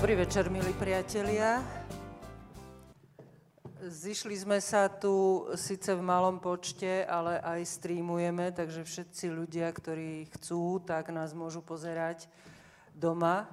Dobrý 0.00 0.16
večer, 0.16 0.48
milí 0.48 0.72
priatelia. 0.80 1.60
Zišli 3.84 4.32
sme 4.32 4.56
sa 4.56 4.88
tu 4.88 5.44
síce 5.60 5.92
v 5.92 6.00
malom 6.00 6.40
počte, 6.40 7.04
ale 7.04 7.36
aj 7.36 7.68
streamujeme, 7.68 8.48
takže 8.48 8.80
všetci 8.80 9.28
ľudia, 9.28 9.68
ktorí 9.68 10.24
chcú, 10.32 10.80
tak 10.80 11.12
nás 11.12 11.36
môžu 11.36 11.60
pozerať 11.60 12.32
doma. 12.96 13.44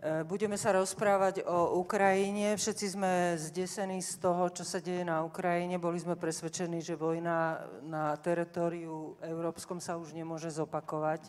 E, 0.00 0.24
budeme 0.24 0.56
sa 0.56 0.72
rozprávať 0.72 1.44
o 1.44 1.76
Ukrajine. 1.76 2.56
Všetci 2.56 2.96
sme 2.96 3.36
zdesení 3.36 4.00
z 4.00 4.16
toho, 4.24 4.48
čo 4.48 4.64
sa 4.64 4.80
deje 4.80 5.04
na 5.04 5.20
Ukrajine. 5.28 5.76
Boli 5.76 6.00
sme 6.00 6.16
presvedčení, 6.16 6.80
že 6.80 6.96
vojna 6.96 7.68
na 7.84 8.16
teritoriu 8.16 9.20
európskom 9.20 9.76
sa 9.76 10.00
už 10.00 10.16
nemôže 10.16 10.48
zopakovať 10.48 11.28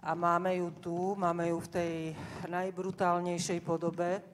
a 0.00 0.16
máme 0.16 0.56
ju 0.56 0.68
tu, 0.80 0.98
máme 1.12 1.52
ju 1.52 1.60
v 1.60 1.72
tej 1.72 1.94
najbrutálnejšej 2.48 3.60
podobe. 3.60 4.24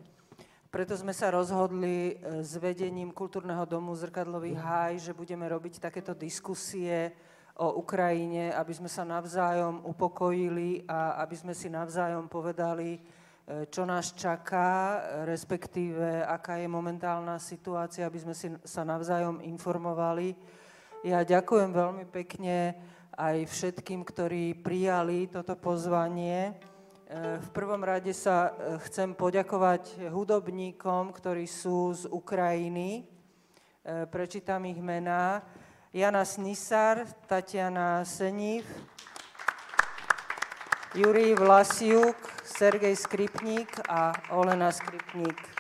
Preto 0.71 0.95
sme 0.95 1.11
sa 1.11 1.35
rozhodli 1.35 2.15
e, 2.15 2.45
s 2.47 2.55
vedením 2.63 3.11
Kultúrneho 3.11 3.67
domu 3.67 3.91
Zrkadlový 3.99 4.55
háj, 4.55 5.11
že 5.11 5.17
budeme 5.17 5.43
robiť 5.51 5.83
takéto 5.83 6.15
diskusie 6.15 7.11
o 7.59 7.83
Ukrajine, 7.83 8.55
aby 8.55 8.73
sme 8.79 8.87
sa 8.87 9.03
navzájom 9.03 9.83
upokojili 9.91 10.87
a 10.87 11.19
aby 11.27 11.35
sme 11.35 11.55
si 11.57 11.67
navzájom 11.67 12.31
povedali, 12.31 12.95
e, 12.95 13.01
čo 13.67 13.83
nás 13.83 14.15
čaká, 14.15 15.03
respektíve 15.27 16.23
aká 16.23 16.63
je 16.63 16.71
momentálna 16.71 17.43
situácia, 17.43 18.07
aby 18.07 18.23
sme 18.23 18.35
si 18.39 18.55
sa 18.63 18.87
navzájom 18.87 19.43
informovali. 19.43 20.31
Ja 21.03 21.27
ďakujem 21.27 21.75
veľmi 21.75 22.05
pekne 22.07 22.79
aj 23.17 23.49
všetkým, 23.49 24.05
ktorí 24.05 24.53
prijali 24.61 25.25
toto 25.33 25.57
pozvanie. 25.57 26.53
E, 26.53 27.41
v 27.41 27.49
prvom 27.57 27.81
rade 27.81 28.13
sa 28.13 28.53
e, 28.53 28.77
chcem 28.85 29.17
poďakovať 29.17 30.13
hudobníkom, 30.13 31.17
ktorí 31.17 31.49
sú 31.49 31.97
z 31.97 32.05
Ukrajiny. 32.13 33.01
E, 33.01 34.05
prečítam 34.13 34.69
ich 34.69 34.77
mená. 34.77 35.41
Jana 35.97 36.29
Snisar, 36.29 37.09
Tatiana 37.25 38.05
Seniv, 38.05 38.69
Jurij 40.93 41.41
Vlasiuk, 41.41 42.21
Sergej 42.45 43.01
Skripník 43.01 43.81
a 43.89 44.13
Olena 44.29 44.69
Skripník. 44.69 45.56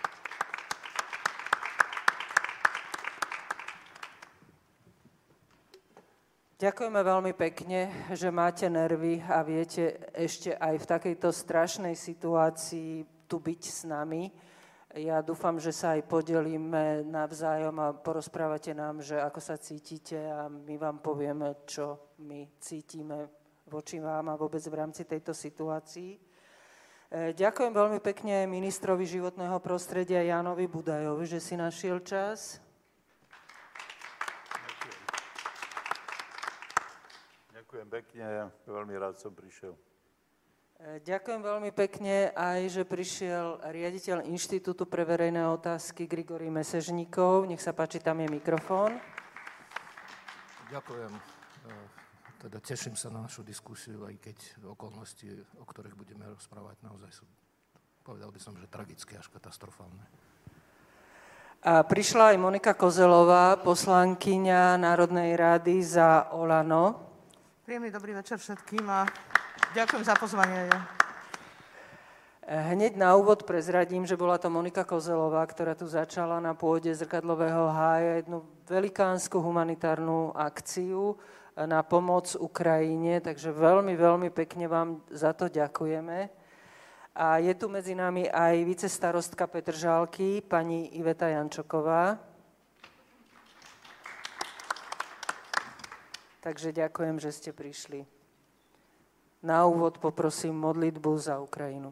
Ďakujeme 6.57 7.05
veľmi 7.05 7.37
pekne, 7.37 7.93
že 8.17 8.33
máte 8.33 8.65
nervy 8.73 9.21
a 9.29 9.45
viete 9.45 10.09
ešte 10.17 10.57
aj 10.57 10.81
v 10.81 10.89
takejto 10.89 11.29
strašnej 11.29 11.93
situácii 11.93 13.05
tu 13.29 13.37
byť 13.45 13.61
s 13.61 13.85
nami. 13.85 14.33
Ja 14.97 15.21
dúfam, 15.21 15.61
že 15.61 15.69
sa 15.69 16.01
aj 16.01 16.09
podelíme 16.09 17.05
navzájom 17.13 17.77
a 17.77 17.93
porozprávate 17.93 18.73
nám, 18.73 19.05
že 19.05 19.21
ako 19.21 19.37
sa 19.37 19.61
cítite 19.61 20.17
a 20.17 20.49
my 20.49 20.81
vám 20.81 21.05
povieme, 21.05 21.61
čo 21.69 22.17
my 22.25 22.49
cítime 22.57 23.29
voči 23.69 24.01
vám 24.01 24.33
a 24.33 24.41
vôbec 24.41 24.65
v 24.65 24.81
rámci 24.81 25.05
tejto 25.05 25.37
situácii. 25.37 26.17
E, 26.17 26.19
ďakujem 27.37 27.73
veľmi 27.77 28.01
pekne 28.01 28.49
ministrovi 28.49 29.05
životného 29.05 29.61
prostredia 29.61 30.25
Janovi 30.25 30.65
Budajovi, 30.65 31.29
že 31.29 31.37
si 31.37 31.53
našiel 31.53 32.01
čas. 32.01 32.65
Ďakujem 37.87 38.03
pekne, 38.03 38.51
veľmi 38.67 38.95
rád 38.99 39.15
som 39.15 39.31
prišiel. 39.31 39.71
E, 40.75 40.99
ďakujem 41.07 41.39
veľmi 41.39 41.71
pekne 41.71 42.35
aj, 42.35 42.75
že 42.75 42.83
prišiel 42.83 43.63
riaditeľ 43.63 44.27
Inštitútu 44.27 44.91
pre 44.91 45.07
verejné 45.07 45.47
otázky 45.47 46.11
Grigory 46.11 46.51
Mesežníkov. 46.51 47.47
Nech 47.47 47.63
sa 47.63 47.71
páči, 47.71 48.03
tam 48.03 48.19
je 48.19 48.27
mikrofón. 48.27 48.99
Ďakujem. 50.67 51.15
E, 51.15 51.21
teda 52.43 52.59
teším 52.59 52.99
sa 52.99 53.07
na 53.07 53.23
našu 53.23 53.47
diskusiu, 53.47 54.03
aj 54.03 54.19
keď 54.19 54.67
okolnosti, 54.67 55.47
o 55.55 55.63
ktorých 55.63 55.95
budeme 55.95 56.27
rozprávať, 56.27 56.83
naozaj 56.83 57.15
sú, 57.15 57.23
povedal 58.03 58.35
by 58.35 58.41
som, 58.43 58.59
že 58.59 58.67
tragické 58.67 59.15
až 59.15 59.31
katastrofálne. 59.31 60.03
A 61.63 61.87
prišla 61.87 62.35
aj 62.35 62.43
Monika 62.43 62.75
Kozelová, 62.75 63.63
poslankyňa 63.63 64.75
Národnej 64.75 65.39
rady 65.39 65.87
za 65.87 66.35
Olano. 66.35 67.06
Príjemný 67.67 67.91
dobrý 67.91 68.15
večer 68.15 68.39
všetkým 68.39 68.87
a 68.87 69.11
ďakujem 69.75 70.07
za 70.07 70.15
pozvanie. 70.15 70.71
Hneď 72.47 72.95
na 72.95 73.19
úvod 73.19 73.43
prezradím, 73.43 74.07
že 74.07 74.15
bola 74.15 74.39
to 74.39 74.47
Monika 74.47 74.87
Kozelová, 74.87 75.43
ktorá 75.51 75.75
tu 75.75 75.83
začala 75.91 76.39
na 76.39 76.55
pôde 76.55 76.95
zrkadlového 76.95 77.67
hája 77.75 78.23
jednu 78.23 78.47
velikánsku 78.71 79.43
humanitárnu 79.43 80.31
akciu 80.39 81.19
na 81.59 81.83
pomoc 81.83 82.39
Ukrajine, 82.39 83.19
takže 83.19 83.51
veľmi, 83.51 83.99
veľmi 83.99 84.31
pekne 84.31 84.71
vám 84.71 85.03
za 85.11 85.35
to 85.35 85.51
ďakujeme. 85.51 86.31
A 87.19 87.43
je 87.43 87.51
tu 87.59 87.67
medzi 87.67 87.99
nami 87.99 88.31
aj 88.31 88.63
vicestarostka 88.63 89.51
Petržálky, 89.51 90.39
pani 90.39 90.95
Iveta 90.95 91.27
Jančoková. 91.35 92.36
Takže 96.47 96.71
ďakujem, 96.71 97.19
že 97.19 97.35
ste 97.35 97.51
prišli. 97.51 98.07
Na 99.43 99.67
úvod 99.67 99.99
poprosím 99.99 100.55
modlitbu 100.55 101.11
za 101.19 101.43
Ukrajinu. 101.43 101.91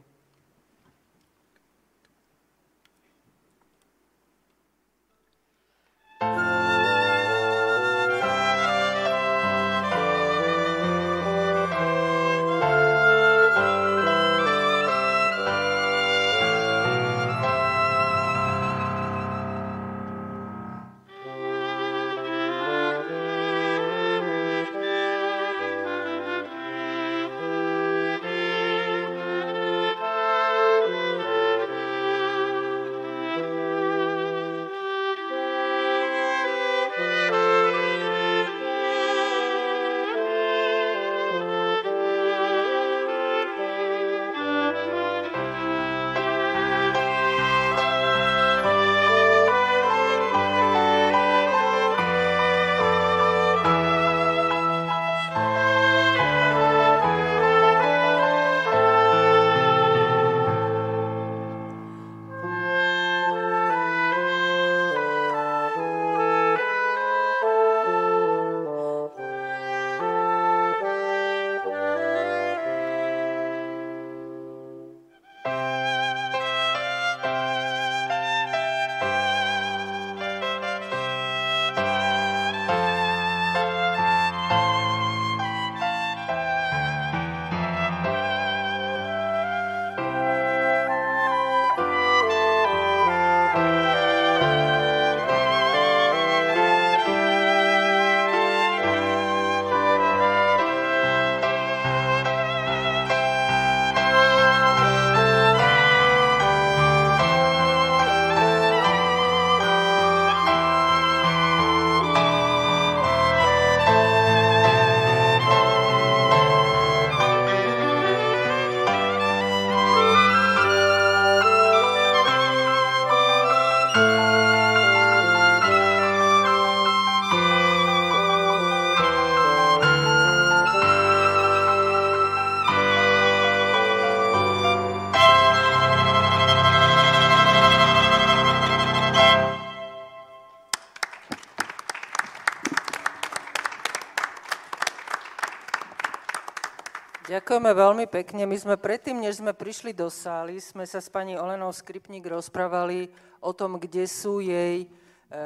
Ďakujeme 147.54 147.86
veľmi 147.86 148.06
pekne. 148.10 148.50
My 148.50 148.58
sme 148.58 148.74
predtým, 148.74 149.22
než 149.22 149.38
sme 149.38 149.54
prišli 149.54 149.94
do 149.94 150.10
sály, 150.10 150.58
sme 150.58 150.82
sa 150.90 150.98
s 150.98 151.06
pani 151.06 151.38
Olenou 151.38 151.70
Skripník 151.70 152.26
rozprávali 152.26 153.14
o 153.38 153.54
tom, 153.54 153.78
kde 153.78 154.10
sú 154.10 154.42
jej 154.42 154.82
e, 154.82 154.86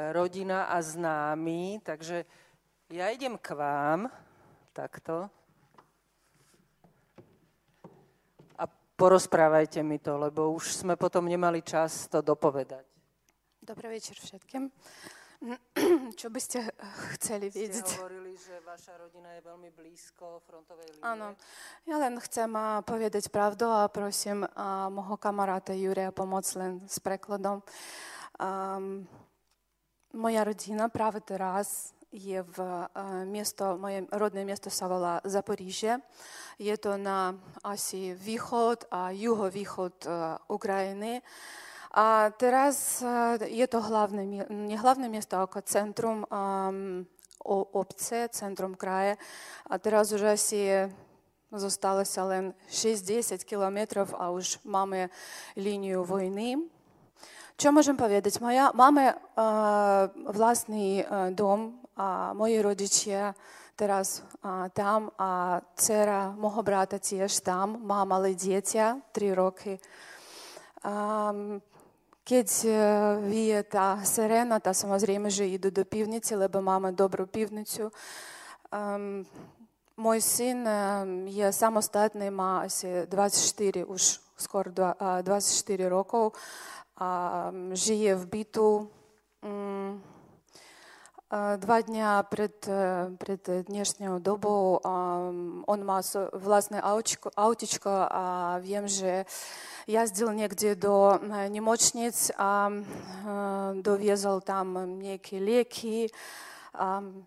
rodina 0.09 0.73
a 0.73 0.81
známi. 0.81 1.77
Takže 1.85 2.25
ja 2.89 3.13
idem 3.13 3.37
k 3.37 3.53
vám, 3.53 4.09
takto. 4.73 5.29
A 8.57 8.65
porozprávajte 8.97 9.85
mi 9.85 10.01
to, 10.01 10.17
lebo 10.17 10.49
už 10.57 10.81
sme 10.81 10.97
potom 10.97 11.29
nemali 11.29 11.61
čas 11.61 12.09
to 12.09 12.25
dopovedať. 12.25 12.89
Dobrý 13.61 13.85
večer 14.01 14.17
všetkým. 14.17 14.73
Čo 16.19 16.27
by 16.27 16.39
ste 16.43 16.67
eh, 16.67 16.71
chceli 17.15 17.47
vedieť? 17.47 17.87
Ste 17.87 18.03
hovorili, 18.03 18.35
že 18.35 18.59
vaša 18.67 18.99
rodina 18.99 19.31
je 19.39 19.41
veľmi 19.47 19.69
blízko 19.71 20.43
frontovej 20.43 20.99
línie. 20.99 21.03
Áno. 21.03 21.39
Ja 21.87 21.95
len 21.95 22.19
chcem 22.19 22.51
uh, 22.51 22.83
povedať 22.83 23.31
pravdu 23.31 23.71
a 23.71 23.87
prosím 23.87 24.43
uh, 24.43 24.91
môjho 24.91 25.15
kamaráta 25.15 25.71
Júria 25.71 26.11
pomôcť 26.11 26.51
len 26.59 26.71
s 26.83 26.99
prekladom. 26.99 27.63
Um, 28.35 29.07
moja 30.11 30.43
rodina 30.43 30.91
práve 30.91 31.23
teraz 31.23 31.95
je 32.11 32.41
v 32.43 32.57
uh, 32.59 32.89
miesto, 33.23 33.79
moje 33.79 34.03
rodné 34.11 34.43
miesto 34.43 34.67
sa 34.67 34.91
volá 34.91 35.23
Zaporíže. 35.23 36.03
Je 36.59 36.75
to 36.75 36.99
na 36.99 37.37
asi 37.63 38.11
východ 38.11 38.91
a 38.91 39.15
juhovýchod 39.15 39.95
uh, 40.03 40.35
Ukrajiny. 41.89 41.97
A 41.97 42.29
teraz 42.37 43.01
je 43.49 43.67
to 43.67 43.81
hlavné, 43.81 44.45
nie 44.49 44.77
hlavné 44.77 45.09
miesto, 45.09 45.41
ako 45.41 45.65
centrum 45.65 46.21
um, 46.29 47.05
obce, 47.45 48.29
centrum 48.29 48.77
kraje. 48.77 49.17
A 49.65 49.81
teraz 49.81 50.13
už 50.13 50.37
asi 50.37 50.89
zostalo 51.49 52.05
sa 52.05 52.29
len 52.29 52.53
6-10 52.69 53.41
kilometrov 53.41 54.13
a 54.13 54.29
už 54.29 54.61
máme 54.61 55.09
líniu 55.57 56.05
vojny. 56.05 56.61
Čo 57.59 57.75
môžem 57.75 57.97
povedať? 57.97 58.39
Moja, 58.39 58.71
máme 58.71 59.11
uh, 59.11 60.07
vlastný 60.31 61.03
uh, 61.03 61.33
dom 61.33 61.75
a 61.97 62.31
moji 62.31 62.63
rodičia 62.63 63.35
teraz 63.75 64.23
uh, 64.45 64.71
tam 64.71 65.11
a 65.19 65.59
dcera 65.75 66.31
môjho 66.39 66.63
brata 66.63 67.01
tiež 67.01 67.43
tam. 67.43 67.83
Má 67.83 68.07
malé 68.07 68.31
dieťa, 68.37 69.11
3 69.11 69.35
roky. 69.35 69.75
Um, 70.85 71.59
Кець 72.29 72.65
е, 72.65 73.17
віє 73.25 73.63
та 73.63 74.05
сирена, 74.05 74.59
та 74.59 74.73
самозріме 74.73 75.29
же 75.29 75.47
їду 75.47 75.71
до 75.71 75.85
півниці, 75.85 76.35
лебо 76.35 76.61
мама 76.61 76.91
добру 76.91 77.27
півницю. 77.27 77.91
Ем, 78.71 79.25
мой 79.97 80.21
син 80.21 80.67
е, 80.67 81.07
є 81.27 81.51
самостатний, 81.51 82.31
має 82.31 82.69
24, 83.11 83.83
уж 83.83 84.19
скоро 84.37 84.71
24 85.23 85.83
е, 85.83 85.89
років, 85.89 86.31
жиє 87.71 88.15
в 88.15 88.25
біту. 88.25 88.87
Два 91.57 91.81
дня 91.81 92.23
перед, 92.31 92.59
перед 93.17 93.65
днешнюю 93.65 94.19
добу 94.19 94.81
он 95.67 95.85
має 95.85 96.03
власне 96.33 96.81
аутічко, 97.35 98.07
а 98.11 98.59
в'єм 98.63 98.87
же 98.87 99.25
jazdil 99.89 100.29
niekde 100.37 100.77
do 100.77 101.17
nemocnic 101.49 102.29
a 102.37 102.69
doviezol 103.81 104.45
tam 104.45 104.77
nejaké 105.01 105.41
lieky, 105.41 106.13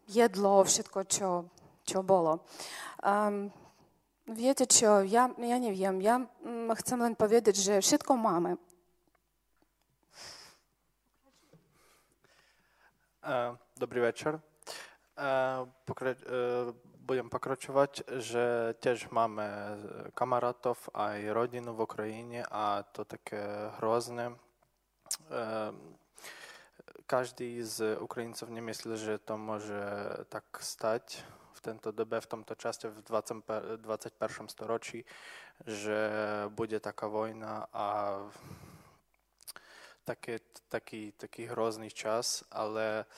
jedlo, 0.06 0.62
všetko, 0.62 0.99
čo, 1.11 1.50
čo 1.82 2.06
bolo. 2.06 2.47
Viete 4.31 4.70
čo, 4.70 5.03
ja, 5.03 5.26
ja 5.35 5.59
neviem, 5.59 5.99
ja 5.99 6.23
chcem 6.79 6.99
len 7.03 7.19
povedať, 7.19 7.59
že 7.59 7.82
všetko 7.82 8.14
máme. 8.14 8.55
Dobrý 13.75 14.00
večer. 14.00 14.38
Budem 17.02 17.26
pokračovať, 17.26 18.06
že 18.22 18.78
tiež 18.78 19.10
máme 19.10 19.43
kamarátov 20.14 20.78
aj 20.94 21.34
rodinu 21.34 21.75
v 21.75 21.82
Ukrajine 21.82 22.46
a 22.46 22.87
to 22.87 23.02
také 23.02 23.43
hrozné. 23.82 24.38
Každý 27.10 27.58
z 27.66 27.99
Ukrajincov 27.99 28.54
nemyslí, 28.54 28.94
že 28.94 29.19
to 29.19 29.34
môže 29.34 29.82
tak 30.31 30.46
stať 30.62 31.26
v 31.58 31.60
tento 31.60 31.90
dobe, 31.90 32.22
v 32.22 32.31
tomto 32.38 32.54
čase 32.54 32.87
v 32.87 33.02
20, 33.02 33.82
21. 33.82 34.46
storočí, 34.46 35.02
že 35.66 36.06
bude 36.54 36.78
taká 36.78 37.10
vojna 37.10 37.66
a 37.75 38.14
také, 40.06 40.38
taký, 40.70 41.19
taký 41.19 41.50
hrozný 41.50 41.90
čas, 41.90 42.46
ale 42.46 43.10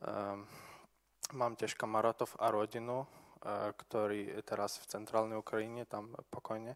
um, 0.00 0.48
Mám 1.30 1.54
tiež 1.54 1.78
kamarátov 1.78 2.34
a 2.42 2.50
rodinu, 2.50 3.06
ktorí 3.86 4.42
teraz 4.42 4.82
v 4.82 4.90
centrálnej 4.90 5.38
Ukrajine, 5.38 5.86
tam 5.86 6.10
pokojne. 6.26 6.74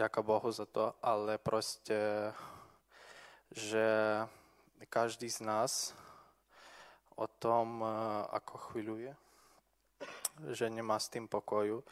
Ďaká 0.00 0.24
Bohu 0.24 0.48
za 0.48 0.64
to, 0.64 0.96
ale 1.04 1.36
proste, 1.36 2.32
že 3.52 3.84
každý 4.88 5.28
z 5.28 5.44
nás 5.44 5.92
o 7.20 7.28
tom, 7.28 7.84
ako 8.32 8.72
chvíľuje, 8.72 9.12
že 10.56 10.72
nemá 10.72 10.96
s 10.96 11.12
tým 11.12 11.28
pokoju. 11.28 11.84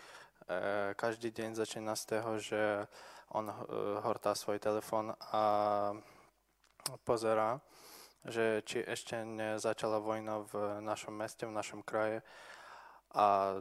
Každý 0.97 1.37
deň 1.37 1.53
začína 1.53 2.01
z 2.01 2.05
toho, 2.17 2.41
že 2.41 2.89
on 3.37 3.53
hortá 4.01 4.33
svoj 4.33 4.57
telefon 4.57 5.13
a 5.21 5.43
pozerá 7.05 7.61
že 8.27 8.63
či 8.67 8.83
ešte 8.83 9.23
nezačala 9.23 10.03
vojna 10.03 10.43
v 10.51 10.83
našom 10.83 11.15
meste, 11.15 11.47
v 11.47 11.55
našom 11.55 11.87
kraje 11.87 12.27
a 13.15 13.59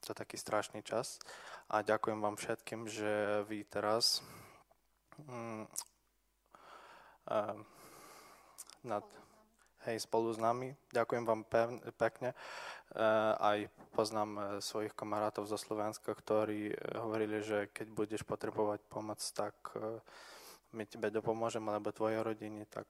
to 0.00 0.06
je 0.10 0.16
taký 0.16 0.36
strašný 0.40 0.80
čas. 0.80 1.20
A 1.70 1.86
ďakujem 1.86 2.18
vám 2.18 2.34
všetkým, 2.34 2.88
že 2.90 3.44
vy 3.46 3.62
teraz 3.68 4.24
mm, 5.22 5.70
uh, 7.30 7.54
nad, 8.82 9.04
hej, 9.86 10.02
spolu 10.02 10.34
s 10.34 10.38
nami. 10.40 10.74
Ďakujem 10.90 11.24
vám 11.28 11.46
pevne, 11.46 11.78
pekne. 11.94 12.34
Uh, 12.90 13.38
aj 13.38 13.58
poznám 13.94 14.30
uh, 14.34 14.44
svojich 14.58 14.96
kamarátov 14.98 15.46
zo 15.46 15.54
Slovenska, 15.54 16.10
ktorí 16.10 16.74
uh, 16.74 17.06
hovorili, 17.06 17.38
že 17.38 17.70
keď 17.70 17.86
budeš 17.94 18.22
potrebovať 18.26 18.82
pomoc, 18.90 19.22
tak 19.30 19.54
uh, 19.78 20.02
my 20.74 20.82
tebe 20.90 21.12
dopomôžeme, 21.14 21.70
alebo 21.70 21.94
tvojej 21.94 22.18
rodine, 22.18 22.66
tak 22.66 22.86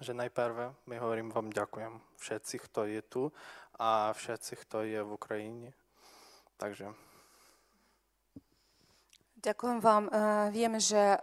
že 0.00 0.12
najprv 0.14 0.74
my 0.86 0.96
hovorím 0.98 1.30
vám 1.30 1.54
ďakujem 1.54 2.00
všetci, 2.18 2.54
kto 2.66 2.80
je 2.90 3.02
tu 3.02 3.22
a 3.78 4.12
všetci, 4.12 4.52
kto 4.66 4.82
je 4.82 5.00
v 5.02 5.10
Ukrajine. 5.14 5.70
Takže 6.58 6.94
Ďakujem 9.44 9.76
vám. 9.84 10.08
Vieme, 10.56 10.80
že 10.80 11.20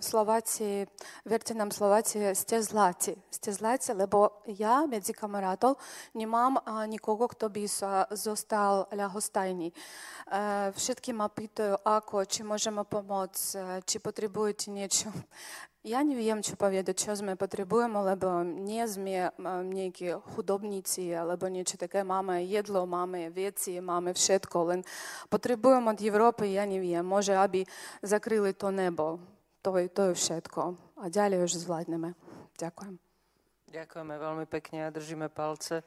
Slováci, 0.00 0.88
verte 1.28 1.52
nám 1.52 1.68
Slováci, 1.68 2.32
ste 2.32 2.56
zlaті. 2.64 3.20
Ste 3.28 3.52
zlaті, 3.52 3.92
lebo 3.92 4.40
ja 4.48 4.88
medzi 4.88 5.12
kamarátov 5.12 5.76
nemám 6.16 6.56
nikogo, 6.88 7.28
kto 7.28 7.52
by 7.52 7.68
sa 7.68 8.08
zostal 8.16 8.88
ľahostajný. 8.88 9.76
Všetky 10.72 11.12
ma 11.12 11.28
pýtajú, 11.28 11.84
ako, 11.84 12.24
či 12.24 12.48
môžeme 12.48 12.80
pomôcť, 12.80 13.84
či 13.84 14.00
potrebujete 14.00 14.72
Ja 15.85 16.01
neviem, 16.01 16.41
čo 16.41 16.57
povedať, 16.57 16.97
čo 16.97 17.13
sme 17.13 17.37
potrebujeme, 17.37 18.01
lebo 18.01 18.41
nie 18.41 18.81
sme 18.89 19.29
nejakí 19.69 20.17
chudobníci 20.33 21.13
alebo 21.13 21.45
niečo 21.45 21.77
také. 21.77 22.01
Máme 22.01 22.41
jedlo, 22.41 22.89
máme 22.89 23.29
veci, 23.29 23.77
máme 23.77 24.17
všetko, 24.17 24.57
len 24.65 24.81
potrebujeme 25.29 25.93
od 25.93 26.01
Európy, 26.01 26.57
ja 26.57 26.65
neviem, 26.65 27.05
môže, 27.05 27.37
aby 27.37 27.69
zakryli 28.01 28.57
to 28.57 28.73
nebo. 28.73 29.21
To 29.61 29.77
je, 29.77 29.85
to 29.93 30.09
je 30.09 30.13
všetko. 30.17 30.73
A 30.97 31.05
ďalej 31.05 31.45
už 31.45 31.61
zvládneme. 31.61 32.17
Ďakujem. 32.57 32.97
Ďakujeme 33.69 34.15
veľmi 34.17 34.45
pekne 34.49 34.89
a 34.89 34.93
držíme 34.93 35.29
palce. 35.29 35.85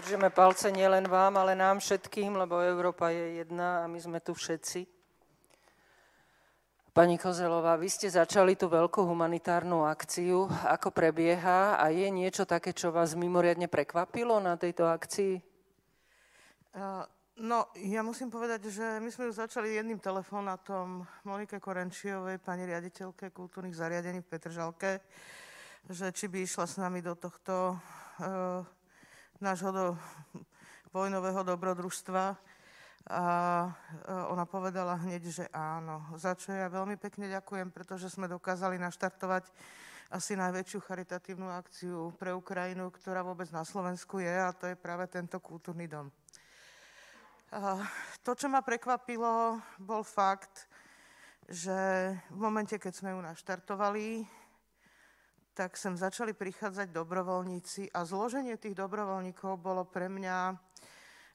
Držíme 0.00 0.32
palce 0.32 0.72
nielen 0.72 1.04
vám, 1.04 1.36
ale 1.36 1.52
nám 1.52 1.84
všetkým, 1.84 2.40
lebo 2.40 2.56
Európa 2.64 3.12
je 3.12 3.44
jedna 3.44 3.84
a 3.84 3.90
my 3.90 4.00
sme 4.00 4.16
tu 4.24 4.32
všetci. 4.32 4.97
Pani 6.98 7.14
Kozelová, 7.14 7.78
vy 7.78 7.86
ste 7.86 8.10
začali 8.10 8.58
tú 8.58 8.66
veľkú 8.66 9.06
humanitárnu 9.06 9.86
akciu. 9.86 10.50
Ako 10.50 10.90
prebieha 10.90 11.78
a 11.78 11.94
je 11.94 12.10
niečo 12.10 12.42
také, 12.42 12.74
čo 12.74 12.90
vás 12.90 13.14
mimoriadne 13.14 13.70
prekvapilo 13.70 14.42
na 14.42 14.58
tejto 14.58 14.82
akcii? 14.82 15.38
no, 17.38 17.70
ja 17.78 18.02
musím 18.02 18.34
povedať, 18.34 18.74
že 18.74 18.98
my 18.98 19.14
sme 19.14 19.30
ju 19.30 19.32
začali 19.38 19.78
jedným 19.78 20.02
telefonátom 20.02 21.06
Monike 21.22 21.62
Korenčiovej, 21.62 22.42
pani 22.42 22.66
riaditeľke 22.66 23.30
kultúrnych 23.30 23.78
zariadení 23.78 24.18
v 24.18 24.30
Petržalke, 24.34 24.98
že 25.86 26.10
či 26.10 26.26
by 26.26 26.42
išla 26.42 26.66
s 26.66 26.82
nami 26.82 26.98
do 26.98 27.14
tohto 27.14 27.78
uh, 27.78 28.66
nášho 29.38 29.70
do 29.70 29.86
vojnového 30.90 31.46
dobrodružstva. 31.46 32.57
A 33.08 33.24
ona 34.28 34.44
povedala 34.44 35.00
hneď, 35.00 35.22
že 35.32 35.44
áno. 35.48 36.04
Za 36.20 36.36
čo 36.36 36.52
ja 36.52 36.68
veľmi 36.68 37.00
pekne 37.00 37.32
ďakujem, 37.32 37.72
pretože 37.72 38.12
sme 38.12 38.28
dokázali 38.28 38.76
naštartovať 38.76 39.48
asi 40.12 40.36
najväčšiu 40.36 40.80
charitatívnu 40.84 41.48
akciu 41.48 42.12
pre 42.20 42.36
Ukrajinu, 42.36 42.92
ktorá 42.92 43.24
vôbec 43.24 43.48
na 43.48 43.64
Slovensku 43.64 44.20
je, 44.20 44.32
a 44.32 44.52
to 44.52 44.68
je 44.68 44.76
práve 44.76 45.08
tento 45.08 45.40
kultúrny 45.40 45.88
dom. 45.88 46.12
A 47.48 47.80
to, 48.20 48.36
čo 48.36 48.52
ma 48.52 48.60
prekvapilo, 48.60 49.56
bol 49.80 50.04
fakt, 50.04 50.68
že 51.48 52.12
v 52.28 52.38
momente, 52.40 52.76
keď 52.76 52.92
sme 52.92 53.16
ju 53.16 53.20
naštartovali, 53.24 54.28
tak 55.56 55.80
sem 55.80 55.96
začali 55.96 56.36
prichádzať 56.36 56.92
dobrovoľníci 56.92 57.88
a 57.96 58.04
zloženie 58.04 58.60
tých 58.60 58.76
dobrovoľníkov 58.76 59.56
bolo 59.56 59.88
pre 59.88 60.12
mňa 60.12 60.67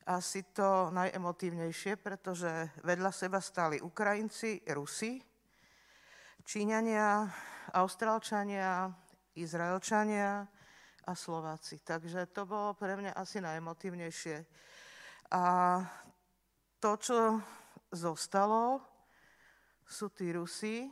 asi 0.04 0.44
to 0.52 0.92
najemotívnejšie, 0.92 1.96
pretože 2.00 2.52
vedľa 2.84 3.12
seba 3.12 3.40
stáli 3.40 3.80
Ukrajinci, 3.80 4.64
Rusi, 4.76 5.24
Číňania, 6.44 7.28
Austrálčania, 7.72 8.92
Izraelčania 9.40 10.44
a 11.08 11.14
Slováci. 11.16 11.80
Takže 11.80 12.28
to 12.36 12.44
bolo 12.44 12.76
pre 12.76 13.00
mňa 13.00 13.16
asi 13.16 13.40
najemotívnejšie. 13.40 14.38
A 15.32 15.44
to, 16.84 16.92
čo 17.00 17.40
zostalo, 17.92 18.84
sú 19.88 20.12
tí 20.12 20.36
Rusi 20.36 20.88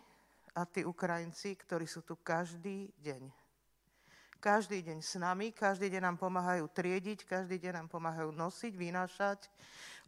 a 0.55 0.63
tí 0.63 0.87
Ukrajinci, 0.87 1.55
ktorí 1.59 1.87
sú 1.87 2.03
tu 2.03 2.19
každý 2.19 2.91
deň. 2.99 3.40
Každý 4.41 4.81
deň 4.81 5.05
s 5.05 5.21
nami, 5.21 5.53
každý 5.53 5.93
deň 5.93 6.01
nám 6.01 6.17
pomáhajú 6.17 6.65
triediť, 6.73 7.29
každý 7.29 7.61
deň 7.61 7.85
nám 7.85 7.87
pomáhajú 7.93 8.33
nosiť, 8.33 8.73
vynášať, 8.73 9.45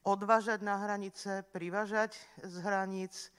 odvážať 0.02 0.66
na 0.66 0.82
hranice, 0.82 1.46
privážať 1.54 2.18
z 2.42 2.56
hraníc. 2.66 3.30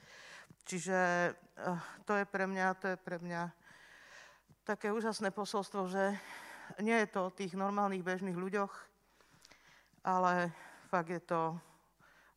Čiže 0.63 0.99
eh, 1.35 1.79
to 2.07 2.15
je 2.15 2.23
pre 2.31 2.47
mňa, 2.47 2.79
to 2.79 2.95
je 2.95 2.97
pre 3.03 3.19
mňa 3.19 3.51
také 4.63 4.95
úžasné 4.95 5.35
posolstvo, 5.35 5.91
že 5.91 6.15
nie 6.79 6.95
je 7.03 7.11
to 7.11 7.27
o 7.27 7.35
tých 7.35 7.59
normálnych 7.59 8.07
bežných 8.07 8.39
ľuďoch, 8.39 8.71
ale 10.07 10.55
fakt 10.95 11.11
je 11.11 11.19
to 11.27 11.59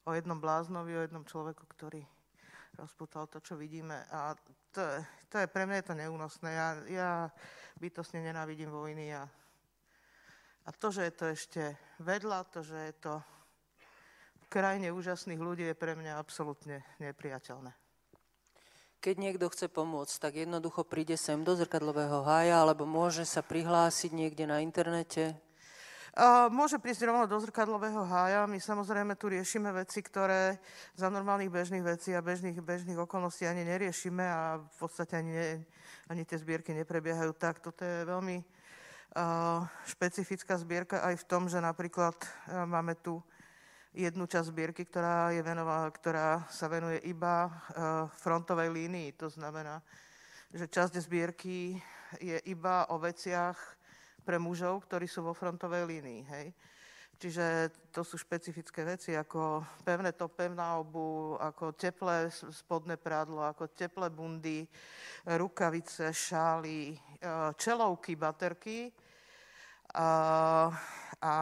o 0.02 0.12
jednom 0.18 0.42
bláznovi, 0.42 0.98
o 0.98 1.06
jednom 1.06 1.22
človeku, 1.30 1.62
ktorý 1.78 2.02
rozputal 2.78 3.26
to, 3.28 3.42
čo 3.42 3.58
vidíme. 3.58 4.06
A 4.14 4.38
to, 4.72 4.82
to 5.28 5.36
je, 5.42 5.48
pre 5.50 5.66
mňa 5.66 5.82
je 5.82 5.88
to 5.90 5.96
neúnosné. 5.98 6.50
Ja, 6.54 6.68
ja 6.88 7.12
bytosne 7.82 8.22
nenávidím 8.22 8.70
vojny 8.70 9.14
a, 9.18 9.26
a 10.66 10.70
to, 10.78 10.94
že 10.94 11.10
je 11.10 11.14
to 11.14 11.26
ešte 11.34 11.64
vedľa, 11.98 12.40
to, 12.54 12.62
že 12.62 12.78
je 12.78 12.94
to 13.02 13.14
v 14.42 14.46
krajine 14.54 14.94
úžasných 14.94 15.42
ľudí, 15.42 15.66
je 15.68 15.76
pre 15.76 15.98
mňa 15.98 16.22
absolútne 16.22 16.86
nepriateľné. 17.02 17.74
Keď 18.98 19.16
niekto 19.18 19.46
chce 19.54 19.70
pomôcť, 19.70 20.16
tak 20.18 20.34
jednoducho 20.42 20.82
príde 20.82 21.20
sem 21.20 21.46
do 21.46 21.54
zrkadlového 21.54 22.26
hája, 22.26 22.66
alebo 22.66 22.90
môže 22.90 23.30
sa 23.30 23.46
prihlásiť 23.46 24.10
niekde 24.10 24.50
na 24.50 24.58
internete, 24.64 25.38
Môže 26.50 26.82
prísť 26.82 27.14
rovno 27.14 27.30
do 27.30 27.38
zrkadlového 27.38 28.02
hája. 28.02 28.50
My 28.50 28.58
samozrejme 28.58 29.14
tu 29.14 29.30
riešime 29.30 29.70
veci, 29.70 30.02
ktoré 30.02 30.58
za 30.98 31.14
normálnych 31.14 31.54
bežných 31.54 31.86
vecí 31.86 32.18
a 32.18 32.26
bežných, 32.26 32.58
bežných 32.58 32.98
okolností 32.98 33.46
ani 33.46 33.62
neriešime 33.62 34.26
a 34.26 34.58
v 34.58 34.78
podstate 34.82 35.22
ani, 35.22 35.34
ne, 35.38 35.50
ani 36.10 36.26
tie 36.26 36.42
zbierky 36.42 36.74
neprebiehajú 36.74 37.38
tak. 37.38 37.62
Toto 37.62 37.86
je 37.86 38.02
veľmi 38.02 38.42
špecifická 39.86 40.58
zbierka 40.58 41.06
aj 41.06 41.22
v 41.22 41.28
tom, 41.30 41.46
že 41.46 41.62
napríklad 41.62 42.18
uh, 42.18 42.66
máme 42.66 42.98
tu 42.98 43.22
jednu 43.94 44.26
časť 44.26 44.50
zbierky, 44.50 44.90
ktorá, 44.90 45.34
je 45.34 45.42
venová, 45.42 45.86
ktorá 45.90 46.46
sa 46.50 46.66
venuje 46.66 47.02
iba 47.06 47.46
uh, 47.46 48.10
frontovej 48.18 48.74
línii. 48.74 49.14
To 49.22 49.30
znamená, 49.30 49.86
že 50.50 50.66
časť 50.66 50.98
zbierky 50.98 51.78
je 52.22 52.42
iba 52.46 52.90
o 52.90 53.02
veciach, 53.02 53.77
pre 54.28 54.36
mužov, 54.36 54.84
ktorí 54.84 55.08
sú 55.08 55.24
vo 55.24 55.32
frontovej 55.32 55.88
línii. 55.88 56.22
Hej. 56.28 56.48
Čiže 57.18 57.72
to 57.96 58.04
sú 58.06 58.20
špecifické 58.20 58.84
veci, 58.86 59.16
ako 59.16 59.66
pevné 59.82 60.14
to, 60.14 60.28
pevná 60.30 60.78
obu, 60.78 61.34
ako 61.40 61.74
teplé 61.74 62.30
spodné 62.30 62.94
prádlo, 63.00 63.42
ako 63.42 63.74
teplé 63.74 64.12
bundy, 64.14 64.68
rukavice, 65.26 66.14
šály, 66.14 66.94
e, 66.94 66.98
čelovky, 67.58 68.14
baterky 68.14 68.94
a, 69.98 70.70
a, 71.18 71.28
a 71.28 71.36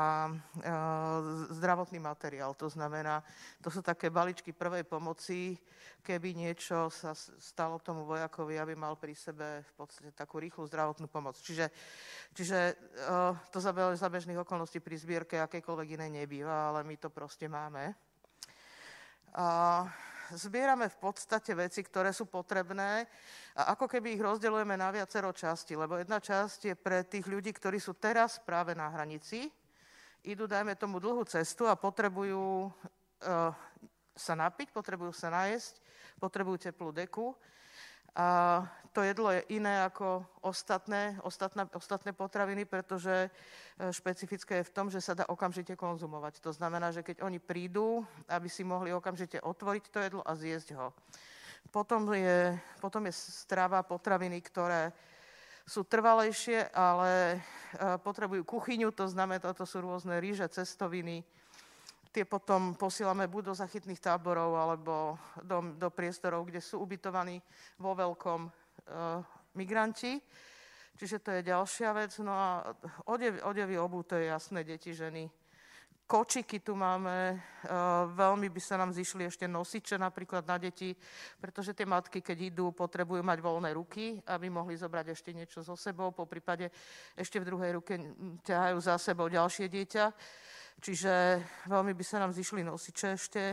zdravotný 1.52 2.00
materiál. 2.00 2.56
To 2.56 2.72
znamená, 2.72 3.20
to 3.60 3.68
sú 3.68 3.84
také 3.84 4.08
baličky 4.08 4.56
prvej 4.56 4.88
pomoci, 4.88 5.60
keby 6.06 6.38
niečo 6.38 6.88
sa 6.94 7.12
stalo 7.18 7.82
tomu 7.82 8.06
vojakovi, 8.06 8.56
aby 8.62 8.78
mal 8.78 8.96
pri 8.96 9.18
sebe 9.18 9.66
v 9.66 9.74
podstate 9.76 10.14
takú 10.14 10.38
rýchlu 10.40 10.70
zdravotnú 10.70 11.10
pomoc. 11.10 11.36
Čiže, 11.42 11.68
čiže 12.32 12.60
uh, 13.10 13.34
to 13.50 13.58
za, 13.58 13.74
za 13.98 14.08
bežných 14.08 14.40
okolností 14.46 14.80
pri 14.80 14.96
zbierke 14.96 15.42
akékoľvek 15.42 15.98
inej 16.00 16.24
nebýva, 16.24 16.72
ale 16.72 16.86
my 16.86 16.96
to 16.96 17.10
proste 17.10 17.50
máme. 17.50 17.92
A 19.36 19.84
zbierame 20.32 20.88
v 20.88 20.98
podstate 20.98 21.52
veci, 21.58 21.84
ktoré 21.84 22.16
sú 22.16 22.26
potrebné 22.26 23.06
a 23.58 23.76
ako 23.76 23.86
keby 23.90 24.16
ich 24.16 24.24
rozdeľujeme 24.24 24.78
na 24.78 24.90
viacero 24.90 25.30
časti, 25.36 25.76
lebo 25.76 26.00
jedna 26.00 26.24
časť 26.24 26.60
je 26.72 26.76
pre 26.78 27.04
tých 27.04 27.28
ľudí, 27.28 27.52
ktorí 27.52 27.78
sú 27.78 27.98
teraz 27.98 28.40
práve 28.40 28.74
na 28.74 28.88
hranici, 28.90 29.52
idú, 30.26 30.50
dajme 30.50 30.74
tomu, 30.74 30.98
dlhú 30.98 31.22
cestu 31.30 31.70
a 31.70 31.78
potrebujú 31.78 32.70
uh, 32.70 33.54
sa 34.16 34.34
napiť, 34.34 34.72
potrebujú 34.72 35.12
sa 35.12 35.30
najesť, 35.30 35.78
potrebujú 36.18 36.58
teplú 36.72 36.90
deku. 36.96 37.36
A 38.16 38.64
to 38.96 39.04
jedlo 39.04 39.28
je 39.28 39.44
iné 39.52 39.84
ako 39.84 40.24
ostatné, 40.40 41.20
ostatné, 41.20 41.68
ostatné 41.76 42.16
potraviny, 42.16 42.64
pretože 42.64 43.28
e, 43.28 43.30
špecifické 43.92 44.64
je 44.64 44.68
v 44.72 44.76
tom, 44.76 44.88
že 44.88 45.04
sa 45.04 45.20
dá 45.20 45.28
okamžite 45.28 45.76
konzumovať. 45.76 46.40
To 46.40 46.56
znamená, 46.56 46.96
že 46.96 47.04
keď 47.04 47.28
oni 47.28 47.44
prídu, 47.44 48.08
aby 48.32 48.48
si 48.48 48.64
mohli 48.64 48.96
okamžite 48.96 49.44
otvoriť 49.44 49.84
to 49.92 50.00
jedlo 50.00 50.22
a 50.24 50.32
zjesť 50.32 50.80
ho. 50.80 50.96
Potom 51.76 52.08
je, 52.16 52.56
potom 52.80 53.04
je 53.04 53.12
strava 53.12 53.84
potraviny, 53.84 54.40
ktoré 54.40 54.96
sú 55.66 55.82
trvalejšie, 55.82 56.70
ale 56.72 57.12
e, 57.36 57.38
potrebujú 58.00 58.46
kuchyňu, 58.46 58.94
to 58.94 59.10
znamená, 59.10 59.42
to 59.42 59.66
sú 59.66 59.82
rôzne 59.82 60.22
rýže, 60.22 60.46
cestoviny, 60.48 61.26
Tie 62.16 62.24
potom 62.24 62.80
posielame 62.80 63.28
buď 63.28 63.52
do 63.52 63.60
zachytných 63.60 64.00
táborov, 64.00 64.56
alebo 64.56 65.20
do, 65.44 65.76
do 65.76 65.92
priestorov, 65.92 66.48
kde 66.48 66.64
sú 66.64 66.80
ubytovaní 66.80 67.44
vo 67.76 67.92
veľkom 67.92 68.48
e, 68.48 68.50
migranti. 69.60 70.24
Čiže 70.96 71.20
to 71.20 71.30
je 71.36 71.52
ďalšia 71.52 71.92
vec. 71.92 72.16
No 72.24 72.32
a 72.32 72.72
odev, 73.12 73.44
odevy 73.44 73.76
obu, 73.76 74.00
to 74.08 74.16
je 74.16 74.32
jasné, 74.32 74.64
deti, 74.64 74.96
ženy. 74.96 75.28
Kočiky 76.06 76.62
tu 76.62 76.78
máme, 76.78 77.34
e, 77.34 77.38
veľmi 78.14 78.54
by 78.54 78.62
sa 78.62 78.78
nám 78.78 78.94
zišli 78.94 79.26
ešte 79.26 79.50
nosiče 79.50 79.98
napríklad 79.98 80.46
na 80.46 80.62
deti, 80.62 80.94
pretože 81.42 81.74
tie 81.74 81.90
matky, 81.90 82.22
keď 82.22 82.54
idú, 82.54 82.70
potrebujú 82.70 83.26
mať 83.26 83.42
voľné 83.42 83.74
ruky, 83.74 84.22
aby 84.30 84.46
mohli 84.54 84.78
zobrať 84.78 85.18
ešte 85.18 85.34
niečo 85.34 85.66
so 85.66 85.74
sebou, 85.74 86.14
po 86.14 86.30
prípade 86.30 86.70
ešte 87.18 87.42
v 87.42 87.50
druhej 87.50 87.82
ruke 87.82 87.98
ťahajú 88.46 88.78
za 88.86 89.02
sebou 89.02 89.26
ďalšie 89.34 89.66
dieťa. 89.66 90.06
Čiže 90.78 91.42
veľmi 91.74 91.98
by 91.98 92.04
sa 92.06 92.22
nám 92.22 92.38
zišli 92.38 92.62
nosiče 92.62 93.08
ešte. 93.18 93.44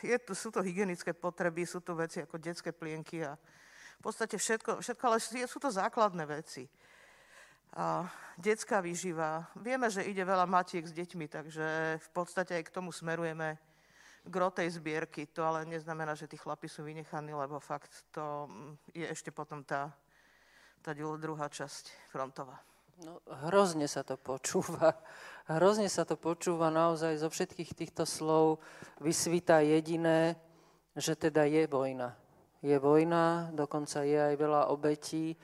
Je 0.00 0.16
to, 0.24 0.32
sú 0.32 0.48
to 0.48 0.64
hygienické 0.64 1.12
potreby, 1.12 1.68
sú 1.68 1.84
to 1.84 1.92
veci 1.92 2.24
ako 2.24 2.40
detské 2.40 2.72
plienky 2.72 3.20
a 3.20 3.36
v 3.98 4.00
podstate 4.00 4.40
všetko, 4.40 4.80
všetko 4.80 5.04
ale 5.04 5.18
sú 5.44 5.58
to 5.60 5.68
základné 5.68 6.24
veci. 6.24 6.64
A 7.76 8.08
detská 8.38 8.80
výživa. 8.80 9.44
Vieme, 9.58 9.90
že 9.92 10.06
ide 10.06 10.24
veľa 10.24 10.48
matiek 10.48 10.86
s 10.86 10.94
deťmi, 10.94 11.26
takže 11.28 11.98
v 12.00 12.08
podstate 12.14 12.56
aj 12.56 12.64
k 12.68 12.74
tomu 12.74 12.94
smerujeme 12.94 13.58
gro 14.28 14.52
tej 14.52 14.78
zbierky. 14.78 15.26
To 15.36 15.44
ale 15.44 15.68
neznamená, 15.68 16.14
že 16.14 16.28
tí 16.28 16.36
chlapi 16.36 16.68
sú 16.68 16.84
vynechaní, 16.84 17.32
lebo 17.34 17.60
fakt 17.60 18.08
to 18.12 18.48
je 18.92 19.04
ešte 19.04 19.32
potom 19.32 19.64
tá, 19.64 19.92
tá 20.84 20.92
druhá 20.94 21.48
časť 21.48 22.12
frontová. 22.12 22.60
No, 22.98 23.22
hrozne 23.46 23.86
sa 23.86 24.02
to 24.02 24.18
počúva. 24.18 24.90
Hrozne 25.46 25.86
sa 25.86 26.02
to 26.02 26.18
počúva 26.18 26.66
naozaj 26.68 27.22
zo 27.22 27.30
všetkých 27.30 27.70
týchto 27.72 28.02
slov 28.02 28.58
vysvíta 28.98 29.62
jediné, 29.62 30.34
že 30.98 31.14
teda 31.14 31.46
je 31.46 31.70
vojna. 31.70 32.18
Je 32.58 32.74
vojna, 32.74 33.54
dokonca 33.54 34.02
je 34.02 34.18
aj 34.18 34.34
veľa 34.34 34.66
obetí. 34.74 35.38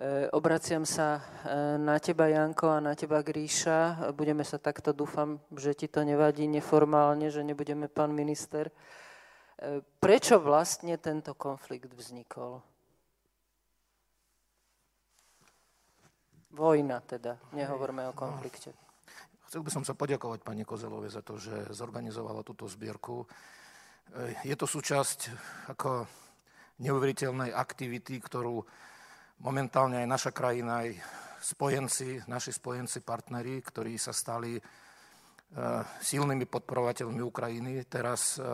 E, 0.00 0.32
obraciam 0.32 0.88
sa 0.88 1.20
e, 1.20 1.76
na 1.76 2.00
teba, 2.00 2.24
Janko, 2.24 2.72
a 2.72 2.80
na 2.80 2.96
teba, 2.96 3.20
Gríša. 3.20 4.08
Budeme 4.16 4.48
sa 4.48 4.56
takto, 4.56 4.96
dúfam, 4.96 5.36
že 5.52 5.76
ti 5.76 5.92
to 5.92 6.00
nevadí 6.00 6.48
neformálne, 6.48 7.28
že 7.28 7.44
nebudeme 7.44 7.84
pán 7.84 8.08
minister. 8.16 8.72
E, 8.72 9.84
prečo 10.00 10.40
vlastne 10.40 10.96
tento 10.96 11.36
konflikt 11.36 11.92
vznikol? 11.92 12.64
Vojna 16.56 17.04
teda, 17.04 17.36
nehovorme 17.52 18.08
o 18.08 18.16
konflikte. 18.16 18.72
Chcel 19.52 19.60
by 19.60 19.68
som 19.68 19.84
sa 19.84 19.92
poďakovať 19.92 20.40
pani 20.40 20.64
Kozelovej 20.64 21.12
za 21.12 21.20
to, 21.20 21.36
že 21.36 21.76
zorganizovala 21.76 22.40
túto 22.40 22.64
zbierku. 22.64 23.28
Je 24.48 24.56
to 24.56 24.64
súčasť 24.64 25.28
ako 25.76 26.08
neuveriteľnej 26.80 27.52
aktivity, 27.52 28.16
ktorú 28.16 28.64
momentálne 29.40 30.04
aj 30.04 30.08
naša 30.08 30.30
krajina, 30.36 30.84
aj 30.84 30.90
spojenci, 31.40 32.20
naši 32.28 32.52
spojenci, 32.52 33.00
partneri, 33.00 33.64
ktorí 33.64 33.96
sa 33.96 34.12
stali 34.12 34.56
e, 34.56 34.62
silnými 36.04 36.44
podporovateľmi 36.44 37.20
Ukrajiny, 37.24 37.88
teraz 37.88 38.36
e, 38.36 38.44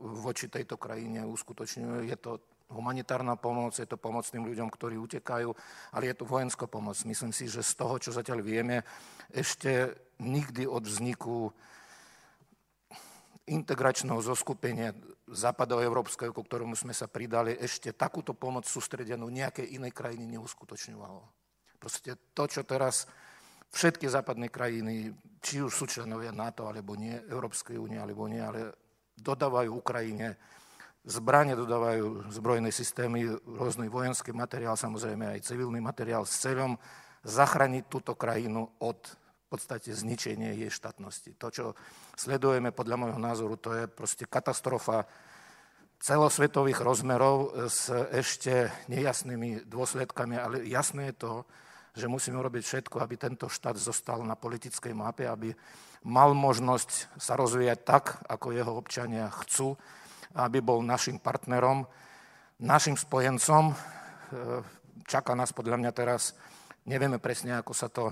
voči 0.00 0.48
tejto 0.48 0.80
krajine 0.80 1.28
uskutočňujú. 1.28 2.08
Je 2.08 2.16
to 2.16 2.40
humanitárna 2.72 3.36
pomoc, 3.36 3.76
je 3.76 3.84
to 3.84 4.00
pomoc 4.00 4.24
tým 4.24 4.48
ľuďom, 4.48 4.72
ktorí 4.72 4.96
utekajú, 4.96 5.52
ale 5.92 6.04
je 6.08 6.16
to 6.16 6.24
vojenská 6.24 6.64
pomoc. 6.64 6.96
Myslím 7.04 7.36
si, 7.36 7.44
že 7.44 7.60
z 7.60 7.72
toho, 7.76 8.00
čo 8.00 8.16
zatiaľ 8.16 8.40
vieme, 8.40 8.80
ešte 9.28 9.92
nikdy 10.24 10.64
od 10.64 10.88
vzniku 10.88 11.52
integračného 13.48 14.22
zoskupenia 14.22 14.94
západoeurópskeho, 15.26 16.30
ku 16.30 16.42
ktorému 16.46 16.78
sme 16.78 16.94
sa 16.94 17.10
pridali, 17.10 17.58
ešte 17.58 17.90
takúto 17.90 18.38
pomoc 18.38 18.68
sústredenú 18.70 19.26
nejakej 19.26 19.74
inej 19.74 19.92
krajiny 19.94 20.38
neuskutočňovalo. 20.38 21.20
Proste 21.82 22.14
to, 22.30 22.46
čo 22.46 22.62
teraz 22.62 23.10
všetky 23.74 24.06
západné 24.06 24.46
krajiny, 24.52 25.10
či 25.42 25.58
už 25.58 25.72
sú 25.74 25.84
členovia 25.90 26.30
NATO 26.30 26.70
alebo 26.70 26.94
nie, 26.94 27.18
Európskej 27.26 27.74
únie 27.74 27.98
alebo 27.98 28.30
nie, 28.30 28.38
ale 28.38 28.70
dodávajú 29.18 29.70
Ukrajine 29.74 30.38
zbranie, 31.02 31.58
dodávajú 31.58 32.30
zbrojné 32.30 32.70
systémy, 32.70 33.26
rôzny 33.42 33.90
vojenský 33.90 34.30
materiál, 34.30 34.78
samozrejme 34.78 35.34
aj 35.34 35.50
civilný 35.50 35.82
materiál 35.82 36.22
s 36.22 36.38
cieľom 36.38 36.78
zachrániť 37.26 37.84
túto 37.90 38.14
krajinu 38.14 38.70
od 38.78 38.98
podstate 39.52 39.92
zničenie 39.92 40.56
jej 40.56 40.72
štátnosti. 40.72 41.36
To, 41.36 41.52
čo 41.52 41.64
sledujeme 42.16 42.72
podľa 42.72 42.96
môjho 42.96 43.20
názoru, 43.20 43.60
to 43.60 43.76
je 43.76 43.84
proste 43.84 44.24
katastrofa 44.24 45.04
celosvetových 46.02 46.82
rozmerov 46.82 47.68
s 47.68 47.92
ešte 47.92 48.72
nejasnými 48.90 49.68
dôsledkami, 49.68 50.34
ale 50.34 50.66
jasné 50.66 51.12
je 51.12 51.16
to, 51.20 51.32
že 51.92 52.08
musíme 52.08 52.40
robiť 52.40 52.62
všetko, 52.64 52.96
aby 53.04 53.14
tento 53.20 53.46
štát 53.52 53.76
zostal 53.76 54.24
na 54.24 54.32
politickej 54.32 54.96
mape, 54.96 55.28
aby 55.28 55.52
mal 56.08 56.32
možnosť 56.32 57.20
sa 57.20 57.36
rozvíjať 57.36 57.78
tak, 57.84 58.04
ako 58.26 58.56
jeho 58.56 58.72
občania 58.74 59.28
chcú, 59.44 59.76
aby 60.34 60.64
bol 60.64 60.80
našim 60.80 61.20
partnerom, 61.20 61.84
našim 62.64 62.96
spojencom. 62.96 63.70
E, 63.70 63.74
čaká 65.04 65.36
nás 65.36 65.52
podľa 65.52 65.78
mňa 65.78 65.92
teraz, 65.92 66.32
nevieme 66.88 67.20
presne, 67.20 67.60
ako 67.60 67.72
sa 67.76 67.92
to 67.92 68.10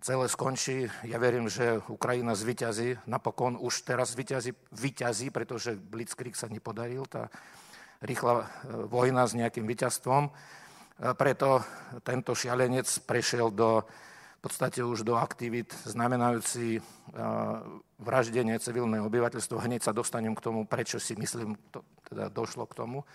celé 0.00 0.26
skončí. 0.30 0.86
Ja 1.04 1.18
verím, 1.18 1.50
že 1.50 1.82
Ukrajina 1.90 2.34
zvyťazí, 2.38 3.10
napokon 3.10 3.58
už 3.58 3.82
teraz 3.82 4.14
vyťazí, 4.14 4.54
vyťazí 4.72 5.28
pretože 5.34 5.74
Blitzkrieg 5.74 6.38
sa 6.38 6.46
nepodaril, 6.46 7.04
tá 7.10 7.30
rýchla 8.02 8.42
e, 8.42 8.46
vojna 8.86 9.26
s 9.26 9.34
nejakým 9.34 9.66
víťazstvom. 9.66 10.30
Preto 10.98 11.62
tento 12.02 12.34
šialenec 12.34 12.90
prešiel 13.06 13.54
do, 13.54 13.86
v 14.38 14.40
podstate 14.42 14.82
už 14.82 15.06
do 15.06 15.14
aktivít 15.14 15.70
znamenajúci 15.86 16.82
vraždenie 18.02 18.58
civilného 18.58 19.06
obyvateľstva. 19.06 19.62
Hneď 19.62 19.86
sa 19.86 19.94
dostanem 19.94 20.34
k 20.34 20.42
tomu, 20.42 20.66
prečo 20.66 20.98
si 20.98 21.14
myslím, 21.14 21.54
to, 21.70 21.86
teda 22.02 22.34
došlo 22.34 22.66
k 22.66 22.82
tomu. 22.82 23.06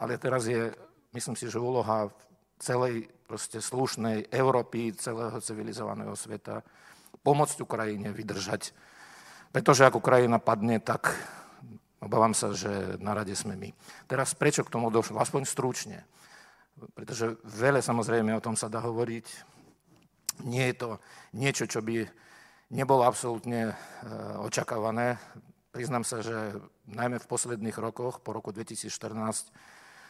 Ale 0.00 0.16
teraz 0.16 0.48
je, 0.48 0.72
myslím 1.12 1.36
si, 1.36 1.52
že 1.52 1.60
úloha 1.60 2.08
celej 2.58 3.08
proste 3.26 3.62
slušnej 3.62 4.30
Európy, 4.34 4.94
celého 4.96 5.34
civilizovaného 5.38 6.14
sveta 6.14 6.62
pomôcť 7.22 7.62
Ukrajine 7.62 8.10
vydržať. 8.10 8.72
Pretože 9.50 9.88
ak 9.88 9.96
Ukrajina 9.96 10.42
padne, 10.42 10.82
tak 10.82 11.14
obávam 11.98 12.36
sa, 12.36 12.52
že 12.52 13.00
na 13.00 13.16
rade 13.16 13.32
sme 13.32 13.56
my. 13.56 13.70
Teraz 14.06 14.36
prečo 14.36 14.62
k 14.66 14.72
tomu 14.72 14.92
došlo? 14.92 15.18
Aspoň 15.18 15.48
stručne 15.48 16.04
pretože 16.94 17.38
veľa 17.42 17.82
samozrejme 17.82 18.30
o 18.38 18.44
tom 18.44 18.54
sa 18.54 18.70
dá 18.70 18.78
hovoriť. 18.84 19.26
Nie 20.46 20.70
je 20.70 20.76
to 20.78 20.90
niečo, 21.34 21.66
čo 21.66 21.82
by 21.82 22.06
nebolo 22.70 23.02
absolútne 23.02 23.72
e, 23.72 23.74
očakávané. 24.46 25.18
Priznám 25.74 26.06
sa, 26.06 26.22
že 26.22 26.54
najmä 26.86 27.18
v 27.18 27.30
posledných 27.30 27.74
rokoch, 27.76 28.22
po 28.22 28.30
roku 28.30 28.54
2014, 28.54 29.50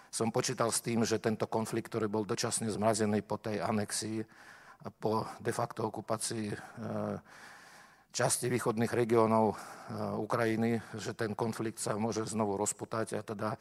som 0.09 0.33
počítal 0.33 0.73
s 0.73 0.81
tým, 0.81 1.05
že 1.05 1.21
tento 1.21 1.45
konflikt, 1.45 1.93
ktorý 1.93 2.09
bol 2.09 2.25
dočasne 2.25 2.69
zmrazený 2.73 3.21
po 3.23 3.37
tej 3.37 3.61
anexii 3.61 4.25
po 5.03 5.27
de 5.43 5.51
facto 5.51 5.91
okupácii 5.91 6.55
e, 6.55 6.57
časti 8.15 8.47
východných 8.47 8.93
regiónov 8.95 9.55
e, 9.55 9.57
Ukrajiny, 10.23 10.79
že 10.95 11.19
ten 11.19 11.35
konflikt 11.35 11.83
sa 11.83 11.99
môže 11.99 12.23
znovu 12.31 12.55
rozputať 12.55 13.19
a 13.19 13.23
teda 13.27 13.59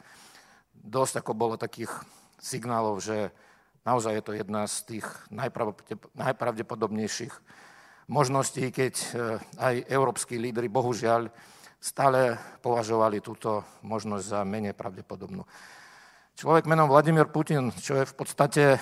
dosť 0.78 1.26
ako 1.26 1.34
bolo 1.34 1.58
takých 1.58 1.90
signálov, 2.38 3.02
že 3.02 3.34
naozaj 3.82 4.14
je 4.14 4.24
to 4.24 4.34
jedna 4.38 4.70
z 4.70 4.76
tých 4.98 5.06
najpravdepodobnejších 6.14 7.34
možností, 8.08 8.70
keď 8.70 8.94
e, 8.94 9.08
aj 9.58 9.76
európsky 9.90 10.38
lídry 10.38 10.70
bohužiaľ 10.70 11.34
stále 11.82 12.38
považovali 12.62 13.22
túto 13.22 13.66
možnosť 13.82 14.26
za 14.26 14.42
menej 14.46 14.78
pravdepodobnú. 14.78 15.46
Človek 16.38 16.70
menom 16.70 16.86
Vladimír 16.86 17.34
Putin, 17.34 17.74
čo 17.74 17.98
je 17.98 18.06
v 18.06 18.14
podstate 18.14 18.78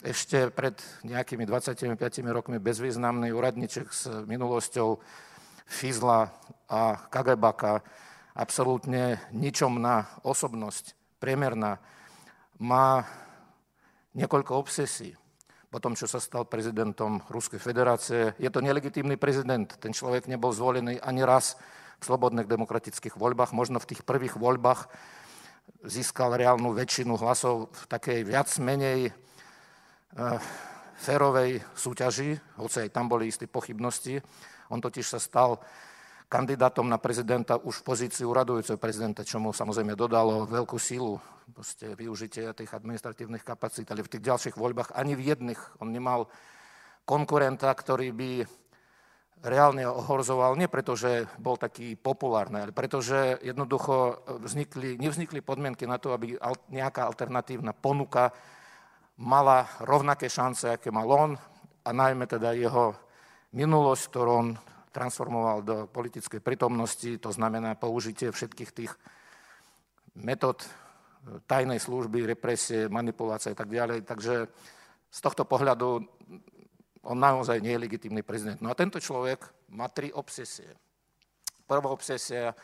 ešte 0.00 0.48
pred 0.48 0.80
nejakými 1.04 1.44
25 1.44 1.92
rokmi 2.32 2.56
bezvýznamný 2.56 3.36
úradniček 3.36 3.92
s 3.92 4.08
minulosťou 4.24 4.96
Fizla 5.68 6.32
a 6.72 6.96
Kagebaka, 7.12 7.84
absolútne 8.32 9.20
ničom 9.28 9.76
na 9.76 10.08
osobnosť, 10.24 10.96
priemerná, 11.20 11.76
má 12.64 13.04
niekoľko 14.16 14.56
obsesí. 14.56 15.12
Po 15.68 15.76
tom, 15.84 16.00
čo 16.00 16.08
sa 16.08 16.16
stal 16.16 16.48
prezidentom 16.48 17.20
Ruskej 17.28 17.60
federácie, 17.60 18.32
je 18.40 18.48
to 18.48 18.64
nelegitímny 18.64 19.20
prezident. 19.20 19.68
Ten 19.68 19.92
človek 19.92 20.32
nebol 20.32 20.48
zvolený 20.48 20.96
ani 21.04 21.28
raz 21.28 21.60
v 22.00 22.08
slobodných 22.08 22.48
demokratických 22.48 23.20
voľbách. 23.20 23.52
Možno 23.52 23.84
v 23.84 23.92
tých 23.92 24.00
prvých 24.00 24.40
voľbách 24.40 24.88
získal 25.86 26.34
reálnu 26.34 26.74
väčšinu 26.74 27.14
hlasov 27.18 27.70
v 27.70 27.82
takej 27.86 28.20
viac 28.26 28.50
menej 28.58 29.08
e, 29.08 29.12
férovej 30.98 31.62
súťaži, 31.76 32.34
hoci 32.58 32.88
aj 32.88 32.90
tam 32.90 33.06
boli 33.06 33.30
isté 33.30 33.46
pochybnosti. 33.46 34.18
On 34.72 34.82
totiž 34.82 35.06
sa 35.06 35.20
stal 35.22 35.62
kandidátom 36.26 36.90
na 36.90 36.98
prezidenta 36.98 37.54
už 37.60 37.82
v 37.82 37.86
pozícii 37.86 38.26
uradujúceho 38.26 38.82
prezidenta, 38.82 39.22
čo 39.22 39.38
mu 39.38 39.54
samozrejme 39.54 39.94
dodalo 39.94 40.42
veľkú 40.48 40.74
sílu 40.74 41.22
proste 41.54 41.94
využitie 41.94 42.50
tých 42.50 42.74
administratívnych 42.74 43.46
kapacít, 43.46 43.86
ale 43.94 44.02
v 44.02 44.10
tých 44.10 44.26
ďalších 44.26 44.58
voľbách 44.58 44.98
ani 44.98 45.14
v 45.14 45.30
jedných 45.30 45.60
on 45.78 45.94
nemal 45.94 46.26
konkurenta, 47.06 47.70
ktorý 47.70 48.10
by 48.10 48.30
reálne 49.44 49.84
ohorzoval, 49.84 50.56
nie 50.56 50.70
preto, 50.70 50.96
že 50.96 51.28
bol 51.36 51.60
taký 51.60 51.94
populárny, 51.94 52.64
ale 52.64 52.72
preto, 52.72 53.04
že 53.04 53.36
jednoducho 53.44 54.24
vznikli, 54.40 54.96
nevznikli 54.96 55.44
podmienky 55.44 55.84
na 55.84 56.00
to, 56.00 56.16
aby 56.16 56.40
nejaká 56.72 57.04
alternatívna 57.04 57.76
ponuka 57.76 58.32
mala 59.20 59.68
rovnaké 59.84 60.28
šance, 60.28 60.72
aké 60.72 60.88
mal 60.92 61.08
on 61.08 61.30
a 61.84 61.90
najmä 61.92 62.24
teda 62.28 62.52
jeho 62.56 62.96
minulosť, 63.56 64.04
ktorú 64.12 64.30
on 64.32 64.48
transformoval 64.92 65.58
do 65.60 65.76
politickej 65.92 66.40
prítomnosti, 66.40 67.20
to 67.20 67.28
znamená 67.28 67.76
použitie 67.76 68.32
všetkých 68.32 68.70
tých 68.72 68.92
metód 70.16 70.64
e, 70.64 70.68
tajnej 71.44 71.76
služby, 71.76 72.24
represie, 72.24 72.88
manipulácie 72.88 73.52
a 73.52 73.58
tak 73.60 73.68
ďalej. 73.68 74.08
Takže 74.08 74.34
z 75.12 75.18
tohto 75.20 75.44
pohľadu 75.44 76.00
on 77.06 77.18
naozaj 77.18 77.62
nie 77.62 77.78
je 77.78 77.84
legitímny 77.86 78.26
prezident. 78.26 78.58
No 78.58 78.74
a 78.74 78.78
tento 78.78 78.98
človek 78.98 79.46
má 79.70 79.86
tri 79.86 80.10
obsesie. 80.10 80.74
Prvá 81.66 81.90
obsesia 81.90 82.54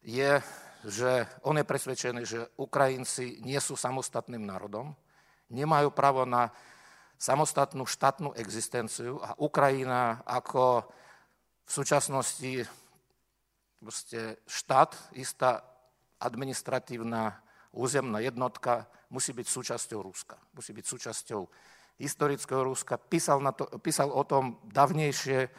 je, 0.00 0.40
že 0.88 1.28
on 1.44 1.60
je 1.60 1.68
presvedčený, 1.68 2.22
že 2.24 2.48
Ukrajinci 2.56 3.44
nie 3.44 3.60
sú 3.60 3.76
samostatným 3.76 4.40
národom, 4.40 4.96
nemajú 5.52 5.92
právo 5.92 6.24
na 6.24 6.48
samostatnú 7.18 7.84
štátnu 7.84 8.32
existenciu 8.38 9.18
a 9.20 9.34
Ukrajina 9.36 10.22
ako 10.24 10.86
v 11.66 11.70
súčasnosti 11.70 12.52
štát, 14.48 14.90
istá 15.18 15.60
administratívna 16.18 17.36
územná 17.74 18.18
jednotka 18.22 18.86
musí 19.10 19.32
byť 19.32 19.46
súčasťou 19.46 20.00
Ruska. 20.02 20.36
Musí 20.54 20.72
byť 20.72 20.84
súčasťou 20.86 21.42
historického 21.98 22.62
Ruska. 22.62 22.96
Písal, 22.96 23.42
na 23.42 23.52
to, 23.52 23.66
písal 23.82 24.08
o 24.14 24.22
tom 24.22 24.58
davnejšie. 24.70 25.50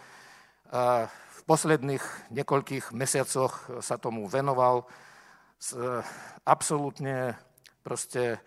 V 1.29 1.41
posledných 1.43 2.03
niekoľkých 2.31 2.95
mesiacoch 2.95 3.83
sa 3.83 3.99
tomu 3.99 4.25
venoval. 4.31 4.87
Absolútne 6.47 7.35
proste 7.83 8.39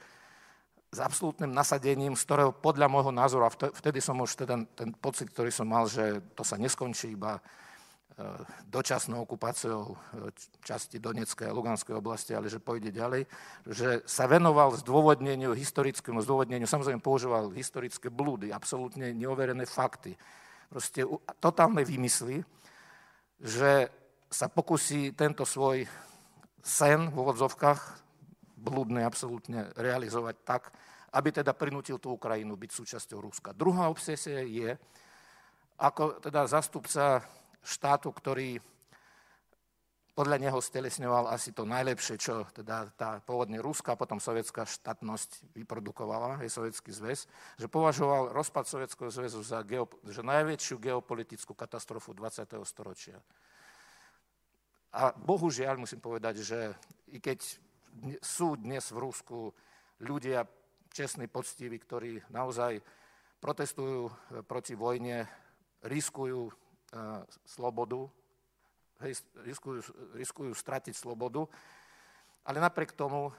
s 0.93 0.99
absolútnym 1.01 1.49
nasadením, 1.49 2.13
z 2.13 2.25
ktorého 2.29 2.53
podľa 2.53 2.89
môjho 2.93 3.13
názoru, 3.17 3.49
a 3.49 3.53
vtedy 3.53 4.05
som 4.05 4.21
už 4.21 4.45
ten, 4.45 4.69
ten 4.77 4.93
pocit, 4.93 5.33
ktorý 5.33 5.49
som 5.49 5.65
mal, 5.65 5.89
že 5.89 6.21
to 6.37 6.45
sa 6.45 6.61
neskončí 6.61 7.17
iba 7.17 7.41
e, 7.41 7.41
dočasnou 8.69 9.25
okupáciou 9.25 9.93
e, 9.93 9.97
časti 10.61 11.01
Donetskej 11.01 11.49
a 11.49 11.57
Luganskej 11.57 11.97
oblasti, 11.97 12.37
ale 12.37 12.53
že 12.53 12.61
pôjde 12.61 12.93
ďalej, 12.93 13.25
že 13.65 14.05
sa 14.05 14.29
venoval 14.29 14.77
zdôvodneniu, 14.77 15.57
historickému 15.57 16.21
zdôvodneniu, 16.21 16.69
samozrejme 16.69 17.01
používal 17.01 17.53
historické 17.57 18.13
blúdy, 18.13 18.53
absolútne 18.53 19.17
neoverené 19.17 19.65
fakty, 19.65 20.13
proste 20.69 21.09
totálne 21.41 21.85
vymysly, 21.85 22.45
že 23.41 23.89
sa 24.33 24.49
pokusí 24.49 25.13
tento 25.13 25.45
svoj 25.45 25.85
sen 26.63 27.11
v 27.11 27.17
úvodzovkách 27.17 27.81
blúdne 28.57 29.03
absolútne 29.03 29.75
realizovať 29.75 30.37
tak, 30.47 30.63
aby 31.13 31.29
teda 31.43 31.53
prinútil 31.53 31.99
tú 31.99 32.17
Ukrajinu 32.17 32.57
byť 32.57 32.71
súčasťou 32.71 33.19
Ruska. 33.21 33.51
Druhá 33.53 33.91
obsesia 33.91 34.41
je, 34.47 34.79
ako 35.77 36.23
teda 36.23 36.47
zastupca 36.47 37.27
štátu, 37.63 38.11
ktorý 38.11 38.59
podľa 40.13 40.45
neho 40.45 40.61
stelesňoval 40.61 41.33
asi 41.33 41.57
to 41.57 41.65
najlepšie, 41.65 42.21
čo 42.21 42.45
teda 42.53 42.93
tá 43.01 43.25
pôvodne 43.25 43.57
ruská, 43.65 43.97
potom 43.97 44.21
sovietská 44.21 44.69
štátnosť 44.69 45.57
vyprodukovala, 45.57 46.45
aj 46.45 46.53
sovietský 46.53 46.93
zväz, 46.93 47.25
že 47.57 47.67
považoval 47.73 48.29
rozpad 48.37 48.69
sovietského 48.69 49.09
zväzu 49.09 49.41
za 49.41 49.65
geo, 49.65 49.89
že 50.05 50.21
najväčšiu 50.21 50.77
geopolitickú 50.77 51.57
katastrofu 51.57 52.13
20. 52.13 52.45
storočia. 52.69 53.17
A 54.93 55.17
bohužiaľ 55.17 55.81
musím 55.81 56.05
povedať, 56.05 56.45
že 56.45 56.77
i 57.09 57.17
keď 57.17 57.41
sú 58.21 58.61
dnes 58.61 58.85
v 58.93 59.01
Rusku 59.01 59.57
ľudia 60.05 60.45
čestní, 60.93 61.25
poctiví, 61.25 61.81
ktorí 61.81 62.21
naozaj 62.29 62.85
protestujú 63.41 64.13
e, 64.13 64.13
proti 64.45 64.77
vojne, 64.77 65.25
riskujú 65.89 66.53
slobodu, 67.49 68.05
hej, 69.01 69.25
riskujú, 69.45 69.81
riskujú 70.17 70.53
stratiť 70.53 70.95
slobodu, 70.95 71.49
ale 72.45 72.59
napriek 72.61 72.93
tomu 72.93 73.33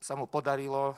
sa 0.00 0.14
mu 0.16 0.30
podarilo, 0.30 0.94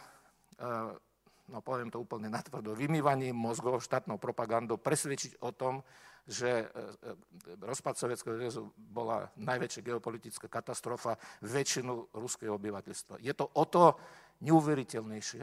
no 1.48 1.59
poviem 1.61 1.90
to 1.90 1.98
úplne 1.98 2.31
natvrdo, 2.31 2.77
vymývaním 2.77 3.35
mozgov 3.35 3.83
štátnou 3.83 4.20
propagandou 4.20 4.79
presvedčiť 4.79 5.42
o 5.42 5.51
tom, 5.51 5.83
že 6.22 6.46
e, 6.46 6.66
e, 6.70 7.66
rozpad 7.66 7.98
Sovietskeho 7.98 8.38
zväzu 8.38 8.70
bola 8.79 9.27
najväčšia 9.42 9.83
geopolitická 9.83 10.46
katastrofa 10.46 11.18
väčšinu 11.42 12.14
ruského 12.14 12.55
obyvateľstva. 12.55 13.18
Je 13.18 13.35
to 13.35 13.51
o 13.51 13.64
to 13.66 13.98
neuveriteľnejšie, 14.46 15.42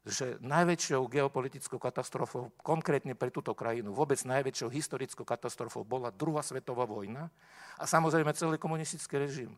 že 0.00 0.40
najväčšou 0.40 1.04
geopolitickou 1.12 1.76
katastrofou, 1.76 2.48
konkrétne 2.64 3.12
pre 3.12 3.28
túto 3.28 3.52
krajinu, 3.52 3.92
vôbec 3.92 4.16
najväčšou 4.24 4.72
historickou 4.72 5.28
katastrofou 5.28 5.84
bola 5.84 6.08
druhá 6.08 6.40
svetová 6.40 6.88
vojna 6.88 7.28
a 7.76 7.84
samozrejme 7.84 8.32
celý 8.32 8.56
komunistický 8.56 9.20
režim. 9.20 9.52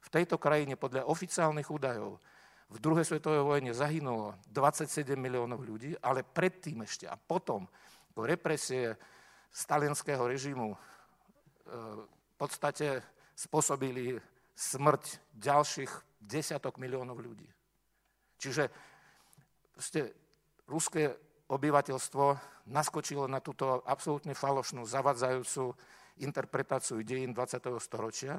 V 0.00 0.08
tejto 0.08 0.40
krajine 0.40 0.80
podľa 0.80 1.04
oficiálnych 1.04 1.68
údajov 1.68 2.16
v 2.72 2.78
druhej 2.80 3.04
svetovej 3.04 3.44
vojne 3.44 3.72
zahynulo 3.76 4.32
27 4.48 5.12
miliónov 5.20 5.60
ľudí, 5.60 5.92
ale 6.00 6.24
predtým 6.24 6.80
ešte 6.88 7.04
a 7.04 7.20
potom 7.20 7.68
po 8.16 8.24
represie 8.24 8.96
stalinského 9.52 10.24
režimu 10.24 10.72
e, 10.72 10.76
v 12.08 12.34
podstate 12.40 13.04
spôsobili 13.36 14.16
smrť 14.56 15.20
ďalších 15.36 15.92
desiatok 16.16 16.80
miliónov 16.80 17.20
ľudí. 17.20 17.44
Čiže 18.40 18.72
proste 19.82 20.14
ruské 20.70 21.10
obyvateľstvo 21.50 22.38
naskočilo 22.70 23.26
na 23.26 23.42
túto 23.42 23.82
absolútne 23.82 24.30
falošnú, 24.30 24.86
zavadzajúcu 24.86 25.74
interpretáciu 26.22 27.02
dejín 27.02 27.34
20. 27.34 27.58
storočia 27.82 28.38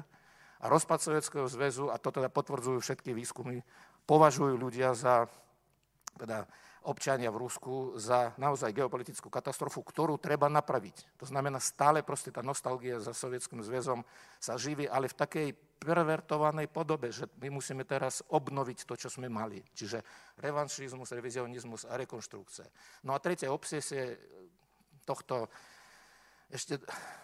a 0.56 0.64
rozpad 0.72 1.04
Sovietskeho 1.04 1.44
zväzu, 1.44 1.92
a 1.92 2.00
to 2.00 2.08
teda 2.08 2.32
potvrdzujú 2.32 2.80
všetky 2.80 3.12
výskumy, 3.12 3.60
považujú 4.08 4.56
ľudia 4.56 4.96
za 4.96 5.28
teda 6.16 6.48
občania 6.84 7.32
v 7.32 7.40
Rusku 7.48 7.96
za 7.96 8.36
naozaj 8.36 8.76
geopolitickú 8.76 9.32
katastrofu, 9.32 9.80
ktorú 9.80 10.20
treba 10.20 10.52
napraviť. 10.52 11.16
To 11.20 11.26
znamená, 11.26 11.56
stále 11.58 12.04
proste 12.04 12.28
tá 12.28 12.44
nostalgia 12.44 13.00
za 13.00 13.16
Sovietským 13.16 13.64
zväzom 13.64 14.04
sa 14.36 14.60
živí, 14.60 14.84
ale 14.84 15.08
v 15.08 15.16
takej 15.16 15.48
pervertovanej 15.80 16.68
podobe, 16.68 17.12
že 17.12 17.28
my 17.40 17.60
musíme 17.60 17.84
teraz 17.84 18.24
obnoviť 18.28 18.88
to, 18.88 18.94
čo 18.96 19.08
sme 19.12 19.28
mali. 19.28 19.60
Čiže 19.76 20.00
revanšizmus, 20.40 21.12
revizionizmus 21.12 21.84
a 21.88 22.00
rekonštrukcie. 22.00 22.64
No 23.04 23.12
a 23.12 23.20
tretia 23.20 23.52
obsesie 23.52 24.16
tohto 25.04 25.48
ešte 26.48 26.78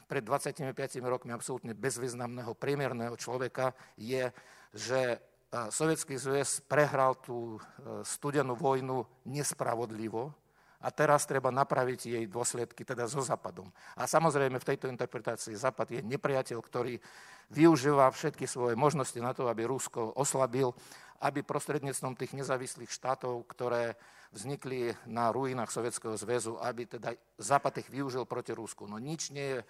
pred 0.09 0.25
25 0.27 0.75
rokmi 1.07 1.31
absolútne 1.31 1.77
bezvýznamného 1.77 2.53
priemerného 2.57 3.15
človeka 3.15 3.73
je, 3.95 4.29
že 4.75 5.23
Sovietský 5.51 6.15
zväz 6.15 6.63
prehral 6.63 7.19
tú 7.19 7.59
e, 7.59 8.07
studenú 8.07 8.55
vojnu 8.55 9.03
nespravodlivo 9.27 10.31
a 10.79 10.89
teraz 10.95 11.27
treba 11.27 11.51
napraviť 11.51 12.01
jej 12.07 12.25
dôsledky 12.31 12.87
teda 12.87 13.11
so 13.11 13.19
Západom. 13.19 13.67
A 13.99 14.07
samozrejme 14.07 14.63
v 14.63 14.69
tejto 14.71 14.87
interpretácii 14.87 15.59
Západ 15.59 15.91
je 15.91 16.01
nepriateľ, 16.07 16.59
ktorý 16.63 16.95
využíva 17.51 18.07
všetky 18.15 18.47
svoje 18.47 18.79
možnosti 18.79 19.19
na 19.19 19.35
to, 19.35 19.51
aby 19.51 19.67
Rusko 19.67 20.15
oslabil, 20.15 20.71
aby 21.21 21.43
prostredníctvom 21.43 22.15
tých 22.15 22.33
nezávislých 22.39 22.89
štátov, 22.89 23.45
ktoré 23.51 23.99
vznikli 24.31 24.95
na 25.11 25.35
ruinách 25.35 25.75
Sovietskeho 25.75 26.15
zväzu, 26.15 26.63
aby 26.63 26.87
teda 26.87 27.13
Západ 27.37 27.83
ich 27.83 27.91
využil 27.91 28.23
proti 28.25 28.55
Rusku. 28.55 28.87
No 28.87 29.03
nič 29.03 29.35
nie 29.35 29.59
je 29.59 29.61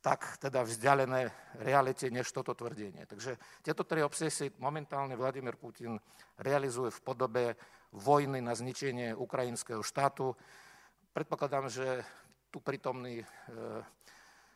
tak 0.00 0.40
teda 0.40 0.64
vzdialené 0.64 1.28
realite 1.60 2.08
než 2.08 2.32
toto 2.32 2.56
tvrdenie. 2.56 3.04
Takže 3.04 3.36
tieto 3.60 3.84
tri 3.84 4.00
obsesie 4.00 4.48
momentálne 4.56 5.12
Vladimír 5.12 5.60
Putin 5.60 6.00
realizuje 6.40 6.88
v 6.88 7.00
podobe 7.04 7.44
vojny 7.92 8.40
na 8.40 8.56
zničenie 8.56 9.12
ukrajinského 9.12 9.84
štátu. 9.84 10.32
Predpokladám, 11.12 11.68
že 11.68 12.00
tu 12.48 12.64
prítomní 12.64 13.20
e, 13.20 13.26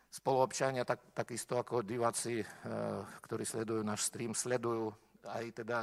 spoluobčania, 0.09 0.81
tak, 0.81 1.13
takisto 1.13 1.61
ako 1.61 1.85
diváci, 1.85 2.41
e, 2.41 2.45
ktorí 3.21 3.45
sledujú 3.45 3.85
náš 3.85 4.09
stream, 4.09 4.33
sledujú 4.33 4.89
aj 5.29 5.45
teda 5.61 5.77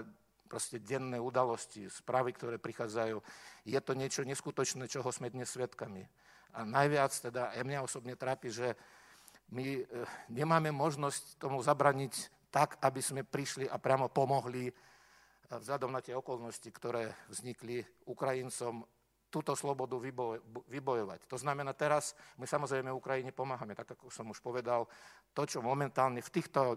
proste 0.51 0.83
denné 0.83 1.17
udalosti, 1.17 1.89
správy, 1.89 2.37
ktoré 2.37 2.61
prichádzajú. 2.61 3.17
Je 3.65 3.81
to 3.81 3.93
niečo 3.97 4.21
neskutočné, 4.27 4.85
čoho 4.85 5.09
sme 5.09 5.33
dnes 5.33 5.49
svedkami. 5.49 6.05
A 6.53 6.69
najviac 6.69 7.09
teda, 7.17 7.57
aj 7.57 7.65
mňa 7.65 7.81
osobne 7.81 8.13
trápi, 8.13 8.53
že 8.53 8.77
my 9.53 9.67
e, 9.79 9.83
nemáme 10.33 10.73
možnosť 10.73 11.37
tomu 11.37 11.61
zabraniť 11.61 12.33
tak, 12.49 12.81
aby 12.81 13.01
sme 13.05 13.21
prišli 13.23 13.69
a 13.69 13.77
priamo 13.77 14.09
pomohli 14.09 14.69
e, 14.69 14.73
vzhľadom 15.53 15.93
na 15.93 16.01
tie 16.01 16.17
okolnosti, 16.17 16.69
ktoré 16.73 17.13
vznikli 17.29 17.85
Ukrajincom, 18.09 18.83
túto 19.33 19.57
slobodu 19.57 19.97
vybojovať. 20.69 21.25
To 21.25 21.41
znamená, 21.41 21.73
teraz 21.73 22.13
my 22.37 22.45
samozrejme 22.45 22.93
Ukrajine 22.93 23.33
pomáhame, 23.33 23.73
tak 23.73 23.97
ako 23.97 24.13
som 24.13 24.29
už 24.29 24.45
povedal, 24.45 24.85
to, 25.33 25.49
čo 25.49 25.65
momentálne 25.65 26.21
v 26.21 26.33
týchto 26.33 26.77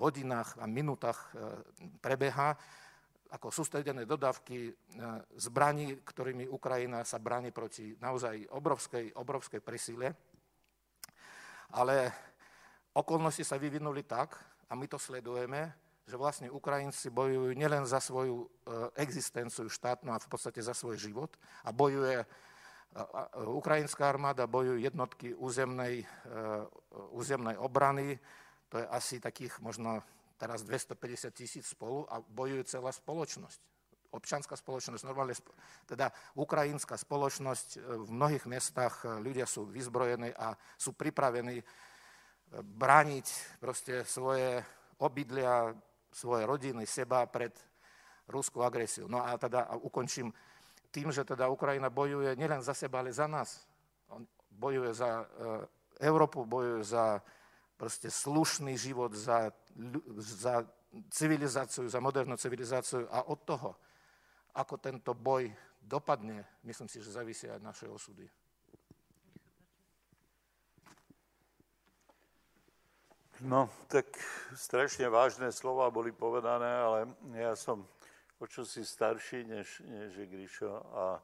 hodinách 0.00 0.56
a 0.60 0.64
minútach 0.64 1.28
e, 1.36 1.50
prebeha, 2.00 2.56
ako 3.30 3.54
sústredené 3.54 4.10
dodávky 4.10 4.74
zbraní, 5.38 6.02
ktorými 6.02 6.50
Ukrajina 6.50 7.06
sa 7.06 7.22
bráni 7.22 7.54
proti 7.54 7.94
naozaj 7.94 8.50
obrovskej, 8.50 9.14
obrovskej 9.14 9.62
presile, 9.62 10.18
ale 11.74 12.12
okolnosti 12.94 13.42
sa 13.46 13.58
vyvinuli 13.58 14.02
tak, 14.06 14.34
a 14.70 14.78
my 14.78 14.86
to 14.86 14.98
sledujeme, 14.98 15.74
že 16.06 16.14
vlastne 16.14 16.50
Ukrajinci 16.50 17.10
bojujú 17.10 17.54
nielen 17.54 17.86
za 17.86 17.98
svoju 17.98 18.42
e, 18.42 18.46
existenciu 19.02 19.66
štátnu 19.66 20.10
a 20.14 20.22
v 20.22 20.30
podstate 20.30 20.62
za 20.62 20.74
svoj 20.74 20.98
život 20.98 21.34
a 21.66 21.74
bojuje 21.74 22.22
Ukrajinská 23.46 24.10
armáda, 24.10 24.50
bojujú 24.50 24.82
jednotky 24.82 25.30
územnej, 25.38 26.02
územnej 27.14 27.54
obrany, 27.54 28.18
to 28.66 28.82
je 28.82 28.86
asi 28.90 29.22
takých 29.22 29.62
možno 29.62 30.02
teraz 30.34 30.66
250 30.66 31.30
tisíc 31.30 31.70
spolu 31.70 32.02
a 32.10 32.18
bojuje 32.18 32.66
celá 32.66 32.90
spoločnosť. 32.90 33.60
Občanská 34.10 34.58
spoločnosť, 34.58 35.06
normálne, 35.06 35.38
teda 35.86 36.10
ukrajinská 36.34 36.98
spoločnosť, 36.98 37.68
e, 37.76 37.78
v 38.06 38.10
mnohých 38.10 38.44
mestách 38.50 39.06
ľudia 39.22 39.46
sú 39.46 39.70
vyzbrojení 39.70 40.34
a 40.34 40.58
sú 40.74 40.92
pripravení 40.92 41.62
brániť 42.58 43.26
proste 43.62 44.02
svoje 44.02 44.58
obydlia, 44.98 45.70
svoje 46.10 46.42
rodiny, 46.42 46.82
seba 46.86 47.22
pred 47.30 47.54
ruskú 48.26 48.62
agresiu. 48.62 49.06
No 49.06 49.22
a 49.22 49.38
teda 49.38 49.70
a 49.70 49.74
ukončím 49.78 50.34
tým, 50.90 51.14
že 51.14 51.22
teda 51.22 51.46
Ukrajina 51.46 51.86
bojuje 51.90 52.34
nielen 52.34 52.62
za 52.62 52.74
seba, 52.74 52.98
ale 52.98 53.14
za 53.14 53.30
nás. 53.30 53.62
On 54.10 54.26
bojuje 54.50 54.90
za 54.90 55.22
e, 55.22 55.24
Európu, 56.02 56.42
bojuje 56.42 56.82
za 56.82 57.22
proste 57.78 58.10
slušný 58.10 58.74
život, 58.74 59.14
za, 59.14 59.54
za 60.18 60.66
civilizáciu, 61.08 61.86
za 61.88 62.00
modernú 62.02 62.36
civilizáciu 62.36 63.06
a 63.08 63.30
od 63.30 63.40
toho, 63.46 63.70
ako 64.54 64.76
tento 64.78 65.14
boj 65.14 65.50
dopadne, 65.80 66.44
myslím 66.66 66.88
si, 66.88 67.02
že 67.02 67.14
zavisia 67.14 67.56
aj 67.56 67.62
naše 67.62 67.86
osudy. 67.88 68.28
No, 73.40 73.72
tak 73.88 74.04
strašne 74.52 75.08
vážne 75.08 75.48
slova 75.48 75.88
boli 75.88 76.12
povedané, 76.12 76.68
ale 76.68 76.98
ja 77.32 77.56
som 77.56 77.88
o 78.36 78.44
si 78.64 78.84
starší 78.84 79.48
než, 79.48 79.80
než 79.84 80.12
Gríšo 80.28 80.72
a 80.92 81.20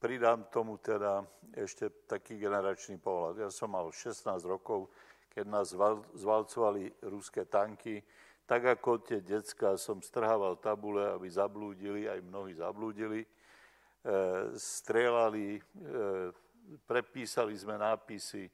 pridám 0.00 0.44
tomu 0.52 0.76
teda 0.76 1.24
ešte 1.52 1.88
taký 2.08 2.36
generačný 2.36 3.00
pohľad. 3.00 3.40
Ja 3.40 3.50
som 3.52 3.72
mal 3.72 3.88
16 3.88 4.36
rokov, 4.44 4.92
keď 5.32 5.44
nás 5.48 5.72
zvalcovali 6.16 6.92
ruské 7.08 7.44
tanky. 7.44 8.04
Tak 8.44 8.80
ako 8.80 9.00
tie 9.00 9.24
decka 9.24 9.80
som 9.80 10.04
strhával 10.04 10.60
tabule, 10.60 11.08
aby 11.16 11.28
zablúdili, 11.32 12.04
aj 12.04 12.20
mnohí 12.20 12.52
zablúdili. 12.52 13.24
E, 13.24 13.28
strelali, 14.60 15.56
e, 15.56 15.62
prepísali 16.84 17.56
sme 17.56 17.80
nápisy. 17.80 18.44
E, 18.44 18.52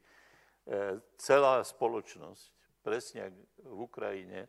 celá 1.18 1.58
spoločnosť 1.66 2.60
presne 2.80 3.30
v 3.60 3.78
Ukrajine, 3.84 4.48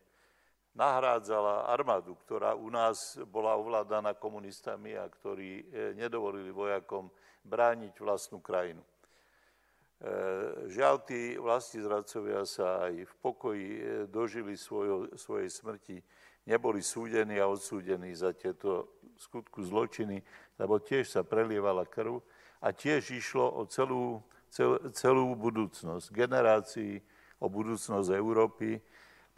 nahrádzala 0.72 1.68
armádu, 1.68 2.16
ktorá 2.24 2.56
u 2.56 2.72
nás 2.72 3.20
bola 3.28 3.56
ovládaná 3.60 4.16
komunistami 4.16 4.96
a 4.96 5.04
ktorí 5.04 5.50
e, 5.60 5.64
nedovolili 6.00 6.48
vojakom 6.48 7.12
brániť 7.44 8.00
vlastnú 8.00 8.40
krajinu. 8.40 8.80
E, 10.02 10.10
žiaľ, 10.66 10.98
tí 11.06 11.38
zradcovia 11.78 12.42
sa 12.42 12.90
aj 12.90 13.06
v 13.06 13.14
pokoji 13.22 13.68
e, 13.70 13.82
dožili 14.10 14.58
svojo, 14.58 15.06
svojej 15.14 15.46
smrti, 15.46 16.02
neboli 16.42 16.82
súdení 16.82 17.38
a 17.38 17.46
odsúdení 17.46 18.10
za 18.10 18.34
tieto 18.34 18.98
skutku 19.14 19.62
zločiny, 19.62 20.18
lebo 20.58 20.82
tiež 20.82 21.06
sa 21.06 21.22
prelievala 21.22 21.86
krv 21.86 22.18
a 22.58 22.74
tiež 22.74 23.14
išlo 23.14 23.46
o 23.46 23.62
celú, 23.70 24.18
cel, 24.50 24.82
celú 24.90 25.38
budúcnosť 25.38 26.10
generácií, 26.10 26.98
o 27.38 27.46
budúcnosť 27.46 28.10
Európy. 28.10 28.82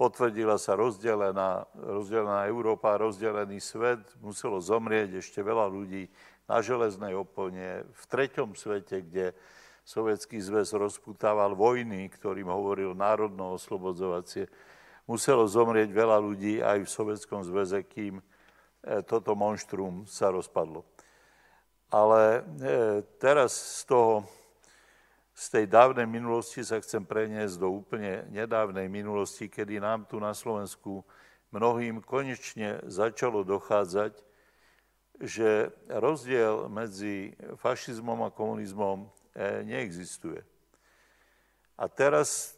Potvrdila 0.00 0.56
sa 0.56 0.80
rozdelená, 0.80 1.68
rozdelená 1.76 2.48
Európa, 2.48 2.96
rozdelený 2.96 3.60
svet. 3.60 4.00
Muselo 4.24 4.64
zomrieť 4.64 5.20
ešte 5.20 5.44
veľa 5.44 5.68
ľudí 5.68 6.08
na 6.48 6.64
železnej 6.64 7.12
opone, 7.16 7.84
v 7.84 8.04
treťom 8.08 8.56
svete, 8.56 9.04
kde 9.04 9.32
Sovietský 9.84 10.40
zväz 10.40 10.72
rozputával 10.72 11.52
vojny, 11.52 12.08
ktorým 12.08 12.48
hovoril 12.48 12.96
národno 12.96 13.52
oslobodzovacie. 13.52 14.48
Muselo 15.04 15.44
zomrieť 15.44 15.92
veľa 15.92 16.16
ľudí 16.24 16.64
aj 16.64 16.88
v 16.88 16.88
Sovietskom 16.88 17.44
zväze, 17.44 17.84
kým 17.84 18.18
e, 18.18 18.24
toto 19.04 19.36
monštrum 19.36 20.08
sa 20.08 20.32
rozpadlo. 20.32 20.88
Ale 21.92 22.40
e, 22.40 23.04
teraz 23.20 23.52
z 23.84 23.92
toho 23.92 24.24
z 25.34 25.50
tej 25.50 25.64
dávnej 25.66 26.06
minulosti 26.06 26.62
sa 26.62 26.78
chcem 26.78 27.02
preniesť 27.02 27.58
do 27.58 27.66
úplne 27.66 28.22
nedávnej 28.30 28.86
minulosti, 28.86 29.50
kedy 29.50 29.82
nám 29.82 30.06
tu 30.06 30.22
na 30.22 30.30
Slovensku 30.30 31.02
mnohým 31.50 31.98
konečne 31.98 32.78
začalo 32.86 33.42
dochádzať, 33.42 34.14
že 35.18 35.74
rozdiel 35.90 36.70
medzi 36.70 37.34
fašizmom 37.58 38.26
a 38.26 38.30
komunizmom 38.30 39.06
eh, 39.06 39.23
neexistuje. 39.66 40.40
A 41.74 41.90
teraz 41.90 42.54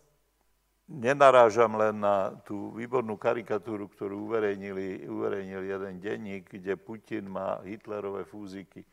nenarážam 0.86 1.72
len 1.74 1.98
na 1.98 2.36
tú 2.44 2.70
výbornú 2.76 3.16
karikatúru, 3.16 3.88
ktorú 3.88 4.28
uverejnili, 4.30 5.08
uverejnil 5.08 5.62
jeden 5.66 5.94
denník, 5.98 6.52
kde 6.52 6.76
Putin 6.76 7.32
má 7.32 7.58
Hitlerové 7.64 8.22
fúziky, 8.28 8.84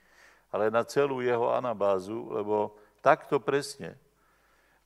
ale 0.49 0.71
na 0.71 0.87
celú 0.87 1.19
jeho 1.19 1.51
anabázu, 1.53 2.31
lebo 2.33 2.73
Takto 3.03 3.43
presne 3.43 3.99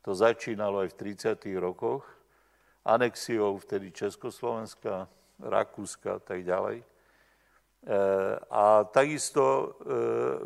to 0.01 0.17
začínalo 0.17 0.81
aj 0.81 0.97
v 0.97 1.13
30. 1.13 1.37
rokoch, 1.61 2.01
anexiou 2.81 3.61
vtedy 3.61 3.93
Československa, 3.93 5.05
Rakúska 5.37 6.17
a 6.17 6.21
tak 6.25 6.41
ďalej. 6.41 6.81
E, 7.87 7.99
a 8.51 8.83
takisto 8.83 9.43
e, 9.47 9.67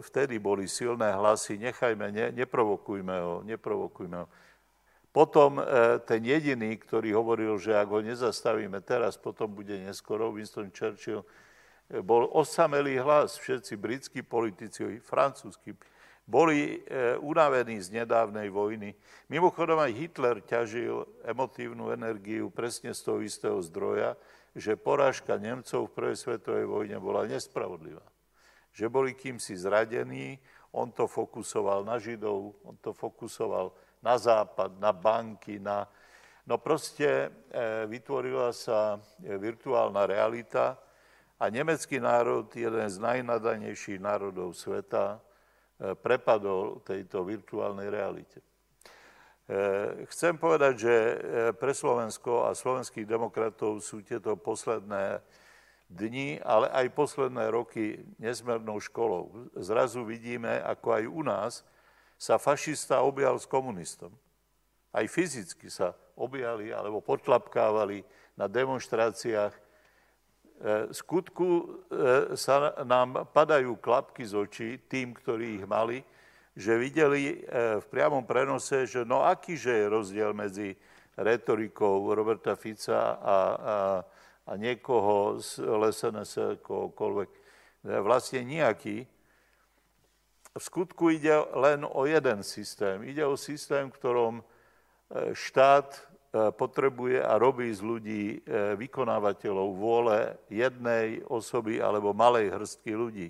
vtedy 0.06 0.38
boli 0.38 0.70
silné 0.70 1.10
hlasy, 1.10 1.58
nechajme, 1.58 2.14
ne, 2.14 2.30
neprovokujme 2.38 3.16
ho, 3.18 3.42
neprovokujme 3.42 4.18
ho. 4.22 4.30
Potom 5.10 5.58
e, 5.58 5.64
ten 6.06 6.22
jediný, 6.22 6.78
ktorý 6.78 7.18
hovoril, 7.18 7.58
že 7.58 7.74
ak 7.74 7.90
ho 7.90 8.06
nezastavíme 8.06 8.78
teraz, 8.86 9.18
potom 9.18 9.50
bude 9.50 9.74
neskoro, 9.74 10.30
Winston 10.30 10.70
Churchill, 10.70 11.26
bol 12.06 12.30
osamelý 12.30 13.02
hlas, 13.02 13.42
všetci 13.42 13.74
britskí 13.74 14.22
politici, 14.22 15.02
francúzskí, 15.02 15.74
boli 16.24 16.80
unavení 17.20 17.84
z 17.84 17.92
nedávnej 17.92 18.48
vojny. 18.48 18.96
Mimochodom 19.28 19.76
aj 19.76 19.92
Hitler 19.92 20.40
ťažil 20.40 21.04
emotívnu 21.28 21.92
energiu 21.92 22.48
presne 22.48 22.96
z 22.96 23.02
toho 23.04 23.20
istého 23.20 23.60
zdroja, 23.60 24.16
že 24.56 24.80
porážka 24.80 25.40
Nemcov 25.40 25.88
v 25.88 25.96
prvej 25.96 26.18
svetovej 26.18 26.66
vojne 26.68 26.98
bola 27.00 27.28
nespravodlivá. 27.28 28.04
Že 28.72 28.86
boli 28.88 29.12
kýmsi 29.16 29.56
zradení, 29.56 30.40
on 30.72 30.92
to 30.92 31.08
fokusoval 31.08 31.84
na 31.84 32.00
Židov, 32.00 32.56
on 32.64 32.76
to 32.80 32.96
fokusoval 32.96 33.76
na 34.00 34.16
západ, 34.16 34.80
na 34.80 34.92
banky, 34.96 35.60
na... 35.60 35.88
No 36.48 36.58
proste 36.58 37.28
e, 37.28 37.30
vytvorila 37.86 38.50
sa 38.56 38.98
e, 39.22 39.36
virtuálna 39.38 40.08
realita 40.08 40.80
a 41.38 41.48
nemecký 41.52 42.02
národ, 42.02 42.50
jeden 42.56 42.88
z 42.88 42.98
najnadanejších 42.98 44.00
národov 44.02 44.58
sveta, 44.58 45.22
E, 45.82 45.98
prepadol 45.98 46.86
tejto 46.86 47.26
virtuálnej 47.26 47.90
realite. 47.90 48.38
E, 49.52 50.08
chcem 50.08 50.40
povedať, 50.40 50.74
že 50.80 50.96
e, 50.96 51.16
pre 51.52 51.76
Slovensko 51.76 52.48
a 52.48 52.56
slovenských 52.56 53.04
demokratov 53.04 53.84
sú 53.84 54.00
tieto 54.00 54.40
posledné 54.40 55.20
dni, 55.92 56.40
ale 56.40 56.72
aj 56.72 56.96
posledné 56.96 57.52
roky 57.52 58.00
nesmernou 58.16 58.80
školou. 58.80 59.52
Zrazu 59.60 60.08
vidíme, 60.08 60.64
ako 60.64 60.88
aj 60.96 61.04
u 61.04 61.22
nás 61.28 61.54
sa 62.16 62.40
fašista 62.40 63.04
objal 63.04 63.36
s 63.36 63.44
komunistom. 63.44 64.16
Aj 64.96 65.04
fyzicky 65.04 65.68
sa 65.68 65.92
objali 66.16 66.72
alebo 66.72 67.04
potlapkávali 67.04 68.08
na 68.40 68.48
demonstráciách 68.48 69.72
E, 70.62 70.94
skutku 70.94 71.50
e, 71.50 71.66
sa 72.38 72.78
nám 72.86 73.26
padajú 73.34 73.82
klapky 73.82 74.22
z 74.22 74.34
očí 74.38 74.70
tým, 74.86 75.10
ktorí 75.10 75.58
ich 75.58 75.66
mali, 75.66 76.06
že 76.56 76.80
videli 76.80 77.32
e, 77.32 77.36
v 77.80 77.86
priamom 77.88 78.28
prenose, 78.28 78.88
že 78.88 79.08
no 79.08 79.24
akýže 79.24 79.72
je 79.72 79.86
rozdiel 79.88 80.32
medzi 80.36 80.76
retorikou 81.16 82.12
Roberta 82.12 82.56
Fica 82.56 83.16
a, 83.16 83.18
a, 83.18 83.38
a 84.48 84.52
niekoho 84.56 85.40
z 85.40 85.64
LSNS, 85.64 86.64
kohokoľvek. 86.64 87.30
Vlastne 88.02 88.46
nejaký. 88.46 89.04
V 90.52 90.62
skutku 90.62 91.10
ide 91.16 91.34
len 91.56 91.88
o 91.88 92.04
jeden 92.06 92.44
systém. 92.44 93.02
Ide 93.08 93.26
o 93.26 93.40
systém, 93.40 93.90
v 93.90 93.96
ktorom 93.96 94.34
štát 95.34 96.12
E, 96.32 96.48
potrebuje 96.56 97.20
a 97.20 97.36
robí 97.36 97.68
z 97.76 97.84
ľudí 97.84 98.24
e, 98.40 98.80
vykonávateľov 98.80 99.68
vôle 99.76 100.32
jednej 100.48 101.20
osoby 101.28 101.84
alebo 101.84 102.16
malej 102.16 102.56
hrstky 102.56 102.96
ľudí. 102.96 103.28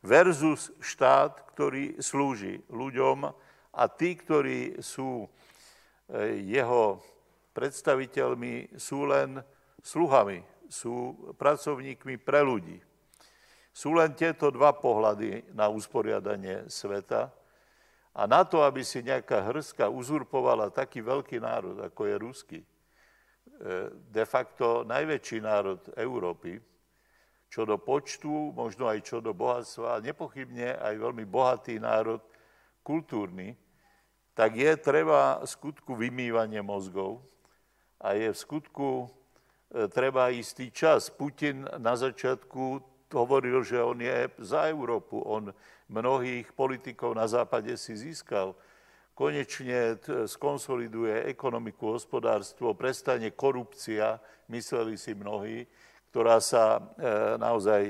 Versus 0.00 0.72
štát, 0.80 1.52
ktorý 1.52 2.00
slúži 2.00 2.64
ľuďom 2.72 3.28
a 3.76 3.84
tí, 3.92 4.16
ktorí 4.16 4.80
sú 4.80 5.28
e, 5.28 6.40
jeho 6.40 7.04
predstaviteľmi, 7.52 8.80
sú 8.80 9.04
len 9.04 9.44
sluhami, 9.84 10.40
sú 10.72 11.12
pracovníkmi 11.36 12.16
pre 12.16 12.40
ľudí. 12.40 12.80
Sú 13.76 13.92
len 13.92 14.16
tieto 14.16 14.48
dva 14.48 14.72
pohľady 14.72 15.52
na 15.52 15.68
usporiadanie 15.68 16.64
sveta 16.72 17.28
a 18.16 18.26
na 18.26 18.42
to, 18.42 18.64
aby 18.64 18.82
si 18.82 19.04
nejaká 19.04 19.52
hrska 19.52 19.86
uzurpovala 19.86 20.74
taký 20.74 21.04
veľký 21.04 21.38
národ, 21.38 21.76
ako 21.78 22.00
je 22.08 22.14
ruský, 22.16 22.58
e, 22.64 22.66
de 23.92 24.24
facto 24.24 24.82
najväčší 24.88 25.38
národ 25.44 25.80
Európy, 25.94 26.58
čo 27.50 27.66
do 27.66 27.74
počtu, 27.76 28.54
možno 28.54 28.86
aj 28.86 29.02
čo 29.02 29.18
do 29.18 29.34
bohatstva, 29.34 30.06
nepochybne 30.06 30.78
aj 30.78 30.94
veľmi 30.94 31.26
bohatý 31.26 31.82
národ, 31.82 32.22
kultúrny, 32.86 33.58
tak 34.38 34.54
je 34.56 34.70
treba 34.78 35.42
skutku 35.42 35.98
vymývanie 35.98 36.62
mozgov 36.62 37.20
a 37.98 38.14
je 38.14 38.30
v 38.30 38.38
skutku 38.38 38.88
e, 39.04 39.06
treba 39.90 40.30
istý 40.30 40.70
čas. 40.70 41.10
Putin 41.10 41.66
na 41.76 41.98
začiatku 41.98 42.80
hovoril, 43.10 43.66
že 43.66 43.82
on 43.82 43.98
je 43.98 44.30
za 44.40 44.70
Európu, 44.70 45.18
on 45.18 45.50
mnohých 45.90 46.54
politikov 46.54 47.18
na 47.18 47.26
západe 47.26 47.74
si 47.74 47.98
získal. 47.98 48.54
Konečne 49.12 50.00
skonsoliduje 50.24 51.28
ekonomiku, 51.28 51.92
hospodárstvo, 51.98 52.72
prestane 52.72 53.34
korupcia, 53.34 54.16
mysleli 54.48 54.96
si 54.96 55.12
mnohí, 55.12 55.66
ktorá 56.10 56.42
sa 56.42 56.78
e, 56.78 56.80
naozaj 57.38 57.82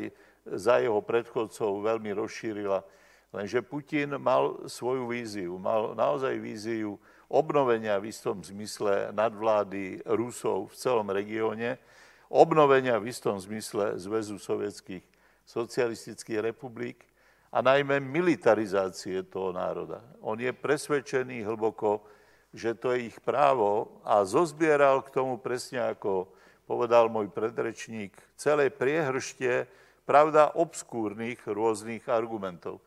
za 0.45 0.81
jeho 0.81 1.01
predchodcov 1.01 1.85
veľmi 1.85 2.13
rozšírila. 2.17 2.85
Lenže 3.31 3.63
Putin 3.63 4.19
mal 4.19 4.67
svoju 4.67 5.07
víziu, 5.07 5.55
mal 5.57 5.95
naozaj 5.95 6.35
víziu 6.43 6.99
obnovenia 7.31 7.97
v 8.03 8.11
istom 8.11 8.43
zmysle 8.43 9.15
nadvlády 9.15 10.03
Rusov 10.03 10.75
v 10.75 10.75
celom 10.75 11.09
regióne, 11.09 11.79
obnovenia 12.27 12.99
v 12.99 13.15
istom 13.15 13.39
zmysle 13.39 13.95
Zväzu 14.03 14.37
sovietských 14.37 15.07
socialistických 15.47 16.43
republik 16.51 17.07
a 17.55 17.63
najmä 17.63 18.03
militarizácie 18.03 19.27
toho 19.27 19.55
národa. 19.55 20.03
On 20.23 20.39
je 20.39 20.51
presvedčený 20.51 21.47
hlboko, 21.47 22.03
že 22.51 22.75
to 22.75 22.95
je 22.95 23.15
ich 23.15 23.19
právo 23.23 24.03
a 24.03 24.27
zozbieral 24.27 25.07
k 25.07 25.15
tomu 25.15 25.39
presne 25.39 25.95
ako 25.95 26.31
povedal 26.71 27.11
môj 27.11 27.27
predrečník, 27.35 28.15
celé 28.39 28.71
priehršte, 28.71 29.67
pravda, 30.07 30.55
obskúrnych 30.55 31.43
rôznych 31.43 32.07
argumentov, 32.07 32.79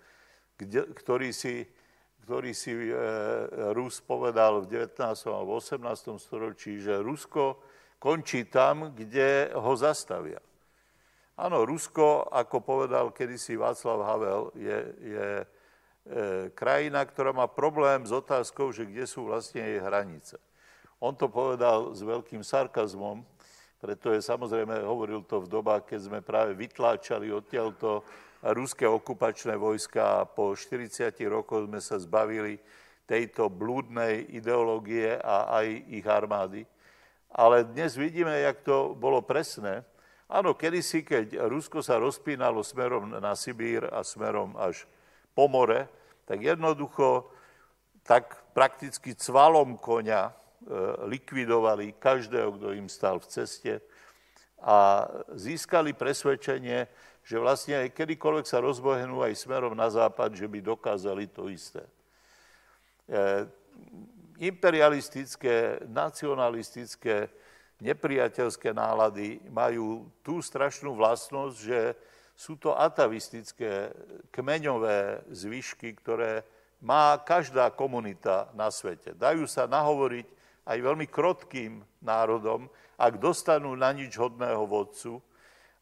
kde, 0.55 0.87
ktorý 0.95 1.35
si, 1.35 1.67
ktorý 2.23 2.55
si 2.55 2.71
e, 2.71 2.95
Rus 3.75 3.99
povedal 3.99 4.63
v 4.63 4.87
19. 4.87 5.03
a 5.03 5.41
18. 5.43 5.83
storočí, 6.15 6.79
že 6.79 7.03
Rusko 7.03 7.59
končí 7.99 8.47
tam, 8.47 8.95
kde 8.95 9.51
ho 9.51 9.75
zastavia. 9.75 10.39
Áno, 11.35 11.67
Rusko, 11.67 12.31
ako 12.31 12.63
povedal 12.63 13.11
kedysi 13.11 13.59
Václav 13.59 13.99
Havel, 14.07 14.41
je, 14.55 14.77
je 15.03 15.27
E, 16.03 16.51
krajina, 16.51 17.07
ktorá 17.07 17.31
má 17.31 17.47
problém 17.47 18.03
s 18.03 18.11
otázkou, 18.11 18.75
že 18.75 18.83
kde 18.83 19.07
sú 19.07 19.23
vlastne 19.31 19.63
jej 19.63 19.79
hranice. 19.79 20.35
On 20.99 21.15
to 21.15 21.31
povedal 21.31 21.95
s 21.95 22.03
veľkým 22.03 22.43
sarkazmom, 22.43 23.23
pretože 23.83 24.23
samozrejme 24.23 24.79
hovoril 24.87 25.27
to 25.27 25.43
v 25.43 25.51
dobách, 25.51 25.91
keď 25.91 25.99
sme 26.07 26.19
práve 26.23 26.55
vytláčali 26.55 27.27
odtiaľto 27.27 28.07
ruské 28.55 28.87
okupačné 28.87 29.59
vojska 29.59 30.23
a 30.23 30.27
po 30.27 30.55
40 30.55 31.11
rokoch 31.27 31.67
sme 31.67 31.83
sa 31.83 31.99
zbavili 31.99 32.63
tejto 33.03 33.51
blúdnej 33.51 34.23
ideológie 34.31 35.19
a 35.19 35.51
aj 35.59 35.67
ich 35.91 36.07
armády. 36.07 36.63
Ale 37.35 37.67
dnes 37.67 37.99
vidíme, 37.99 38.31
jak 38.31 38.63
to 38.63 38.95
bolo 38.95 39.19
presné. 39.19 39.83
Áno, 40.31 40.55
kedysi, 40.55 41.03
keď 41.03 41.43
Rusko 41.51 41.83
sa 41.83 41.99
rozpínalo 41.99 42.63
smerom 42.63 43.19
na 43.19 43.35
Sibír 43.35 43.91
a 43.91 43.99
smerom 44.07 44.55
až 44.55 44.87
po 45.35 45.51
more, 45.51 45.91
tak 46.23 46.39
jednoducho 46.39 47.27
tak 48.07 48.47
prakticky 48.55 49.11
cvalom 49.11 49.75
konia 49.75 50.31
likvidovali 51.07 51.99
každého, 51.99 52.55
kto 52.55 52.67
im 52.75 52.87
stal 52.87 53.19
v 53.19 53.27
ceste 53.27 53.73
a 54.63 55.07
získali 55.35 55.91
presvedčenie, 55.91 56.87
že 57.23 57.35
vlastne 57.39 57.83
aj 57.83 57.95
kedykoľvek 57.95 58.45
sa 58.47 58.63
rozbohenú 58.63 59.23
aj 59.23 59.35
smerom 59.35 59.75
na 59.75 59.91
západ, 59.91 60.35
že 60.35 60.47
by 60.47 60.59
dokázali 60.63 61.27
to 61.31 61.51
isté. 61.51 61.83
E, 63.07 63.47
imperialistické, 64.43 65.83
nacionalistické, 65.87 67.27
nepriateľské 67.79 68.71
nálady 68.71 69.39
majú 69.51 70.07
tú 70.23 70.39
strašnú 70.39 70.95
vlastnosť, 70.95 71.57
že 71.59 71.79
sú 72.35 72.55
to 72.59 72.75
atavistické 72.75 73.91
kmeňové 74.31 75.27
zvyšky, 75.31 75.95
ktoré 75.99 76.43
má 76.83 77.15
každá 77.19 77.71
komunita 77.71 78.51
na 78.51 78.67
svete. 78.67 79.15
Dajú 79.15 79.47
sa 79.47 79.63
nahovoriť 79.67 80.42
aj 80.63 80.77
veľmi 80.79 81.07
krotkým 81.11 81.83
národom, 81.99 82.71
ak 82.95 83.19
dostanú 83.19 83.75
na 83.75 83.91
nič 83.91 84.15
hodného 84.15 84.63
vodcu, 84.63 85.19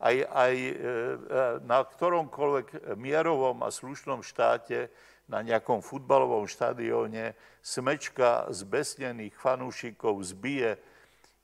aj, 0.01 0.25
aj 0.25 0.53
e, 0.57 0.73
e, 0.73 0.75
na 1.69 1.85
ktoromkoľvek 1.85 2.97
mierovom 2.97 3.61
a 3.61 3.69
slušnom 3.69 4.25
štáte, 4.25 4.89
na 5.31 5.39
nejakom 5.39 5.79
futbalovom 5.79 6.43
štadióne, 6.43 7.31
smečka 7.63 8.51
zbesnených 8.51 9.31
fanúšikov 9.39 10.19
zbije 10.27 10.75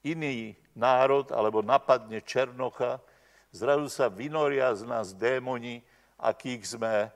iný 0.04 0.60
národ 0.76 1.32
alebo 1.32 1.63
napadne 1.63 2.19
Černocha, 2.19 3.00
zrazu 3.56 3.88
sa 3.88 4.12
vynoria 4.12 4.76
z 4.76 4.84
nás 4.84 5.15
démoni, 5.15 5.80
akých 6.19 6.76
sme, 6.76 7.08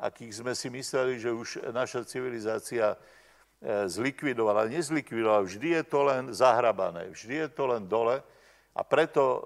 akých 0.00 0.40
sme 0.40 0.56
si 0.56 0.72
mysleli, 0.72 1.20
že 1.20 1.28
už 1.28 1.68
naša 1.76 2.08
civilizácia 2.08 2.96
e, 3.62 3.88
zlikvidovala. 3.88 4.70
Nezlikvidovala, 4.70 5.46
vždy 5.46 5.68
je 5.80 5.82
to 5.84 6.00
len 6.06 6.22
zahrabané, 6.34 7.12
vždy 7.12 7.46
je 7.46 7.48
to 7.52 7.64
len 7.68 7.82
dole 7.86 8.22
a 8.74 8.80
preto 8.82 9.22
e, 9.38 9.42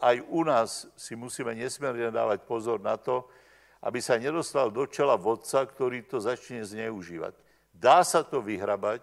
aj 0.00 0.16
u 0.28 0.40
nás 0.44 0.90
si 0.96 1.16
musíme 1.16 1.54
nesmierne 1.54 2.10
dávať 2.12 2.44
pozor 2.44 2.82
na 2.82 2.98
to, 2.98 3.24
aby 3.82 3.98
sa 3.98 4.20
nedostal 4.20 4.70
do 4.70 4.86
čela 4.86 5.18
vodca, 5.18 5.66
ktorý 5.66 6.06
to 6.06 6.22
začne 6.22 6.62
zneužívať. 6.62 7.34
Dá 7.74 8.06
sa 8.06 8.22
to 8.22 8.38
vyhrabať, 8.38 9.02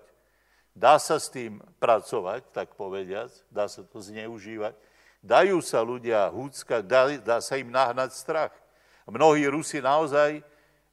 dá 0.71 0.95
sa 1.01 1.19
s 1.19 1.27
tým 1.27 1.59
pracovať, 1.83 2.47
tak 2.55 2.79
povediac, 2.79 3.27
dá 3.51 3.67
sa 3.67 3.83
to 3.83 3.99
zneužívať, 3.99 4.71
Dajú 5.19 5.59
sa 5.59 5.83
ľudia 5.83 6.31
húcka, 6.31 6.79
dá, 6.79 7.11
dá 7.19 7.43
sa 7.43 7.59
im 7.59 7.67
nahnať 7.67 8.15
strach. 8.15 8.55
Mnohí 9.03 9.51
Rusi 9.51 9.83
naozaj 9.83 10.39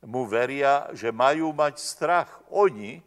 mu 0.02 0.26
veria, 0.26 0.90
že 0.98 1.14
majú 1.14 1.54
mať 1.54 1.78
strach 1.78 2.42
oni 2.50 2.98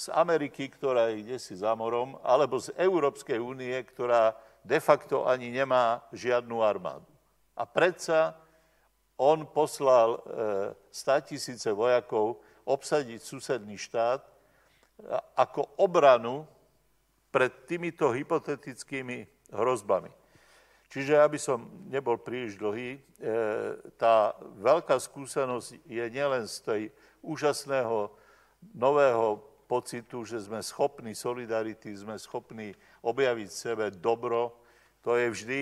z 0.00 0.08
Ameriky, 0.16 0.72
ktorá 0.72 1.12
ide 1.12 1.36
si 1.36 1.52
za 1.52 1.76
morom, 1.76 2.16
alebo 2.24 2.56
z 2.56 2.72
Európskej 2.80 3.36
únie, 3.36 3.76
ktorá 3.84 4.32
de 4.64 4.80
facto 4.80 5.28
ani 5.28 5.52
nemá 5.52 6.00
žiadnu 6.16 6.64
armádu. 6.64 7.04
A 7.52 7.68
predsa 7.68 8.32
on 9.20 9.44
poslal 9.44 10.16
e, 10.16 11.20
tisíce 11.28 11.68
vojakov 11.68 12.40
obsadiť 12.64 13.20
susedný 13.20 13.76
štát 13.76 14.24
ako 15.36 15.76
obranu 15.76 16.48
pred 17.28 17.52
týmito 17.68 18.08
hypotetickými 18.08 19.52
hrozbami. 19.52 20.08
Čiže, 20.88 21.20
aby 21.20 21.36
som 21.36 21.68
nebol 21.92 22.16
príliš 22.16 22.56
dlhý, 22.56 22.96
e, 22.96 23.00
tá 24.00 24.32
veľká 24.64 24.96
skúsenosť 24.96 25.84
je 25.84 26.04
nielen 26.08 26.48
z 26.48 26.56
tej 26.64 26.82
úžasného 27.20 28.08
nového 28.72 29.49
pocitu, 29.70 30.26
že 30.26 30.42
sme 30.42 30.58
schopní 30.66 31.14
solidarity, 31.14 31.94
sme 31.94 32.18
schopní 32.18 32.74
objaviť 33.06 33.46
v 33.46 33.60
sebe 33.70 33.86
dobro. 33.94 34.58
To 35.06 35.14
je 35.14 35.30
vždy 35.30 35.60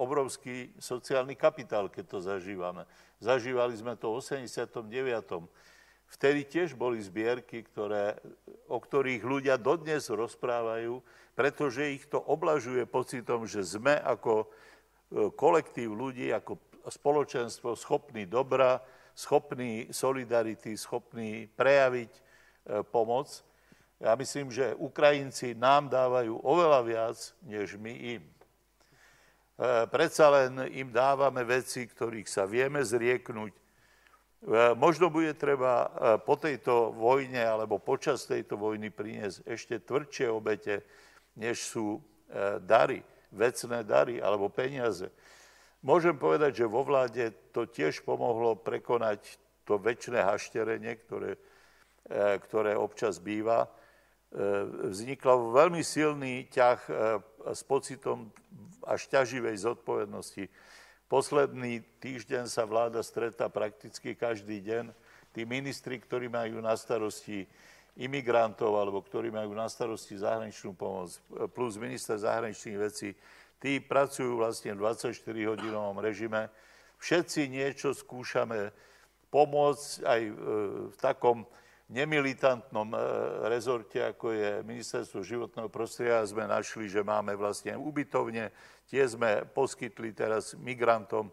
obrovský 0.00 0.72
sociálny 0.80 1.36
kapitál, 1.36 1.92
keď 1.92 2.16
to 2.16 2.18
zažívame. 2.24 2.88
Zažívali 3.20 3.76
sme 3.76 3.92
to 4.00 4.16
v 4.16 4.24
89. 4.24 4.88
Vtedy 6.08 6.40
tiež 6.48 6.72
boli 6.72 7.00
zbierky, 7.04 7.60
ktoré, 7.60 8.16
o 8.72 8.80
ktorých 8.80 9.20
ľudia 9.20 9.60
dodnes 9.60 10.08
rozprávajú, 10.08 11.04
pretože 11.36 11.92
ich 11.92 12.04
to 12.08 12.20
oblažuje 12.20 12.88
pocitom, 12.88 13.44
že 13.48 13.64
sme 13.64 13.96
ako 13.96 14.44
e, 14.44 14.46
kolektív 15.32 15.96
ľudí, 15.96 16.28
ako 16.32 16.60
spoločenstvo 16.88 17.72
schopní 17.78 18.28
dobra, 18.28 18.82
schopní 19.16 19.88
solidarity, 19.88 20.76
schopní 20.76 21.48
prejaviť 21.52 22.31
pomoc. 22.90 23.42
Ja 24.02 24.18
myslím, 24.18 24.50
že 24.50 24.74
Ukrajinci 24.78 25.54
nám 25.54 25.86
dávajú 25.86 26.42
oveľa 26.42 26.80
viac, 26.82 27.18
než 27.46 27.78
my 27.78 28.18
im. 28.18 28.22
E, 28.22 28.34
predsa 29.86 30.26
len 30.30 30.58
im 30.74 30.90
dávame 30.90 31.46
veci, 31.46 31.86
ktorých 31.86 32.26
sa 32.26 32.46
vieme 32.46 32.82
zrieknúť. 32.82 33.54
Možno 34.74 35.06
bude 35.06 35.38
treba 35.38 35.86
po 36.26 36.34
tejto 36.34 36.90
vojne 36.90 37.46
alebo 37.46 37.78
počas 37.78 38.26
tejto 38.26 38.58
vojny 38.58 38.90
priniesť 38.90 39.46
ešte 39.46 39.78
tvrdšie 39.78 40.26
obete, 40.34 40.82
než 41.36 41.62
sú 41.62 41.98
e, 41.98 42.00
dary, 42.60 43.00
vecné 43.32 43.86
dary 43.86 44.20
alebo 44.20 44.52
peniaze. 44.52 45.08
Môžem 45.82 46.14
povedať, 46.14 46.62
že 46.62 46.70
vo 46.70 46.86
vláde 46.86 47.34
to 47.50 47.66
tiež 47.66 48.06
pomohlo 48.06 48.54
prekonať 48.54 49.38
to 49.66 49.78
väčšie 49.78 50.20
hašterenie, 50.20 50.92
ktoré, 51.06 51.34
e, 51.34 51.38
ktoré 52.12 52.76
občas 52.76 53.16
býva. 53.16 53.64
E, 53.64 53.68
vzniklo 54.92 55.56
veľmi 55.56 55.80
silný 55.80 56.46
ťah 56.52 56.80
s 57.52 57.60
pocitom 57.64 58.28
až 58.84 59.08
ťaživej 59.08 59.56
zodpovednosti. 59.64 60.44
Posledný 61.12 61.84
týždeň 62.00 62.48
sa 62.48 62.64
vláda 62.64 63.04
stretá 63.04 63.52
prakticky 63.52 64.16
každý 64.16 64.64
deň. 64.64 64.84
Tí 65.36 65.44
ministri, 65.44 66.00
ktorí 66.00 66.28
majú 66.28 66.64
na 66.64 66.72
starosti 66.72 67.44
imigrantov, 68.00 68.72
alebo 68.72 69.04
ktorí 69.04 69.28
majú 69.28 69.52
na 69.52 69.68
starosti 69.68 70.16
zahraničnú 70.16 70.72
pomoc, 70.72 71.12
plus 71.52 71.76
minister 71.76 72.16
zahraničných 72.16 72.78
vecí, 72.80 73.12
tí 73.60 73.76
pracujú 73.76 74.40
vlastne 74.40 74.72
v 74.72 74.88
24-hodinovom 74.88 76.00
režime. 76.00 76.48
Všetci 76.96 77.52
niečo 77.52 77.92
skúšame 77.92 78.72
pomôcť 79.28 79.88
aj 80.08 80.20
e, 80.24 80.32
v 80.88 80.96
takom 80.96 81.44
nemilitantnom 81.92 82.96
e, 82.96 82.98
rezorte, 83.52 84.00
ako 84.00 84.32
je 84.32 84.50
Ministerstvo 84.64 85.20
životného 85.20 85.68
prostredia, 85.68 86.24
sme 86.24 86.48
našli, 86.48 86.88
že 86.88 87.04
máme 87.04 87.36
vlastne 87.36 87.76
ubytovne, 87.76 88.48
tie 88.88 89.04
sme 89.04 89.44
poskytli 89.52 90.16
teraz 90.16 90.56
migrantom. 90.56 91.28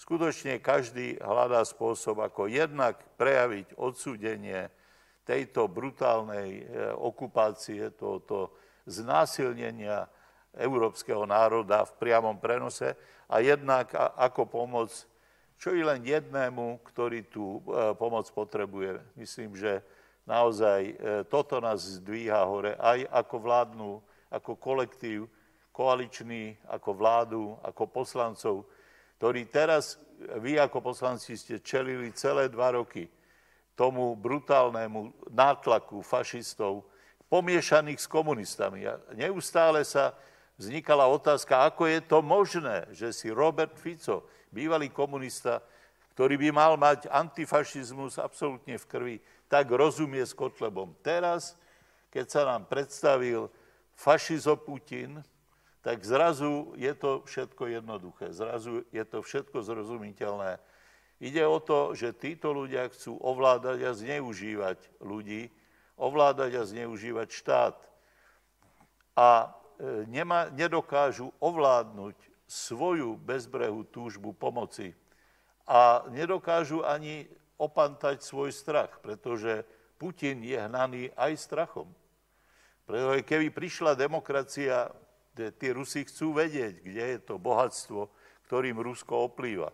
Skutočne 0.00 0.64
každý 0.64 1.20
hľadá 1.20 1.60
spôsob, 1.68 2.24
ako 2.24 2.48
jednak 2.48 2.96
prejaviť 3.20 3.76
odsúdenie 3.76 4.72
tejto 5.28 5.68
brutálnej 5.68 6.64
e, 6.64 6.92
okupácie, 6.96 7.92
tohoto 7.92 8.56
znásilnenia 8.88 10.08
európskeho 10.56 11.28
národa 11.28 11.84
v 11.84 11.92
priamom 12.00 12.40
prenose 12.40 12.96
a 13.28 13.44
jednak 13.44 13.92
ako 14.16 14.48
pomoc 14.48 14.88
čo 15.58 15.74
i 15.74 15.82
len 15.82 16.06
jednému, 16.06 16.86
ktorý 16.86 17.26
tú 17.26 17.58
e, 17.66 17.90
pomoc 17.98 18.30
potrebuje. 18.30 19.02
Myslím, 19.18 19.58
že 19.58 19.82
naozaj 20.28 20.80
e, 20.84 20.94
toto 21.24 21.56
nás 21.58 21.98
zdvíha 21.98 22.44
hore 22.44 22.76
aj 22.76 23.08
ako 23.08 23.36
vládnu, 23.40 23.90
ako 24.28 24.60
kolektív, 24.60 25.24
koaličný, 25.72 26.52
ako 26.68 26.90
vládu, 26.92 27.42
ako 27.64 27.88
poslancov, 27.88 28.68
ktorí 29.16 29.48
teraz, 29.48 29.96
vy 30.36 30.60
ako 30.60 30.84
poslanci 30.84 31.32
ste 31.40 31.64
čelili 31.64 32.12
celé 32.12 32.52
dva 32.52 32.76
roky 32.76 33.08
tomu 33.78 34.12
brutálnemu 34.18 35.30
nátlaku 35.30 36.02
fašistov, 36.02 36.84
pomiešaných 37.30 38.02
s 38.02 38.10
komunistami. 38.10 38.90
A 38.90 38.98
neustále 39.14 39.86
sa 39.86 40.18
vznikala 40.58 41.06
otázka, 41.06 41.62
ako 41.62 41.86
je 41.86 42.00
to 42.02 42.18
možné, 42.18 42.90
že 42.90 43.14
si 43.14 43.30
Robert 43.30 43.78
Fico, 43.78 44.26
bývalý 44.50 44.90
komunista, 44.90 45.62
ktorý 46.18 46.34
by 46.34 46.50
mal 46.50 46.74
mať 46.74 47.06
antifašizmus 47.06 48.18
absolútne 48.18 48.74
v 48.74 48.88
krvi, 48.90 49.16
tak 49.48 49.72
rozumie 49.72 50.22
s 50.22 50.36
Kotlebom. 50.36 50.92
Teraz, 51.00 51.56
keď 52.12 52.26
sa 52.28 52.42
nám 52.44 52.68
predstavil 52.68 53.48
fašizo 53.96 54.60
Putin, 54.60 55.24
tak 55.80 56.04
zrazu 56.04 56.76
je 56.76 56.92
to 56.92 57.24
všetko 57.24 57.80
jednoduché. 57.80 58.30
Zrazu 58.30 58.84
je 58.92 59.04
to 59.08 59.24
všetko 59.24 59.64
zrozumiteľné. 59.64 60.60
Ide 61.18 61.42
o 61.48 61.58
to, 61.58 61.98
že 61.98 62.14
títo 62.14 62.54
ľudia 62.54 62.86
chcú 62.92 63.18
ovládať 63.18 63.78
a 63.88 63.96
zneužívať 63.96 64.78
ľudí, 65.02 65.50
ovládať 65.98 66.50
a 66.60 66.62
zneužívať 66.62 67.28
štát. 67.32 67.76
A 69.18 69.28
e, 69.42 70.06
nema, 70.06 70.46
nedokážu 70.54 71.34
ovládnuť 71.42 72.14
svoju 72.46 73.18
bezbrehú 73.18 73.82
túžbu 73.90 74.30
pomoci. 74.30 74.94
A 75.66 76.06
nedokážu 76.14 76.86
ani 76.86 77.26
opantať 77.58 78.22
svoj 78.22 78.54
strach, 78.54 79.02
pretože 79.02 79.66
Putin 79.98 80.46
je 80.46 80.54
hnaný 80.54 81.10
aj 81.18 81.32
strachom. 81.36 81.90
Pretože 82.86 83.26
keby 83.26 83.50
prišla 83.50 83.98
demokracia, 83.98 84.88
tí 85.34 85.68
Rusi 85.74 86.06
chcú 86.06 86.38
vedieť, 86.38 86.80
kde 86.80 87.04
je 87.14 87.18
to 87.20 87.36
bohatstvo, 87.36 88.08
ktorým 88.48 88.80
Rusko 88.80 89.28
oplýva. 89.28 89.68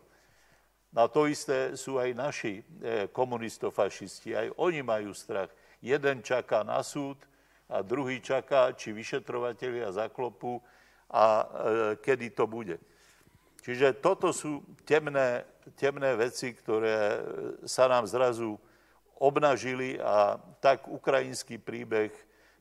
Na 0.94 1.06
to 1.10 1.26
isté 1.26 1.74
sú 1.74 1.98
aj 1.98 2.10
naši 2.14 2.62
e, 2.62 2.62
komunistofašisti. 3.10 4.30
Aj 4.34 4.46
oni 4.62 4.78
majú 4.82 5.10
strach. 5.10 5.50
Jeden 5.82 6.22
čaká 6.22 6.62
na 6.62 6.82
súd 6.86 7.18
a 7.66 7.82
druhý 7.82 8.22
čaká, 8.22 8.70
či 8.78 8.94
vyšetrovateľia 8.94 9.90
zaklopú 9.90 10.62
a 11.10 11.24
e, 11.24 11.44
kedy 11.98 12.30
to 12.30 12.46
bude. 12.46 12.78
Čiže 13.64 13.98
toto 13.98 14.30
sú 14.30 14.62
temné, 14.86 15.42
temné 15.72 16.12
veci, 16.16 16.52
ktoré 16.52 17.24
sa 17.64 17.88
nám 17.88 18.04
zrazu 18.04 18.60
obnažili 19.16 19.96
a 20.00 20.36
tak 20.60 20.84
ukrajinský 20.90 21.56
príbeh 21.56 22.12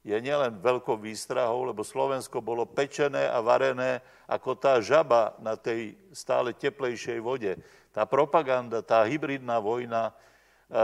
je 0.03 0.15
nielen 0.19 0.59
veľkou 0.59 0.99
výstrahou, 0.99 1.71
lebo 1.71 1.83
Slovensko 1.83 2.43
bolo 2.43 2.67
pečené 2.67 3.27
a 3.27 3.39
varené 3.39 4.03
ako 4.27 4.55
tá 4.59 4.79
žaba 4.83 5.35
na 5.39 5.55
tej 5.55 5.95
stále 6.11 6.51
teplejšej 6.51 7.19
vode 7.23 7.55
tá 7.93 8.09
propaganda, 8.09 8.81
tá 8.81 9.05
hybridná 9.05 9.61
vojna 9.61 10.09
e, 10.09 10.13
e, 10.73 10.79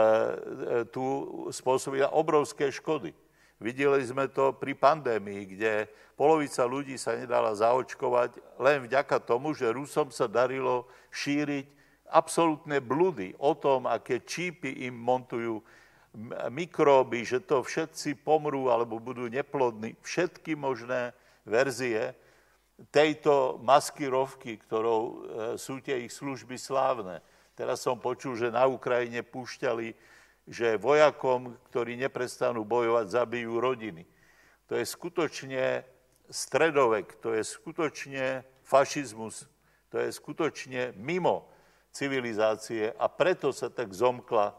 tu 0.94 1.04
spôsobila 1.50 2.14
obrovské 2.14 2.70
škody. 2.70 3.18
Videli 3.58 4.00
sme 4.06 4.30
to 4.30 4.56
pri 4.56 4.78
pandémii, 4.78 5.58
kde 5.58 5.90
polovica 6.16 6.64
ľudí 6.64 6.96
sa 6.96 7.18
nedala 7.18 7.52
zaočkovať 7.58 8.62
len 8.62 8.86
vďaka 8.88 9.20
tomu, 9.26 9.52
že 9.58 9.74
Rusom 9.74 10.14
sa 10.14 10.30
darilo 10.30 10.88
šíriť 11.12 11.66
absolútne 12.10 12.82
bludy 12.82 13.38
o 13.38 13.54
tom, 13.54 13.86
aké 13.86 14.26
čípy 14.26 14.90
im 14.90 14.98
montujú 14.98 15.62
mikróby, 16.50 17.22
že 17.22 17.40
to 17.46 17.62
všetci 17.62 18.18
pomrú 18.26 18.74
alebo 18.74 18.98
budú 18.98 19.30
neplodní. 19.30 19.94
Všetky 20.02 20.58
možné 20.58 21.14
verzie 21.46 22.18
tejto 22.90 23.62
maskirovky, 23.62 24.58
ktorou 24.58 25.02
e, 25.02 25.14
sú 25.60 25.84
tie 25.84 26.02
ich 26.08 26.16
služby 26.16 26.58
slávne. 26.58 27.22
Teraz 27.54 27.84
som 27.84 28.00
počul, 28.00 28.40
že 28.40 28.50
na 28.50 28.66
Ukrajine 28.66 29.22
púšťali, 29.22 29.94
že 30.50 30.80
vojakom, 30.82 31.60
ktorí 31.70 32.00
neprestanú 32.00 32.64
bojovať, 32.66 33.06
zabijú 33.12 33.60
rodiny. 33.60 34.08
To 34.72 34.80
je 34.80 34.86
skutočne 34.88 35.84
stredovek, 36.32 37.20
to 37.20 37.36
je 37.36 37.44
skutočne 37.44 38.48
fašizmus, 38.64 39.46
to 39.92 39.98
je 40.02 40.10
skutočne 40.14 40.96
mimo 40.98 41.50
civilizácie 42.00 42.96
a 42.96 43.12
preto 43.12 43.52
sa 43.52 43.68
tak 43.68 43.92
zomkla 43.92 44.56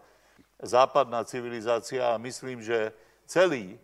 západná 0.60 1.24
civilizácia 1.24 2.12
a 2.12 2.20
myslím, 2.20 2.60
že 2.60 2.92
celý 3.24 3.72
e, 3.72 3.76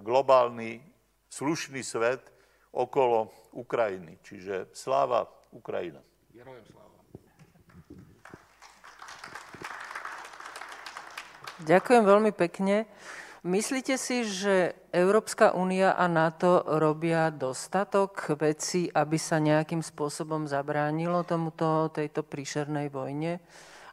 globálny 0.00 0.80
slušný 1.28 1.84
svet 1.84 2.24
okolo 2.72 3.28
Ukrajiny. 3.52 4.16
Čiže 4.24 4.72
sláva 4.72 5.28
Ukrajina. 5.52 6.00
Gerojem 6.32 6.64
sláva. 6.72 6.96
Ďakujem 11.60 12.02
veľmi 12.08 12.32
pekne. 12.32 12.88
Myslíte 13.44 14.00
si, 14.00 14.24
že 14.24 14.72
Európska 14.90 15.54
únia 15.54 15.94
a 15.94 16.10
NATO 16.10 16.66
robia 16.66 17.30
dostatok 17.30 18.34
vecí, 18.34 18.90
aby 18.90 19.14
sa 19.22 19.38
nejakým 19.38 19.86
spôsobom 19.86 20.50
zabránilo 20.50 21.22
tomuto, 21.22 21.94
tejto 21.94 22.26
príšernej 22.26 22.90
vojne? 22.90 23.38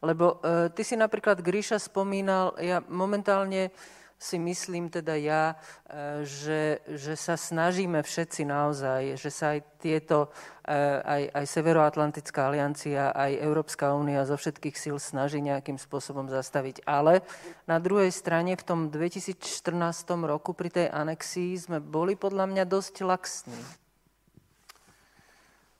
Lebo 0.01 0.41
e, 0.41 0.73
ty 0.73 0.81
si 0.81 0.97
napríklad, 0.97 1.45
Gríša, 1.45 1.77
spomínal, 1.77 2.57
ja 2.57 2.81
momentálne 2.89 3.69
si 4.17 4.41
myslím 4.41 4.89
teda 4.89 5.13
ja, 5.13 5.53
e, 5.85 6.25
že, 6.25 6.81
že 6.89 7.13
sa 7.13 7.37
snažíme 7.37 8.01
všetci 8.01 8.49
naozaj, 8.49 9.13
že 9.13 9.29
sa 9.29 9.53
aj 9.53 9.59
tieto, 9.77 10.33
e, 10.65 10.73
aj, 11.05 11.23
aj 11.37 11.45
Severoatlantická 11.45 12.49
aliancia, 12.49 13.13
aj 13.13 13.37
Európska 13.37 13.93
únia 13.93 14.25
zo 14.25 14.33
všetkých 14.33 14.73
síl 14.73 14.97
snaží 14.97 15.37
nejakým 15.37 15.77
spôsobom 15.77 16.25
zastaviť. 16.33 16.81
Ale 16.89 17.21
na 17.69 17.77
druhej 17.77 18.09
strane 18.09 18.57
v 18.57 18.65
tom 18.65 18.79
2014 18.89 19.37
roku 20.25 20.57
pri 20.57 20.73
tej 20.73 20.87
anexii 20.89 21.53
sme 21.53 21.77
boli 21.77 22.17
podľa 22.17 22.49
mňa 22.49 22.63
dosť 22.65 23.05
laxní. 23.05 23.61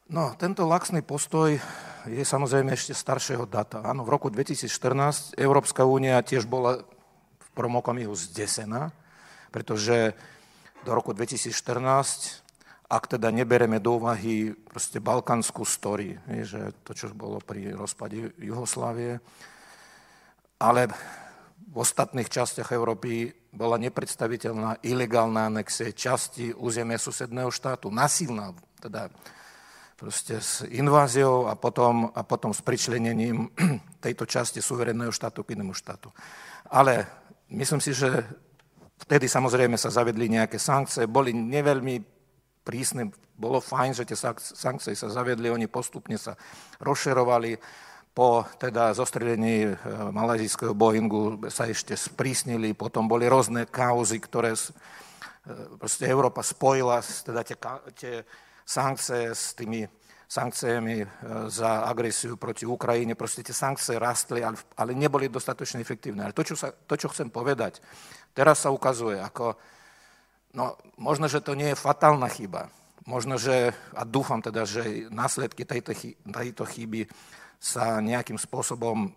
No, 0.07 0.31
tento 0.39 0.63
laxný 0.63 1.03
postoj 1.03 1.59
je 2.07 2.23
samozrejme 2.23 2.71
ešte 2.71 2.95
staršieho 2.95 3.43
data. 3.43 3.83
Áno, 3.83 4.07
v 4.07 4.13
roku 4.15 4.31
2014 4.31 5.35
Európska 5.35 5.83
únia 5.83 6.23
tiež 6.23 6.47
bola 6.47 6.87
prvom 7.57 7.81
okamihu 7.81 8.13
zdesená, 8.13 8.93
pretože 9.49 10.13
do 10.85 10.93
roku 10.93 11.17
2014, 11.17 12.45
ak 12.87 13.03
teda 13.17 13.33
nebereme 13.33 13.81
do 13.81 13.97
úvahy 13.97 14.53
proste 14.53 15.01
balkánsku 15.01 15.65
story, 15.65 16.15
že 16.45 16.71
to, 16.85 16.93
čo 16.93 17.09
bolo 17.17 17.41
pri 17.41 17.73
rozpade 17.73 18.37
Juhoslávie, 18.37 19.19
ale 20.61 20.81
v 21.67 21.75
ostatných 21.75 22.29
častiach 22.29 22.71
Európy 22.71 23.33
bola 23.51 23.75
nepredstaviteľná 23.81 24.85
ilegálna 24.85 25.49
anexie 25.49 25.91
časti 25.91 26.53
územia 26.53 27.01
susedného 27.01 27.49
štátu, 27.49 27.89
nasilná, 27.89 28.53
teda 28.79 29.09
proste 29.97 30.37
s 30.37 30.61
inváziou 30.69 31.49
a 31.49 31.57
potom, 31.57 32.13
a 32.13 32.21
potom 32.21 32.53
s 32.53 32.61
pričlenením 32.61 33.49
tejto 34.05 34.29
časti 34.29 34.61
suverénneho 34.61 35.09
štátu 35.09 35.41
k 35.43 35.57
inému 35.57 35.73
štátu. 35.73 36.13
Ale 36.69 37.09
Myslím 37.47 37.79
si, 37.79 37.95
že 37.95 38.27
vtedy 38.99 39.31
samozrejme 39.31 39.79
sa 39.79 39.87
zavedli 39.87 40.27
nejaké 40.27 40.59
sankcie, 40.59 41.07
boli 41.07 41.31
neveľmi 41.31 42.03
prísne, 42.67 43.07
bolo 43.39 43.63
fajn, 43.63 43.91
že 43.95 44.03
tie 44.03 44.17
sankcie 44.39 44.91
sa 44.91 45.07
zavedli, 45.07 45.47
oni 45.47 45.71
postupne 45.71 46.19
sa 46.19 46.35
rozšerovali, 46.83 47.55
po 48.17 48.41
teda 48.57 48.97
zostrelení 48.97 49.69
e, 49.69 49.73
malajzijského 50.09 50.73
Boeingu 50.73 51.37
sa 51.53 51.69
ešte 51.69 51.93
sprísnili, 51.93 52.73
potom 52.73 53.05
boli 53.05 53.29
rôzne 53.29 53.69
kauzy, 53.69 54.17
ktoré 54.17 54.57
e, 54.57 54.61
proste 55.77 56.09
Európa 56.09 56.41
spojila, 56.41 56.97
teda 57.05 57.45
tie, 57.45 57.57
tie 57.93 58.13
sankcie 58.65 59.37
s 59.37 59.53
tými 59.53 59.85
sankciami 60.27 60.97
e, 61.01 61.07
za 61.47 61.87
agresiu 61.87 62.35
proti 62.35 62.67
Ukrajine. 62.67 63.15
Proste 63.15 63.41
tie 63.47 63.55
sankcie 63.55 63.95
rastli, 63.95 64.43
ale, 64.43 64.59
ale 64.75 64.91
neboli 64.91 65.31
dostatočne 65.31 65.79
efektívne. 65.79 66.27
Ale 66.27 66.35
to 66.35 66.43
čo, 66.43 66.55
sa, 66.59 66.75
to, 66.75 66.99
čo 66.99 67.07
chcem 67.09 67.31
povedať, 67.31 67.79
teraz 68.35 68.67
sa 68.67 68.69
ukazuje 68.69 69.17
ako, 69.23 69.55
no 70.59 70.75
možno, 70.99 71.31
že 71.31 71.39
to 71.39 71.55
nie 71.55 71.71
je 71.71 71.79
fatálna 71.79 72.27
chyba. 72.27 72.67
Možno, 73.07 73.39
že, 73.39 73.71
a 73.95 74.03
dúfam 74.03 74.43
teda, 74.43 74.67
že 74.67 75.07
následky 75.07 75.63
tejto, 75.63 75.95
tejto 76.27 76.67
chyby 76.67 77.07
sa 77.55 78.03
nejakým 78.03 78.35
spôsobom 78.35 79.15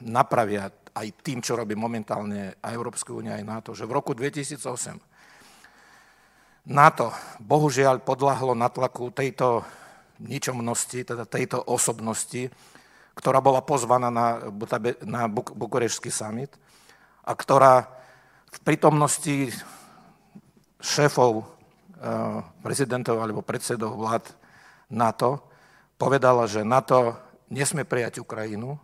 napravia 0.00 0.72
aj 0.96 1.06
tým, 1.20 1.44
čo 1.44 1.54
robí 1.54 1.76
momentálne 1.76 2.56
aj 2.64 2.72
Európska 2.72 3.12
únia, 3.12 3.36
aj 3.36 3.44
NATO, 3.44 3.70
že 3.76 3.84
v 3.84 3.92
roku 3.92 4.16
2008 4.16 4.56
NATO 6.66 7.14
bohužiaľ 7.38 8.02
podľahlo 8.02 8.58
natlaku 8.58 9.14
tejto 9.14 9.62
ničomnosti, 10.20 11.04
teda 11.04 11.28
tejto 11.28 11.60
osobnosti, 11.60 12.48
ktorá 13.16 13.40
bola 13.40 13.64
pozvaná 13.64 14.12
na, 14.12 14.52
na 15.04 15.28
Bukurešský 15.32 16.12
summit 16.12 16.52
a 17.24 17.32
ktorá 17.32 17.88
v 18.52 18.58
prítomnosti 18.62 19.52
šéfov, 20.80 21.42
eh, 21.42 22.40
prezidentov 22.60 23.20
alebo 23.20 23.40
predsedov 23.40 23.96
vlád 23.96 24.24
NATO 24.92 25.42
povedala, 25.96 26.44
že 26.44 26.62
NATO 26.62 27.16
nesmie 27.48 27.88
prijať 27.88 28.20
Ukrajinu. 28.22 28.78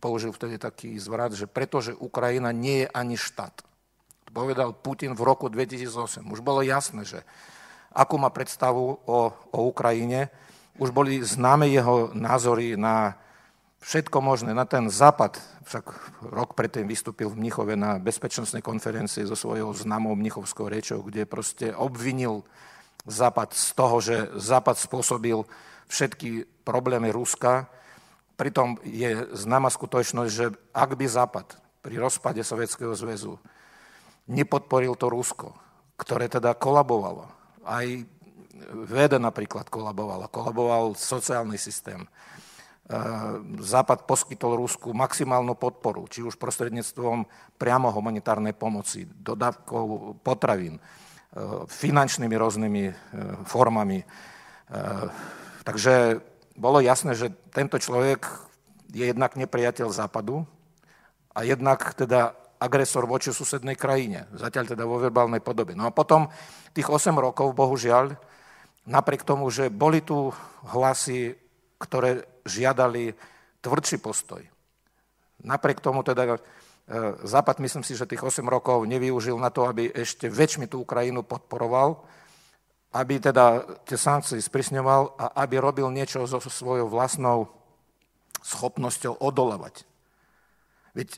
Použil 0.00 0.34
vtedy 0.34 0.58
taký 0.58 0.98
zvrat, 0.98 1.36
že 1.36 1.46
pretože 1.46 1.94
Ukrajina 1.94 2.50
nie 2.50 2.84
je 2.84 2.88
ani 2.90 3.14
štát. 3.14 3.62
To 4.26 4.30
povedal 4.34 4.74
Putin 4.74 5.14
v 5.14 5.22
roku 5.22 5.46
2008. 5.46 6.26
Už 6.26 6.40
bolo 6.42 6.64
jasné, 6.64 7.06
že 7.06 7.22
akú 7.92 8.16
má 8.16 8.32
predstavu 8.32 8.98
o, 9.04 9.18
o 9.32 9.58
Ukrajine. 9.68 10.32
Už 10.80 10.90
boli 10.90 11.20
známe 11.20 11.68
jeho 11.68 12.10
názory 12.16 12.76
na 12.76 13.16
všetko 13.82 14.18
možné 14.22 14.54
na 14.54 14.64
ten 14.64 14.86
západ, 14.86 15.42
však 15.66 15.84
rok 16.30 16.54
predtým 16.54 16.86
vystúpil 16.86 17.28
v 17.28 17.38
Mnichove 17.38 17.74
na 17.74 17.98
bezpečnostnej 17.98 18.62
konferencii 18.62 19.26
so 19.26 19.34
svojou 19.34 19.74
známou 19.74 20.14
mnichovskou 20.14 20.70
rečou, 20.70 21.02
kde 21.02 21.26
proste 21.26 21.74
obvinil 21.74 22.46
západ 23.04 23.50
z 23.52 23.68
toho, 23.74 23.96
že 23.98 24.16
západ 24.38 24.78
spôsobil 24.78 25.42
všetky 25.90 26.46
problémy 26.62 27.10
Ruska. 27.10 27.66
Pritom 28.38 28.78
je 28.86 29.26
známa 29.34 29.68
skutočnosť, 29.68 30.30
že 30.30 30.54
ak 30.72 30.90
by 30.94 31.06
západ 31.10 31.46
pri 31.82 31.98
rozpade 31.98 32.40
Sovietskeho 32.46 32.94
zväzu 32.94 33.36
nepodporil 34.30 34.94
to 34.94 35.10
Rusko, 35.10 35.50
ktoré 35.98 36.30
teda 36.30 36.54
kolabovalo, 36.54 37.26
aj 37.66 38.06
veda 38.86 39.18
napríklad 39.18 39.66
kolabovala, 39.68 40.30
kolaboval 40.30 40.94
sociálny 40.94 41.58
systém, 41.58 42.06
Eh, 42.82 42.98
Západ 43.62 44.04
poskytol 44.04 44.58
Rusku 44.58 44.92
maximálnu 44.92 45.56
podporu, 45.56 46.04
či 46.10 46.20
už 46.20 46.36
prostredníctvom 46.36 47.24
priamo 47.56 47.94
humanitárnej 47.94 48.52
pomoci, 48.52 49.06
dodávkou 49.06 50.18
potravín, 50.20 50.76
eh, 50.76 51.40
finančnými 51.70 52.34
rôznymi 52.36 52.84
eh, 52.84 52.94
formami. 53.46 54.04
Takže 55.68 56.24
bolo 56.56 56.80
jasné, 56.80 57.12
že 57.12 57.28
tento 57.52 57.76
človek 57.76 58.24
je 58.88 59.04
jednak 59.04 59.36
nepriateľ 59.36 59.92
Západu 59.92 60.48
a 61.36 61.44
jednak 61.44 61.92
teda 61.92 62.32
agresor 62.62 63.10
voči 63.10 63.34
susednej 63.34 63.74
krajine, 63.74 64.30
zatiaľ 64.38 64.70
teda 64.70 64.86
vo 64.86 65.02
verbálnej 65.02 65.42
podobe. 65.42 65.74
No 65.74 65.90
a 65.90 65.90
potom 65.90 66.30
tých 66.70 66.86
8 66.86 67.10
rokov, 67.18 67.50
bohužiaľ, 67.58 68.14
napriek 68.86 69.26
tomu, 69.26 69.50
že 69.50 69.66
boli 69.66 69.98
tu 70.06 70.30
hlasy, 70.70 71.34
ktoré 71.82 72.22
žiadali 72.46 73.14
tvrdší 73.62 73.98
postoj. 73.98 74.42
Napriek 75.42 75.82
tomu 75.82 76.06
teda 76.06 76.38
e, 76.38 76.40
Západ, 77.26 77.58
myslím 77.58 77.82
si, 77.82 77.98
že 77.98 78.06
tých 78.06 78.22
8 78.22 78.46
rokov 78.46 78.86
nevyužil 78.86 79.34
na 79.34 79.50
to, 79.50 79.66
aby 79.66 79.90
ešte 79.90 80.30
väčšmi 80.30 80.70
tú 80.70 80.86
Ukrajinu 80.86 81.26
podporoval, 81.26 81.98
aby 82.94 83.18
teda 83.18 83.66
tie 83.82 83.98
sankcie 83.98 84.38
sprísňoval 84.38 85.18
a 85.18 85.26
aby 85.42 85.58
robil 85.58 85.90
niečo 85.90 86.22
so 86.30 86.38
svojou 86.38 86.86
vlastnou 86.86 87.50
schopnosťou 88.42 89.18
odolávať. 89.18 89.86
Veď, 90.92 91.08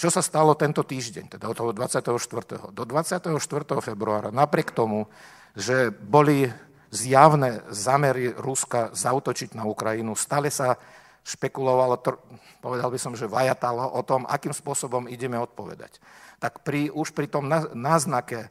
čo 0.00 0.08
sa 0.08 0.24
stalo 0.24 0.56
tento 0.56 0.80
týždeň, 0.80 1.36
teda 1.36 1.52
od 1.52 1.56
toho 1.56 1.72
24. 1.76 2.72
Do 2.72 2.84
24. 2.88 3.36
februára, 3.84 4.32
napriek 4.32 4.72
tomu, 4.72 5.12
že 5.52 5.92
boli 5.92 6.48
zjavné 6.88 7.60
zamery 7.68 8.32
Ruska 8.32 8.90
zautočiť 8.96 9.52
na 9.52 9.68
Ukrajinu. 9.68 10.16
Stále 10.16 10.48
sa 10.48 10.80
špekulovalo, 11.20 12.00
povedal 12.64 12.88
by 12.88 12.98
som, 12.98 13.12
že 13.12 13.28
vajatalo 13.30 13.92
o 13.92 14.02
tom, 14.02 14.24
akým 14.24 14.56
spôsobom 14.56 15.04
ideme 15.06 15.36
odpovedať. 15.36 16.00
Tak 16.40 16.64
pri, 16.64 16.88
už 16.88 17.12
pri 17.12 17.28
tom 17.28 17.44
náznake 17.76 18.48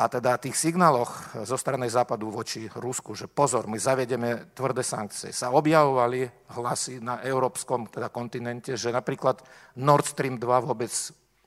a 0.00 0.08
teda 0.08 0.40
tých 0.40 0.56
signáloch 0.56 1.44
zo 1.44 1.60
strany 1.60 1.84
západu 1.92 2.32
voči 2.32 2.72
Rusku, 2.72 3.12
že 3.12 3.28
pozor, 3.28 3.68
my 3.68 3.76
zavedeme 3.76 4.48
tvrdé 4.56 4.80
sankcie, 4.80 5.28
sa 5.28 5.52
objavovali 5.52 6.24
hlasy 6.56 7.04
na 7.04 7.20
európskom 7.20 7.84
teda 7.84 8.08
kontinente, 8.08 8.80
že 8.80 8.88
napríklad 8.88 9.44
Nord 9.76 10.08
Stream 10.08 10.40
2 10.40 10.48
vôbec 10.64 10.88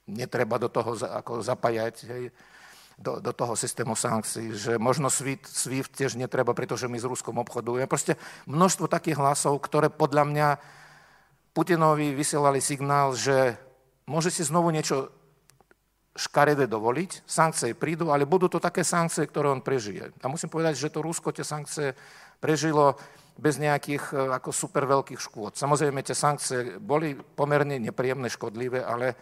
netreba 0.06 0.62
do 0.62 0.70
toho 0.70 0.94
ako 0.94 1.42
zapájať, 1.42 1.96
hej, 2.06 2.24
do, 3.02 3.18
do 3.18 3.34
toho 3.34 3.58
systému 3.58 3.98
sankcií, 3.98 4.54
že 4.54 4.78
možno 4.78 5.10
SWIFT, 5.10 5.50
SWIFT 5.50 5.92
tiež 5.98 6.14
netreba, 6.14 6.54
pretože 6.54 6.86
my 6.86 7.02
s 7.02 7.10
Ruskom 7.10 7.42
obchodujeme. 7.42 7.90
Proste 7.90 8.22
množstvo 8.46 8.86
takých 8.86 9.18
hlasov, 9.18 9.58
ktoré 9.66 9.90
podľa 9.90 10.30
mňa 10.30 10.48
Putinovi 11.58 12.14
vysielali 12.14 12.62
signál, 12.62 13.18
že 13.18 13.58
môže 14.06 14.30
si 14.30 14.46
znovu 14.46 14.70
niečo 14.70 15.10
škaredé 16.14 16.70
dovoliť, 16.70 17.26
sankcie 17.26 17.74
prídu, 17.74 18.14
ale 18.14 18.30
budú 18.30 18.46
to 18.46 18.62
také 18.62 18.86
sankcie, 18.86 19.26
ktoré 19.26 19.50
on 19.50 19.66
prežije. 19.66 20.14
A 20.22 20.30
musím 20.30 20.54
povedať, 20.54 20.78
že 20.78 20.94
to 20.94 21.02
Rusko 21.02 21.34
tie 21.34 21.42
sankcie 21.42 21.98
prežilo 22.38 22.94
bez 23.34 23.58
nejakých 23.58 24.14
e, 24.14 24.16
ako 24.38 24.54
super 24.54 24.86
veľkých 24.86 25.18
škôd. 25.18 25.58
Samozrejme, 25.58 26.06
tie 26.06 26.14
sankcie 26.14 26.78
boli 26.78 27.18
pomerne 27.18 27.82
nepríjemné, 27.82 28.30
škodlivé, 28.30 28.86
ale 28.86 29.18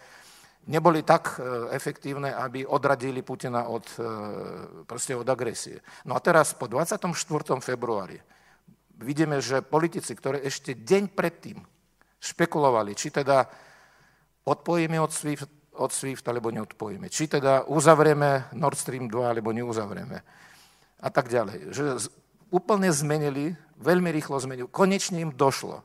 neboli 0.68 1.00
tak 1.00 1.40
e, 1.40 1.72
efektívne, 1.72 2.28
aby 2.36 2.68
odradili 2.68 3.24
Putina 3.24 3.72
od, 3.72 3.88
e, 3.96 5.16
od 5.16 5.28
agresie. 5.32 5.80
No 6.04 6.12
a 6.12 6.20
teraz 6.20 6.52
po 6.52 6.68
24. 6.68 7.08
februári 7.64 8.20
vidíme, 9.00 9.40
že 9.40 9.64
politici, 9.64 10.12
ktorí 10.12 10.44
ešte 10.44 10.76
deň 10.76 11.16
predtým 11.16 11.58
špekulovali, 12.20 12.92
či 12.92 13.08
teda 13.08 13.48
odpojíme 14.44 15.00
od 15.00 15.08
SWIFT, 15.10 15.61
od 15.78 15.90
SWIFT 15.92 16.24
alebo 16.28 16.52
neodpojíme, 16.52 17.08
či 17.08 17.28
teda 17.28 17.64
uzavrieme 17.68 18.52
Nord 18.52 18.76
Stream 18.76 19.08
2 19.08 19.32
alebo 19.32 19.56
neuzavrieme 19.56 20.18
a 21.02 21.08
tak 21.08 21.32
ďalej. 21.32 21.72
Že 21.72 21.84
úplne 22.52 22.92
zmenili, 22.92 23.56
veľmi 23.80 24.12
rýchlo 24.12 24.36
zmenili, 24.36 24.68
konečne 24.68 25.24
im 25.24 25.32
došlo, 25.32 25.80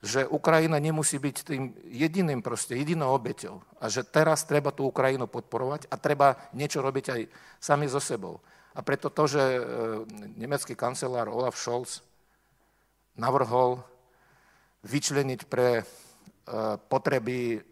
že 0.00 0.28
Ukrajina 0.28 0.76
nemusí 0.80 1.16
byť 1.16 1.36
tým 1.44 1.62
jediným 1.88 2.40
proste, 2.44 2.76
jedinou 2.76 3.16
obeťou 3.16 3.60
a 3.80 3.88
že 3.88 4.04
teraz 4.04 4.44
treba 4.44 4.72
tú 4.72 4.88
Ukrajinu 4.88 5.24
podporovať 5.28 5.88
a 5.88 5.96
treba 5.96 6.36
niečo 6.52 6.84
robiť 6.84 7.06
aj 7.12 7.20
sami 7.60 7.88
so 7.88 8.00
sebou. 8.00 8.40
A 8.76 8.84
preto 8.84 9.08
to, 9.08 9.24
že 9.24 9.40
e, 9.40 9.60
nemecký 10.36 10.76
kancelár 10.76 11.32
Olaf 11.32 11.56
Scholz 11.56 12.04
navrhol 13.16 13.80
vyčleniť 14.84 15.40
pre 15.48 15.80
e, 15.80 15.84
potreby 16.92 17.64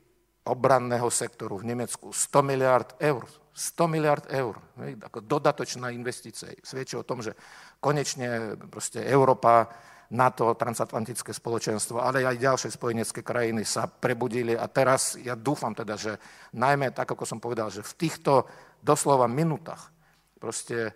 obranného 0.45 1.09
sektoru 1.09 1.61
v 1.61 1.73
Nemecku 1.73 2.13
100 2.13 2.45
miliard 2.45 2.89
eur. 3.01 3.25
100 3.55 3.87
miliard 3.87 4.25
eur, 4.35 4.59
ako 5.07 5.23
dodatočná 5.23 5.95
investícia. 5.95 6.51
Svedčí 6.59 6.99
o 6.99 7.07
tom, 7.07 7.23
že 7.23 7.39
konečne 7.79 8.59
proste 8.67 8.99
Európa 9.07 9.71
NATO, 10.11 10.53
transatlantické 10.59 11.33
spoločenstvo, 11.33 12.03
ale 12.03 12.27
aj 12.27 12.43
ďalšie 12.43 12.71
spojenecké 12.75 13.25
krajiny 13.25 13.65
sa 13.65 13.89
prebudili 13.89 14.53
a 14.53 14.69
teraz 14.69 15.17
ja 15.17 15.33
dúfam 15.39 15.73
teda, 15.73 15.97
že 15.97 16.19
najmä, 16.53 16.93
tak 16.93 17.09
ako 17.09 17.25
som 17.25 17.41
povedal, 17.41 17.73
že 17.73 17.81
v 17.81 17.97
týchto 17.97 18.45
doslova 18.85 19.31
minútach 19.31 19.89
proste 20.37 20.91
e, 20.91 20.93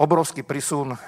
obrovský 0.00 0.42
prísun 0.42 0.98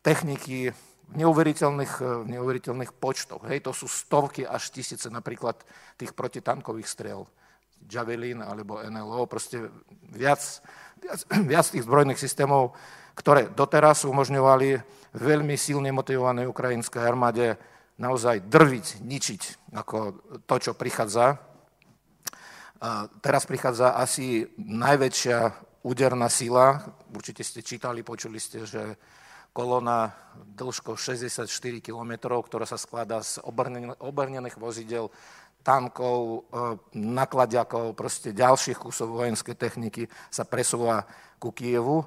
techniky 0.00 0.72
neuveriteľných, 1.14 1.94
e, 2.00 2.12
neuveriteľných 2.28 2.92
počtoch. 2.96 3.46
Hej, 3.48 3.64
to 3.64 3.72
sú 3.72 3.86
stovky 3.88 4.44
až 4.44 4.68
tisíce 4.68 5.08
napríklad 5.08 5.56
tých 5.96 6.12
protitankových 6.12 6.88
strel. 6.88 7.24
Javelin 7.86 8.42
alebo 8.42 8.82
NLO, 8.82 9.30
proste 9.30 9.70
viac, 10.10 10.40
viac, 11.00 11.20
viac 11.52 11.66
tých 11.70 11.86
zbrojných 11.86 12.20
systémov, 12.20 12.74
ktoré 13.16 13.50
doteraz 13.50 14.04
umožňovali 14.04 14.78
veľmi 15.16 15.56
silne 15.58 15.90
motivovanej 15.90 16.46
ukrajinskej 16.50 17.02
armáde 17.02 17.58
naozaj 17.98 18.46
drviť, 18.46 19.02
ničiť 19.02 19.42
ako 19.74 19.98
to, 20.46 20.56
čo 20.62 20.72
prichádza. 20.78 21.38
A 22.78 23.10
teraz 23.18 23.42
prichádza 23.42 23.98
asi 23.98 24.46
najväčšia 24.54 25.50
úderná 25.82 26.30
sila. 26.30 26.78
Určite 27.10 27.42
ste 27.42 27.66
čítali, 27.66 28.06
počuli 28.06 28.38
ste, 28.38 28.62
že 28.62 28.94
kolóna 29.58 30.14
dĺžkou 30.54 30.94
64 30.94 31.50
km, 31.82 32.38
ktorá 32.38 32.62
sa 32.62 32.78
skladá 32.78 33.18
z 33.26 33.42
obrnených 33.98 34.54
vozidel, 34.54 35.10
tankov, 35.66 36.46
e, 36.54 36.78
nakladiakov, 36.94 37.98
proste 37.98 38.30
ďalších 38.30 38.78
kusov 38.78 39.10
vojenskej 39.18 39.58
techniky 39.58 40.06
sa 40.30 40.46
presúva 40.46 41.02
ku 41.42 41.50
Kievu 41.50 42.06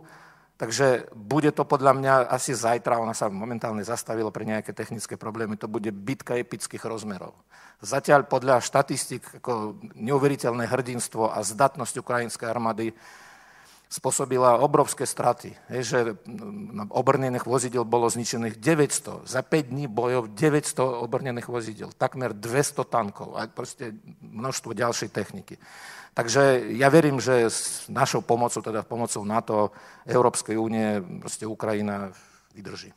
Takže 0.61 1.09
bude 1.17 1.49
to 1.49 1.65
podľa 1.65 1.97
mňa 1.97 2.13
asi 2.29 2.53
zajtra, 2.53 3.01
ona 3.01 3.17
sa 3.17 3.33
momentálne 3.33 3.81
zastavila 3.81 4.29
pre 4.29 4.45
nejaké 4.45 4.77
technické 4.77 5.17
problémy, 5.17 5.57
to 5.57 5.65
bude 5.65 5.89
bitka 5.89 6.37
epických 6.37 6.85
rozmerov. 6.85 7.33
Zatiaľ 7.81 8.29
podľa 8.29 8.61
štatistik 8.61 9.41
ako 9.41 9.81
neuveriteľné 9.97 10.69
hrdinstvo 10.69 11.33
a 11.33 11.41
zdatnosť 11.41 12.05
ukrajinskej 12.05 12.45
armády 12.45 12.93
spôsobila 13.91 14.63
obrovské 14.63 15.03
straty. 15.03 15.51
Je, 15.67 15.83
že 15.83 15.99
obrnených 16.87 17.43
vozidel 17.43 17.83
bolo 17.83 18.07
zničených 18.07 18.55
900. 18.55 19.27
Za 19.27 19.43
5 19.43 19.75
dní 19.75 19.91
bojov 19.91 20.31
900 20.31 21.03
obrnených 21.03 21.51
vozidel. 21.51 21.91
Takmer 21.91 22.31
200 22.31 22.87
tankov 22.87 23.35
a 23.35 23.51
proste 23.51 23.91
množstvo 24.23 24.71
ďalšej 24.71 25.09
techniky. 25.11 25.59
Takže 26.15 26.71
ja 26.71 26.87
verím, 26.87 27.19
že 27.19 27.51
s 27.51 27.87
našou 27.91 28.23
pomocou, 28.23 28.63
teda 28.63 28.87
pomocou 28.87 29.27
NATO, 29.27 29.75
Európskej 30.07 30.55
únie, 30.55 31.03
proste 31.19 31.43
Ukrajina 31.43 32.15
vydrží. 32.55 32.95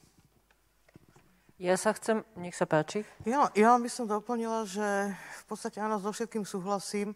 Ja 1.62 1.78
sa 1.78 1.94
chcem, 1.94 2.26
nech 2.34 2.58
sa 2.58 2.66
páči. 2.66 3.06
Ja, 3.22 3.46
ja 3.54 3.78
by 3.78 3.86
som 3.86 4.10
doplnila, 4.10 4.66
že 4.66 5.14
v 5.14 5.44
podstate 5.46 5.78
áno, 5.78 6.02
so 6.02 6.10
všetkým 6.10 6.42
súhlasím, 6.42 7.14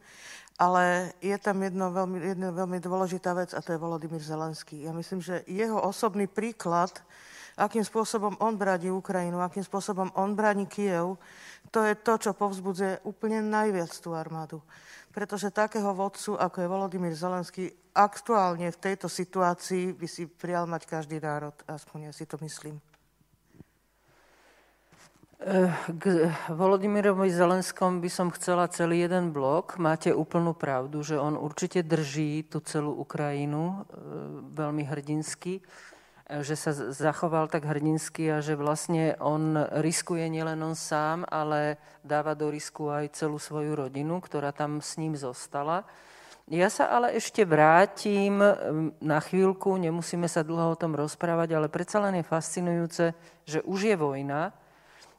ale 0.58 1.14
je 1.22 1.38
tam 1.38 1.62
jedno 1.62 1.94
veľmi, 1.94 2.18
jedna 2.18 2.50
veľmi 2.50 2.82
dôležitá 2.82 3.32
vec 3.32 3.54
a 3.54 3.62
to 3.62 3.72
je 3.72 3.78
Volodymyr 3.78 4.18
Zelenský. 4.18 4.82
Ja 4.84 4.92
myslím, 4.92 5.22
že 5.22 5.46
jeho 5.46 5.78
osobný 5.78 6.26
príklad, 6.26 6.90
akým 7.54 7.86
spôsobom 7.86 8.34
on 8.42 8.58
bráni 8.58 8.90
Ukrajinu, 8.90 9.38
akým 9.38 9.62
spôsobom 9.62 10.10
on 10.18 10.34
bráni 10.34 10.66
Kiev, 10.66 11.16
to 11.70 11.86
je 11.86 11.94
to, 11.94 12.14
čo 12.18 12.30
povzbudzuje 12.34 13.06
úplne 13.06 13.38
najviac 13.46 13.90
tú 14.02 14.12
armádu 14.18 14.58
pretože 15.18 15.50
takého 15.50 15.90
vodcu, 15.98 16.38
ako 16.38 16.62
je 16.62 16.70
Volodymyr 16.70 17.10
Zelenský, 17.10 17.74
aktuálne 17.90 18.70
v 18.70 18.78
tejto 18.78 19.10
situácii 19.10 19.90
by 19.98 20.06
si 20.06 20.30
prijal 20.30 20.70
mať 20.70 20.86
každý 20.86 21.18
národ, 21.18 21.58
aspoň 21.66 22.06
ja 22.06 22.12
si 22.14 22.22
to 22.22 22.38
myslím. 22.38 22.78
K 25.38 26.04
Volodymyrovi 26.50 27.30
Zelenskom 27.30 28.02
by 28.02 28.10
som 28.10 28.34
chcela 28.34 28.66
celý 28.66 29.06
jeden 29.06 29.30
blok. 29.30 29.78
Máte 29.78 30.10
úplnú 30.10 30.50
pravdu, 30.50 31.06
že 31.06 31.14
on 31.14 31.38
určite 31.38 31.86
drží 31.86 32.42
tú 32.50 32.58
celú 32.58 32.90
Ukrajinu 32.98 33.64
eh, 33.70 33.82
veľmi 34.50 34.82
hrdinsky 34.82 35.62
že 36.28 36.60
sa 36.60 36.76
zachoval 36.76 37.48
tak 37.48 37.64
hrdinsky 37.64 38.28
a 38.28 38.44
že 38.44 38.52
vlastne 38.52 39.16
on 39.16 39.56
riskuje 39.80 40.28
nielen 40.28 40.60
on 40.60 40.76
sám, 40.76 41.24
ale 41.24 41.80
dáva 42.04 42.36
do 42.36 42.52
risku 42.52 42.92
aj 42.92 43.16
celú 43.16 43.40
svoju 43.40 43.72
rodinu, 43.72 44.20
ktorá 44.20 44.52
tam 44.52 44.84
s 44.84 45.00
ním 45.00 45.16
zostala. 45.16 45.88
Ja 46.48 46.68
sa 46.68 46.92
ale 46.92 47.16
ešte 47.16 47.48
vrátim 47.48 48.40
na 49.00 49.18
chvíľku, 49.20 49.76
nemusíme 49.80 50.28
sa 50.28 50.44
dlho 50.44 50.76
o 50.76 50.80
tom 50.80 50.96
rozprávať, 50.96 51.56
ale 51.56 51.72
predsa 51.72 52.00
len 52.00 52.20
je 52.20 52.28
fascinujúce, 52.28 53.04
že 53.48 53.64
už 53.64 53.92
je 53.92 53.96
vojna, 53.96 54.52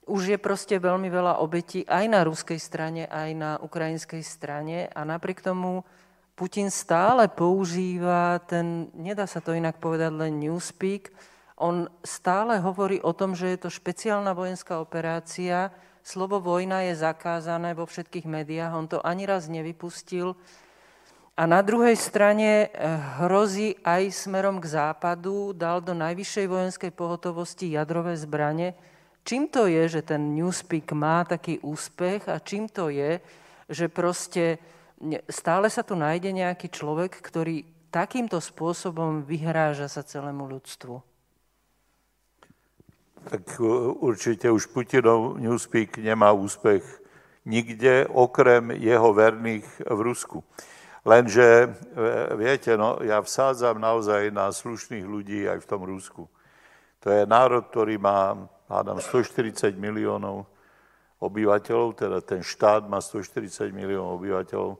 už 0.09 0.33
je 0.33 0.39
proste 0.41 0.73
veľmi 0.81 1.05
veľa 1.13 1.37
obetí 1.37 1.85
aj 1.85 2.05
na 2.09 2.25
ruskej 2.25 2.57
strane, 2.57 3.05
aj 3.05 3.29
na 3.37 3.51
ukrajinskej 3.61 4.25
strane 4.25 4.89
a 4.89 5.05
napriek 5.05 5.45
tomu 5.45 5.85
Putin 6.33 6.71
stále 6.71 7.27
používa 7.27 8.39
ten, 8.47 8.87
nedá 8.95 9.27
sa 9.27 9.43
to 9.43 9.51
inak 9.51 9.75
povedať, 9.77 10.07
len 10.15 10.39
newspeak. 10.39 11.11
On 11.59 11.91
stále 11.99 12.63
hovorí 12.63 13.03
o 13.03 13.11
tom, 13.11 13.35
že 13.35 13.51
je 13.51 13.67
to 13.67 13.69
špeciálna 13.69 14.31
vojenská 14.31 14.79
operácia. 14.79 15.75
Slovo 15.99 16.39
vojna 16.39 16.87
je 16.87 16.95
zakázané 16.95 17.75
vo 17.75 17.83
všetkých 17.83 18.23
médiách. 18.23 18.71
On 18.71 18.87
to 18.87 19.03
ani 19.03 19.27
raz 19.27 19.51
nevypustil. 19.51 20.39
A 21.35 21.43
na 21.43 21.59
druhej 21.59 21.99
strane 21.99 22.67
eh, 22.67 22.67
hrozí 23.19 23.75
aj 23.83 24.07
smerom 24.11 24.63
k 24.63 24.71
západu, 24.71 25.51
dal 25.51 25.83
do 25.83 25.91
najvyššej 25.91 26.47
vojenskej 26.47 26.91
pohotovosti 26.95 27.75
jadrové 27.75 28.15
zbranie. 28.15 28.79
Čím 29.29 29.45
to 29.53 29.69
je, 29.69 29.85
že 29.85 30.01
ten 30.01 30.33
Newspeak 30.33 30.89
má 30.97 31.21
taký 31.21 31.61
úspech 31.61 32.25
a 32.33 32.41
čím 32.41 32.65
to 32.65 32.89
je, 32.89 33.21
že 33.69 33.85
proste 33.85 34.57
stále 35.29 35.69
sa 35.69 35.85
tu 35.85 35.93
nájde 35.93 36.33
nejaký 36.33 36.73
človek, 36.73 37.13
ktorý 37.21 37.61
takýmto 37.93 38.41
spôsobom 38.41 39.21
vyhráža 39.21 39.85
sa 39.85 40.01
celému 40.01 40.49
ľudstvu. 40.49 40.97
Tak 43.29 43.61
určite 44.01 44.49
už 44.49 44.65
Putinov 44.73 45.37
Newspeak 45.37 46.01
nemá 46.01 46.33
úspech 46.33 46.81
nikde, 47.45 48.09
okrem 48.09 48.73
jeho 48.81 49.13
verných 49.13 49.69
v 49.85 49.99
Rusku. 50.09 50.41
Lenže, 51.05 51.69
e, 51.69 52.33
viete, 52.33 52.73
no, 52.73 52.97
ja 53.05 53.21
vsádzam 53.21 53.77
naozaj 53.77 54.33
na 54.33 54.49
slušných 54.49 55.05
ľudí 55.05 55.45
aj 55.45 55.61
v 55.61 55.69
tom 55.69 55.85
Rusku. 55.85 56.25
To 57.05 57.07
je 57.13 57.29
národ, 57.29 57.69
ktorý 57.69 58.01
má, 58.01 58.49
hádam, 58.69 59.01
140 59.01 59.73
miliónov 59.75 60.45
obyvateľov, 61.19 61.99
teda 61.99 62.21
ten 62.23 62.45
štát 62.45 62.87
má 62.87 63.01
140 63.01 63.73
miliónov 63.75 64.21
obyvateľov 64.21 64.79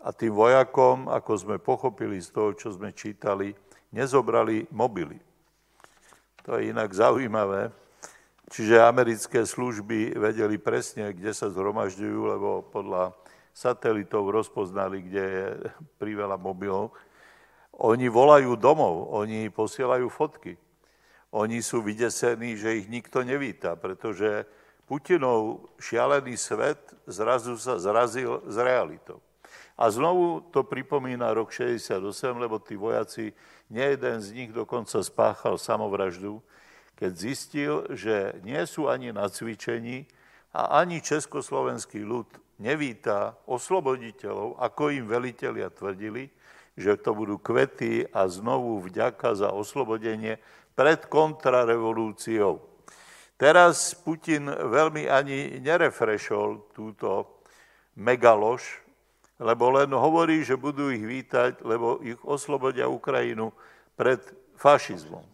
a 0.00 0.08
tým 0.16 0.32
vojakom, 0.32 1.12
ako 1.12 1.32
sme 1.36 1.56
pochopili 1.60 2.20
z 2.20 2.32
toho, 2.32 2.50
čo 2.56 2.72
sme 2.72 2.92
čítali, 2.92 3.52
nezobrali 3.92 4.64
mobily. 4.72 5.20
To 6.48 6.56
je 6.56 6.72
inak 6.72 6.88
zaujímavé. 6.92 7.68
Čiže 8.50 8.82
americké 8.82 9.46
služby 9.46 10.18
vedeli 10.18 10.58
presne, 10.58 11.14
kde 11.14 11.30
sa 11.30 11.52
zhromažďujú, 11.52 12.18
lebo 12.26 12.66
podľa 12.66 13.14
satelitov 13.54 14.32
rozpoznali, 14.32 15.06
kde 15.06 15.24
je 15.24 15.46
priveľa 16.00 16.34
mobilov. 16.40 16.96
Oni 17.78 18.10
volajú 18.10 18.58
domov, 18.58 19.14
oni 19.14 19.52
posielajú 19.52 20.10
fotky. 20.10 20.58
Oni 21.30 21.62
sú 21.62 21.78
vydesení, 21.82 22.58
že 22.58 22.82
ich 22.82 22.90
nikto 22.90 23.22
nevíta, 23.22 23.78
pretože 23.78 24.46
Putinov 24.90 25.70
šialený 25.78 26.34
svet 26.34 26.82
zrazu 27.06 27.54
sa 27.54 27.78
zrazil 27.78 28.42
s 28.50 28.58
realitou. 28.58 29.22
A 29.78 29.86
znovu 29.88 30.42
to 30.50 30.66
pripomína 30.66 31.30
rok 31.30 31.54
68, 31.54 32.02
lebo 32.36 32.58
tí 32.58 32.74
vojaci, 32.74 33.30
nie 33.70 33.86
jeden 33.94 34.18
z 34.18 34.28
nich 34.34 34.50
dokonca 34.50 34.98
spáchal 35.00 35.56
samovraždu, 35.56 36.42
keď 36.98 37.12
zistil, 37.16 37.72
že 37.94 38.36
nie 38.42 38.60
sú 38.66 38.90
ani 38.90 39.14
na 39.14 39.30
cvičení 39.30 40.04
a 40.52 40.82
ani 40.82 40.98
československý 41.00 42.02
ľud 42.02 42.26
nevíta 42.60 43.38
osloboditeľov, 43.48 44.60
ako 44.60 44.92
im 44.92 45.06
velitelia 45.08 45.72
tvrdili, 45.72 46.28
že 46.76 47.00
to 47.00 47.16
budú 47.16 47.40
kvety 47.40 48.04
a 48.10 48.28
znovu 48.28 48.84
vďaka 48.84 49.32
za 49.32 49.48
oslobodenie 49.54 50.36
pred 50.80 51.04
kontrarevolúciou. 51.12 52.56
Teraz 53.36 53.92
Putin 53.92 54.48
veľmi 54.48 55.12
ani 55.12 55.60
nerefrešol 55.60 56.72
túto 56.72 57.44
megalož, 58.00 58.64
lebo 59.36 59.76
len 59.76 59.92
hovorí, 59.92 60.40
že 60.40 60.56
budú 60.56 60.88
ich 60.88 61.04
vítať, 61.04 61.60
lebo 61.68 62.00
ich 62.00 62.16
oslobodia 62.24 62.88
Ukrajinu 62.88 63.52
pred 63.92 64.24
fašizmom. 64.56 65.24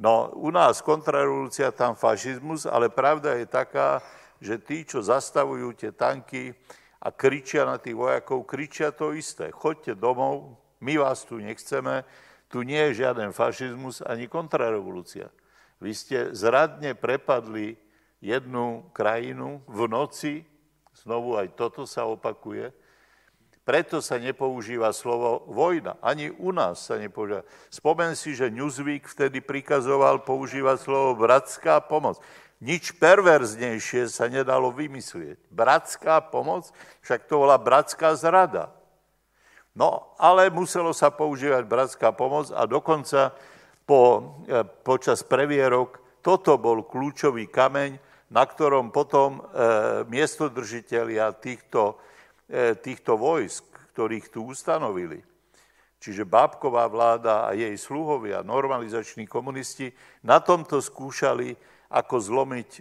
No, 0.00 0.32
u 0.32 0.48
nás 0.48 0.80
kontrarevolúcia, 0.80 1.68
tam 1.68 1.92
fašizmus, 1.92 2.64
ale 2.64 2.88
pravda 2.88 3.36
je 3.36 3.44
taká, 3.44 4.00
že 4.40 4.56
tí, 4.56 4.88
čo 4.88 5.04
zastavujú 5.04 5.76
tie 5.76 5.92
tanky 5.92 6.56
a 7.04 7.12
kričia 7.12 7.68
na 7.68 7.76
tých 7.76 7.96
vojakov, 7.96 8.48
kričia 8.48 8.88
to 8.88 9.12
isté. 9.12 9.52
Choďte 9.52 10.00
domov, 10.00 10.56
my 10.80 10.96
vás 10.96 11.28
tu 11.28 11.40
nechceme, 11.40 12.04
tu 12.46 12.62
nie 12.62 12.78
je 12.90 13.02
žiaden 13.02 13.34
fašizmus 13.34 14.02
ani 14.06 14.30
kontrarevolúcia. 14.30 15.30
Vy 15.82 15.92
ste 15.92 16.18
zradne 16.32 16.96
prepadli 16.96 17.76
jednu 18.22 18.88
krajinu 18.96 19.60
v 19.68 19.78
noci, 19.90 20.34
znovu 20.96 21.36
aj 21.36 21.52
toto 21.58 21.84
sa 21.84 22.08
opakuje, 22.08 22.72
preto 23.66 23.98
sa 23.98 24.14
nepoužíva 24.22 24.94
slovo 24.94 25.42
vojna. 25.50 25.98
Ani 25.98 26.30
u 26.30 26.54
nás 26.54 26.86
sa 26.86 27.02
nepoužíva. 27.02 27.42
Spomen 27.66 28.14
si, 28.14 28.30
že 28.38 28.46
Newsweek 28.46 29.10
vtedy 29.10 29.42
prikazoval 29.42 30.22
používať 30.22 30.86
slovo 30.86 31.18
bratská 31.18 31.82
pomoc. 31.82 32.22
Nič 32.62 32.94
perverznejšie 32.94 34.06
sa 34.06 34.30
nedalo 34.30 34.70
vymyslieť. 34.70 35.50
Bratská 35.50 36.22
pomoc, 36.30 36.70
však 37.02 37.26
to 37.26 37.42
bola 37.42 37.58
bratská 37.58 38.14
zrada. 38.14 38.70
No, 39.76 40.16
ale 40.16 40.48
muselo 40.48 40.96
sa 40.96 41.12
používať 41.12 41.68
bratská 41.68 42.16
pomoc 42.16 42.48
a 42.50 42.64
dokonca 42.64 43.36
po, 43.84 44.34
e, 44.48 44.64
počas 44.64 45.20
previerok 45.20 46.00
toto 46.24 46.56
bol 46.56 46.82
kľúčový 46.82 47.46
kameň, 47.46 48.00
na 48.32 48.42
ktorom 48.42 48.90
potom 48.90 49.38
e, 49.38 49.40
miestodržiteľia 50.08 51.36
týchto 51.38 52.00
E, 52.46 52.78
týchto 52.78 53.18
vojsk, 53.18 53.66
ktorých 53.90 54.30
tu 54.30 54.46
ustanovili, 54.46 55.18
čiže 55.98 56.22
Bábková 56.22 56.86
vláda 56.86 57.50
a 57.50 57.58
jej 57.58 57.74
sluhovia, 57.74 58.46
normalizační 58.46 59.26
komunisti, 59.26 59.90
na 60.22 60.38
tomto 60.38 60.78
skúšali, 60.78 61.58
ako 61.90 62.14
zlomiť 62.22 62.70
e, 62.70 62.80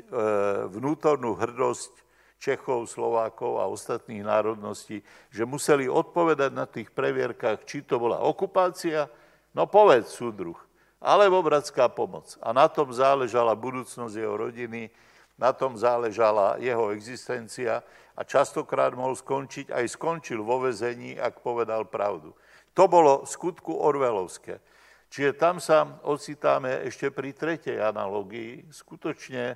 vnútornú 0.69 1.33
hrdosť 1.33 1.97
Čechov, 2.45 2.85
Slovákov 2.85 3.57
a 3.57 3.65
ostatných 3.65 4.21
národností, 4.21 5.01
že 5.33 5.49
museli 5.49 5.89
odpovedať 5.89 6.51
na 6.53 6.69
tých 6.69 6.93
previerkách, 6.93 7.65
či 7.65 7.81
to 7.81 7.97
bola 7.97 8.21
okupácia, 8.21 9.09
No 9.55 9.71
povedz, 9.71 10.11
súdruh. 10.11 10.59
Alebo 10.99 11.39
bratská 11.39 11.87
pomoc. 11.87 12.35
A 12.43 12.51
na 12.51 12.67
tom 12.67 12.91
záležala 12.91 13.55
budúcnosť 13.55 14.15
jeho 14.19 14.35
rodiny, 14.35 14.91
na 15.39 15.55
tom 15.55 15.79
záležala 15.79 16.59
jeho 16.59 16.91
existencia 16.91 17.79
a 18.15 18.21
častokrát 18.27 18.91
mohol 18.91 19.15
skončiť, 19.15 19.71
aj 19.71 19.95
skončil 19.95 20.43
vo 20.43 20.67
vezení, 20.67 21.15
ak 21.15 21.39
povedal 21.39 21.87
pravdu. 21.87 22.35
To 22.75 22.91
bolo 22.91 23.23
skutku 23.23 23.71
orvelovské. 23.79 24.59
Čiže 25.07 25.39
tam 25.39 25.63
sa 25.63 26.03
ocitáme 26.03 26.83
ešte 26.83 27.07
pri 27.11 27.31
tretej 27.31 27.79
analogii, 27.79 28.67
skutočne 28.67 29.55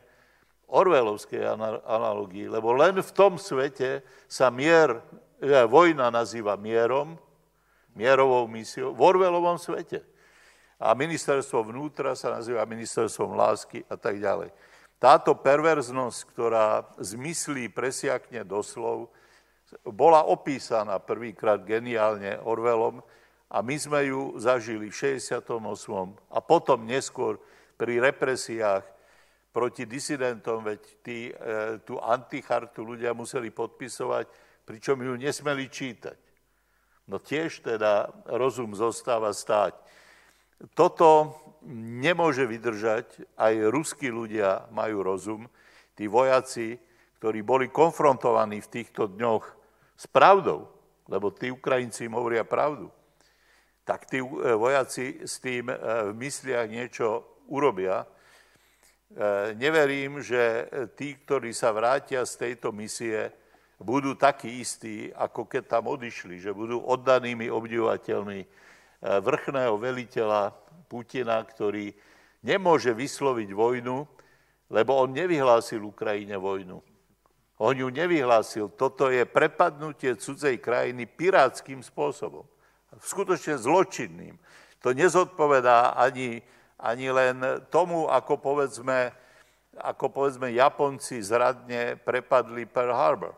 orvelovskej 0.70 1.42
analogii, 1.86 2.46
lebo 2.46 2.74
len 2.78 3.02
v 3.02 3.12
tom 3.14 3.42
svete 3.42 4.06
sa 4.30 4.54
mier, 4.54 5.02
e, 5.42 5.66
vojna 5.66 6.14
nazýva 6.14 6.54
mierom, 6.56 7.18
mierovou 7.98 8.46
misiou, 8.46 8.94
v 8.94 9.02
orvelovom 9.02 9.58
svete. 9.58 10.06
A 10.80 10.96
ministerstvo 10.96 11.66
vnútra 11.68 12.16
sa 12.16 12.32
nazýva 12.40 12.64
ministerstvom 12.64 13.36
lásky 13.36 13.84
a 13.92 14.00
tak 14.00 14.22
ďalej. 14.22 14.54
Táto 15.00 15.36
perverznosť, 15.36 16.20
ktorá 16.32 16.84
zmyslí 17.00 17.72
presiakne 17.72 18.44
doslov, 18.44 19.12
bola 19.86 20.26
opísaná 20.26 20.98
prvýkrát 20.98 21.62
geniálne 21.62 22.42
Orwellom 22.42 23.00
a 23.50 23.62
my 23.62 23.76
sme 23.78 24.10
ju 24.10 24.38
zažili 24.38 24.90
v 24.90 24.96
68. 24.96 25.46
a 26.30 26.40
potom 26.42 26.80
neskôr 26.86 27.38
pri 27.80 28.02
represiách 28.02 28.99
proti 29.50 29.90
disidentom, 29.90 30.62
veď 30.64 30.82
tí, 31.02 31.30
e, 31.30 31.34
tú 31.82 31.98
antichartu 31.98 32.86
ľudia 32.86 33.18
museli 33.18 33.50
podpisovať, 33.50 34.30
pričom 34.66 35.02
ju 35.02 35.14
nesmeli 35.18 35.66
čítať. 35.66 36.20
No 37.10 37.18
tiež 37.18 37.66
teda 37.66 38.14
rozum 38.30 38.78
zostáva 38.78 39.34
stáť. 39.34 39.74
Toto 40.78 41.34
nemôže 41.66 42.46
vydržať, 42.46 43.26
aj 43.34 43.54
ruskí 43.74 44.14
ľudia 44.14 44.70
majú 44.70 45.02
rozum, 45.02 45.42
tí 45.98 46.06
vojaci, 46.06 46.78
ktorí 47.18 47.42
boli 47.44 47.68
konfrontovaní 47.68 48.62
v 48.62 48.72
týchto 48.72 49.10
dňoch 49.10 49.44
s 50.00 50.06
pravdou, 50.08 50.70
lebo 51.10 51.34
tí 51.34 51.52
Ukrajinci 51.52 52.08
im 52.08 52.16
hovoria 52.16 52.46
pravdu, 52.46 52.88
tak 53.84 54.06
tí 54.06 54.22
e, 54.22 54.28
vojaci 54.54 55.26
s 55.26 55.42
tým 55.42 55.68
e, 55.68 55.76
v 56.12 56.16
mysliach 56.16 56.70
niečo 56.70 57.26
urobia. 57.50 58.06
E, 59.10 59.54
neverím, 59.58 60.22
že 60.22 60.70
tí, 60.94 61.18
ktorí 61.18 61.54
sa 61.54 61.74
vrátia 61.74 62.22
z 62.26 62.50
tejto 62.50 62.70
misie, 62.70 63.34
budú 63.80 64.14
takí 64.14 64.60
istí, 64.60 65.10
ako 65.16 65.48
keď 65.48 65.80
tam 65.80 65.88
odišli, 65.88 66.38
že 66.38 66.52
budú 66.52 66.84
oddanými 66.84 67.48
obdivateľmi 67.48 68.40
vrchného 69.00 69.80
veliteľa 69.80 70.52
Putina, 70.92 71.40
ktorý 71.40 71.88
nemôže 72.44 72.92
vysloviť 72.92 73.50
vojnu, 73.56 74.04
lebo 74.68 74.92
on 75.00 75.16
nevyhlásil 75.16 75.80
Ukrajine 75.80 76.36
vojnu. 76.36 76.84
On 77.64 77.72
ju 77.72 77.88
nevyhlásil. 77.88 78.76
Toto 78.76 79.08
je 79.08 79.24
prepadnutie 79.24 80.20
cudzej 80.20 80.60
krajiny 80.60 81.08
pirátským 81.08 81.80
spôsobom 81.80 82.44
skutočne 82.98 83.62
zločinným. 83.62 84.34
To 84.82 84.96
nezodpovedá 84.96 85.94
ani, 85.94 86.42
ani 86.80 87.12
len 87.12 87.68
tomu, 87.68 88.08
ako 88.08 88.40
povedzme, 88.40 89.12
ako 89.76 90.08
povedzme 90.10 90.56
Japonci 90.56 91.20
zradne 91.20 92.00
prepadli 92.00 92.64
Pearl 92.64 92.96
Harbor. 92.96 93.36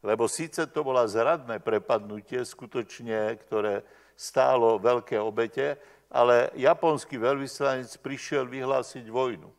Lebo 0.00 0.30
síce 0.30 0.64
to 0.70 0.80
bola 0.80 1.04
zradné 1.04 1.60
prepadnutie, 1.60 2.40
skutočne, 2.40 3.36
ktoré 3.44 3.84
stálo 4.16 4.80
veľké 4.80 5.20
obete, 5.20 5.76
ale 6.08 6.50
japonský 6.56 7.20
veľvyslanec 7.20 7.90
prišiel 8.00 8.48
vyhlásiť 8.48 9.06
vojnu. 9.06 9.50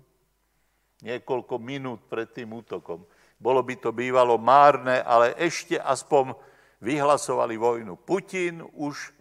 Niekoľko 1.06 1.56
minút 1.62 2.06
pred 2.10 2.30
tým 2.30 2.58
útokom. 2.58 3.06
Bolo 3.42 3.62
by 3.66 3.76
to 3.82 3.90
bývalo 3.90 4.38
márne, 4.38 5.02
ale 5.02 5.34
ešte 5.38 5.78
aspoň 5.78 6.34
vyhlasovali 6.82 7.58
vojnu. 7.58 7.98
Putin 7.98 8.66
už 8.78 9.14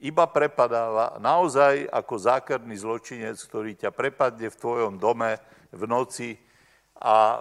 iba 0.00 0.24
prepadáva 0.24 1.20
naozaj 1.20 1.84
ako 1.92 2.14
zákerný 2.16 2.76
zločinec, 2.80 3.36
ktorý 3.36 3.76
ťa 3.76 3.92
prepadne 3.92 4.48
v 4.48 4.60
tvojom 4.60 4.96
dome 4.96 5.36
v 5.70 5.82
noci 5.84 6.40
a 6.96 7.16
e, 7.16 7.38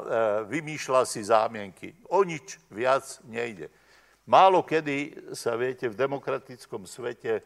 vymýšľa 0.52 1.02
si 1.08 1.24
zámienky. 1.24 1.96
O 2.12 2.24
nič 2.28 2.60
viac 2.68 3.04
nejde. 3.28 3.72
Málo 4.28 4.62
kedy 4.62 5.32
sa 5.34 5.56
viete 5.56 5.88
v 5.88 5.98
demokratickom 5.98 6.84
svete 6.86 7.42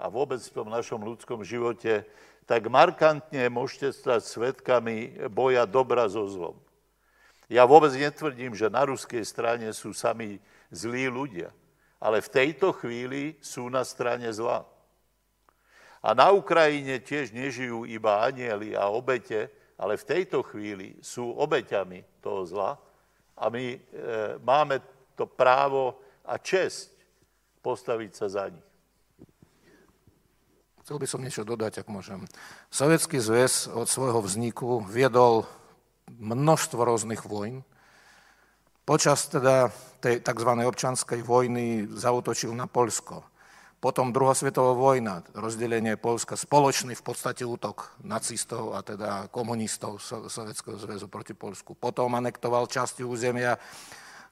a 0.00 0.08
vôbec 0.08 0.40
v 0.42 0.54
tom 0.56 0.68
našom 0.72 1.04
ľudskom 1.04 1.44
živote 1.44 2.08
tak 2.46 2.70
markantne 2.70 3.50
môžete 3.50 3.92
stať 3.92 4.22
svetkami 4.22 5.28
boja 5.30 5.66
dobra 5.66 6.06
so 6.06 6.24
zlom. 6.30 6.56
Ja 7.46 7.62
vôbec 7.62 7.94
netvrdím, 7.94 8.58
že 8.58 8.72
na 8.72 8.82
ruskej 8.86 9.22
strane 9.22 9.70
sú 9.70 9.94
sami 9.94 10.42
zlí 10.74 11.06
ľudia, 11.06 11.54
ale 12.00 12.20
v 12.20 12.32
tejto 12.32 12.72
chvíli 12.76 13.36
sú 13.40 13.68
na 13.72 13.82
strane 13.82 14.28
zla. 14.32 14.64
A 16.04 16.14
na 16.14 16.30
Ukrajine 16.30 17.02
tiež 17.02 17.34
nežijú 17.34 17.88
iba 17.88 18.22
anieli 18.22 18.76
a 18.76 18.92
obete, 18.92 19.50
ale 19.76 19.98
v 19.98 20.08
tejto 20.08 20.44
chvíli 20.46 20.96
sú 21.02 21.34
obeťami 21.34 22.22
toho 22.22 22.46
zla 22.46 22.78
a 23.36 23.44
my 23.52 23.64
e, 23.74 23.78
máme 24.40 24.80
to 25.12 25.28
právo 25.28 26.00
a 26.24 26.40
čest 26.40 26.92
postaviť 27.60 28.12
sa 28.14 28.26
za 28.30 28.44
nich. 28.48 28.66
Chcel 30.86 31.02
by 31.02 31.06
som 31.10 31.18
niečo 31.18 31.42
dodať, 31.42 31.82
ak 31.82 31.90
môžem. 31.90 32.22
Sovietský 32.70 33.18
zväz 33.18 33.66
od 33.66 33.90
svojho 33.90 34.22
vzniku 34.22 34.86
viedol 34.86 35.42
množstvo 36.14 36.78
rôznych 36.78 37.26
vojn. 37.26 37.66
Počas 38.86 39.26
teda 39.26 39.66
tej 39.98 40.22
tzv. 40.22 40.50
občanskej 40.62 41.18
vojny 41.26 41.90
zautočil 41.90 42.54
na 42.54 42.70
Polsko. 42.70 43.26
Potom 43.82 44.14
druhá 44.14 44.30
svetová 44.30 44.78
vojna, 44.78 45.26
rozdelenie 45.34 45.98
Polska, 45.98 46.38
spoločný 46.38 46.94
v 46.94 47.02
podstate 47.02 47.42
útok 47.42 47.98
nacistov 48.06 48.78
a 48.78 48.86
teda 48.86 49.26
komunistov 49.34 49.98
Sovjetského 50.30 50.78
zväzu 50.78 51.10
proti 51.10 51.34
Polsku. 51.34 51.74
Potom 51.74 52.14
anektoval 52.14 52.70
časti 52.70 53.02
územia 53.02 53.58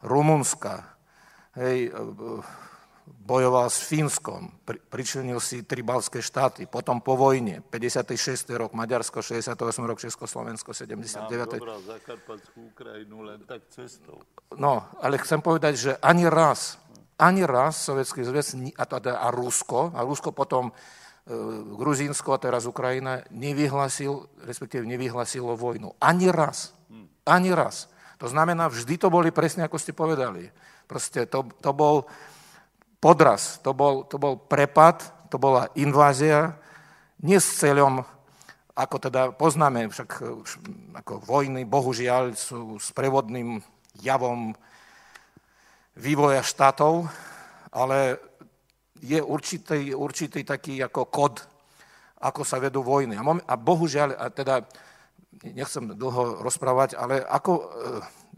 Rumunska. 0.06 0.86
Hej, 1.58 1.90
bojoval 3.04 3.68
s 3.68 3.84
Fínskom, 3.84 4.52
pri, 4.64 4.80
pričlenil 4.80 5.40
si 5.40 5.64
tri 5.64 5.80
balské 5.80 6.20
štáty, 6.24 6.64
potom 6.68 7.00
po 7.00 7.16
vojne, 7.16 7.60
56. 7.60 8.52
rok 8.56 8.72
Maďarsko, 8.72 9.20
68. 9.20 9.56
rok 9.84 10.00
Československo, 10.00 10.72
79. 10.72 11.28
Mám 11.28 11.60
dobral 11.60 11.80
Zakarpatskú 11.84 12.72
Ukrajinu 12.72 13.24
len 13.24 13.40
tak 13.48 13.64
cestou. 13.72 14.20
No, 14.56 14.88
ale 15.00 15.20
chcem 15.20 15.40
povedať, 15.40 15.74
že 15.76 15.92
ani 16.00 16.28
raz, 16.28 16.80
ani 17.16 17.44
raz 17.44 17.80
Sovietský 17.84 18.24
zväz 18.24 18.56
a, 18.76 18.84
teda, 18.84 19.20
a 19.20 19.28
Rusko, 19.32 19.92
a 19.92 20.00
Rusko 20.04 20.32
potom 20.32 20.68
e, 20.68 20.72
Gruzínsko 21.76 22.36
a 22.36 22.40
teraz 22.40 22.68
Ukrajina 22.68 23.24
nevyhlasil, 23.32 24.44
respektíve 24.44 24.84
nevyhlasilo 24.84 25.56
vojnu. 25.56 25.96
Ani 26.00 26.28
raz. 26.28 26.76
Ani 27.24 27.56
raz. 27.56 27.88
To 28.20 28.28
znamená, 28.28 28.68
vždy 28.68 29.00
to 29.00 29.08
boli 29.08 29.32
presne, 29.32 29.64
ako 29.64 29.80
ste 29.80 29.96
povedali. 29.96 30.48
Proste 30.84 31.24
to, 31.24 31.48
to 31.64 31.72
bol 31.72 32.04
podraz, 33.04 33.60
to 33.60 33.76
bol, 33.76 34.08
to 34.08 34.16
bol 34.16 34.40
prepad, 34.40 35.04
to 35.28 35.36
bola 35.36 35.68
invázia, 35.76 36.56
nie 37.20 37.36
s 37.36 37.60
cieľom, 37.60 38.00
ako 38.72 38.96
teda 38.96 39.36
poznáme, 39.36 39.92
však 39.92 40.10
ako 41.04 41.20
vojny, 41.20 41.68
bohužiaľ, 41.68 42.32
sú 42.32 42.80
prevodným 42.96 43.60
javom 44.00 44.56
vývoja 46.00 46.40
štátov, 46.40 47.04
ale 47.76 48.16
je 49.04 49.20
určitý, 49.20 49.92
určitý 49.92 50.40
taký 50.40 50.80
ako 50.80 51.04
kod, 51.12 51.44
ako 52.24 52.40
sa 52.40 52.56
vedú 52.56 52.80
vojny. 52.80 53.20
A, 53.20 53.54
bohužiaľ, 53.54 54.16
a 54.16 54.32
teda 54.32 54.64
nechcem 55.44 55.92
dlho 55.92 56.40
rozprávať, 56.40 56.96
ale 56.96 57.20
ako 57.20 57.52
e, 57.52 57.64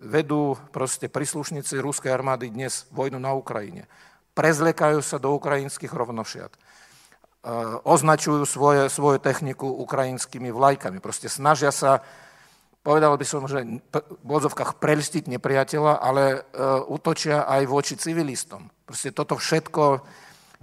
vedú 0.03 0.59
proste 0.75 1.07
príslušníci 1.07 1.79
ruskej 1.79 2.11
armády 2.11 2.51
dnes 2.51 2.91
vojnu 2.91 3.23
na 3.23 3.31
Ukrajine 3.31 3.87
prezlekajú 4.37 5.01
sa 5.01 5.17
do 5.17 5.33
ukrajinských 5.33 5.89
rovnošiat. 5.89 6.53
E, 6.53 6.59
označujú 7.89 8.45
svoje, 8.45 8.93
svoju 8.93 9.17
techniku 9.17 9.65
ukrajinskými 9.65 10.53
vlajkami. 10.53 11.01
Proste 11.01 11.33
snažia 11.33 11.73
sa, 11.73 12.05
povedal 12.85 13.17
by 13.17 13.25
som, 13.25 13.49
že 13.49 13.65
v 14.21 14.31
odzovkách 14.31 14.77
prelstiť 14.77 15.33
nepriateľa, 15.33 15.93
ale 15.97 16.23
e, 16.29 16.39
útočia 16.93 17.49
aj 17.49 17.63
voči 17.65 17.97
civilistom. 17.97 18.69
Proste 18.85 19.17
toto 19.17 19.41
všetko 19.41 20.05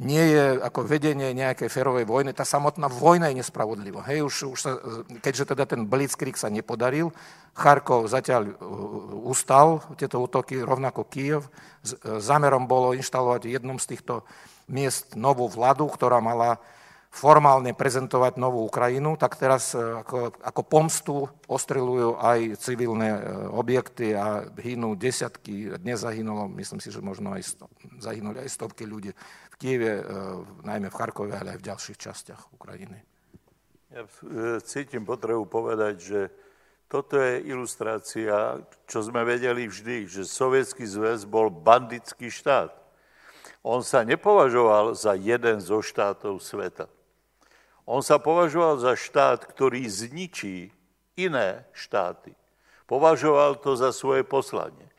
nie 0.01 0.33
je 0.33 0.57
ako 0.57 0.89
vedenie 0.89 1.37
nejakej 1.37 1.69
férovej 1.69 2.09
vojny. 2.09 2.33
Tá 2.33 2.41
samotná 2.41 2.89
vojna 2.89 3.29
je 3.29 3.45
nespravodlivá. 3.45 4.01
Hej, 4.09 4.25
už, 4.25 4.35
už 4.57 4.59
sa, 4.59 4.71
keďže 5.21 5.53
teda 5.53 5.69
ten 5.69 5.85
blitzkrieg 5.85 6.33
sa 6.33 6.49
nepodaril, 6.49 7.13
Charkov 7.53 8.09
zatiaľ 8.09 8.49
uh, 8.49 9.29
ustal, 9.29 9.85
tieto 9.93 10.17
útoky, 10.17 10.57
rovnako 10.57 11.05
Kiev. 11.05 11.45
Zámerom 12.01 12.65
bolo 12.65 12.97
inštalovať 12.97 13.45
v 13.45 13.53
jednom 13.53 13.77
z 13.77 13.93
týchto 13.93 14.25
miest 14.65 15.13
novú 15.13 15.45
vládu, 15.45 15.85
ktorá 15.85 16.17
mala 16.17 16.57
formálne 17.13 17.77
prezentovať 17.77 18.41
novú 18.41 18.65
Ukrajinu, 18.65 19.13
tak 19.21 19.37
teraz 19.37 19.77
ako, 19.77 20.33
ako 20.33 20.61
pomstu 20.65 21.29
ostrelujú 21.45 22.17
aj 22.17 22.57
civilné 22.57 23.21
objekty 23.53 24.17
a 24.17 24.49
hynú 24.57 24.97
desiatky, 24.97 25.77
dnes 25.77 26.01
zahynulo, 26.01 26.49
myslím 26.57 26.81
si, 26.81 26.89
že 26.89 27.05
možno 27.05 27.37
aj 27.37 27.45
sto, 27.45 27.69
zahynuli 28.01 28.41
aj 28.41 28.49
stovky 28.49 28.89
ľudí 28.89 29.13
Kieve, 29.63 30.03
najmä 30.67 30.91
v 30.91 30.97
Charkove, 30.99 31.39
ale 31.39 31.55
aj 31.55 31.63
v 31.63 31.67
ďalších 31.71 31.95
častiach 31.95 32.51
Ukrajiny. 32.51 32.99
Ja 33.95 34.03
cítim 34.59 35.07
potrebu 35.07 35.47
povedať, 35.47 35.95
že 36.03 36.21
toto 36.91 37.15
je 37.15 37.47
ilustrácia, 37.47 38.59
čo 38.91 38.99
sme 38.99 39.23
vedeli 39.23 39.63
vždy, 39.71 40.11
že 40.11 40.27
Sovietský 40.27 40.83
zväz 40.83 41.23
bol 41.23 41.47
bandický 41.47 42.27
štát. 42.27 42.75
On 43.63 43.79
sa 43.79 44.03
nepovažoval 44.03 44.99
za 44.99 45.15
jeden 45.15 45.63
zo 45.63 45.79
štátov 45.79 46.43
sveta. 46.43 46.91
On 47.87 48.03
sa 48.03 48.19
považoval 48.19 48.83
za 48.83 48.99
štát, 48.99 49.47
ktorý 49.47 49.87
zničí 49.87 50.75
iné 51.15 51.63
štáty. 51.71 52.35
Považoval 52.83 53.63
to 53.63 53.79
za 53.79 53.95
svoje 53.95 54.27
poslanie. 54.27 54.91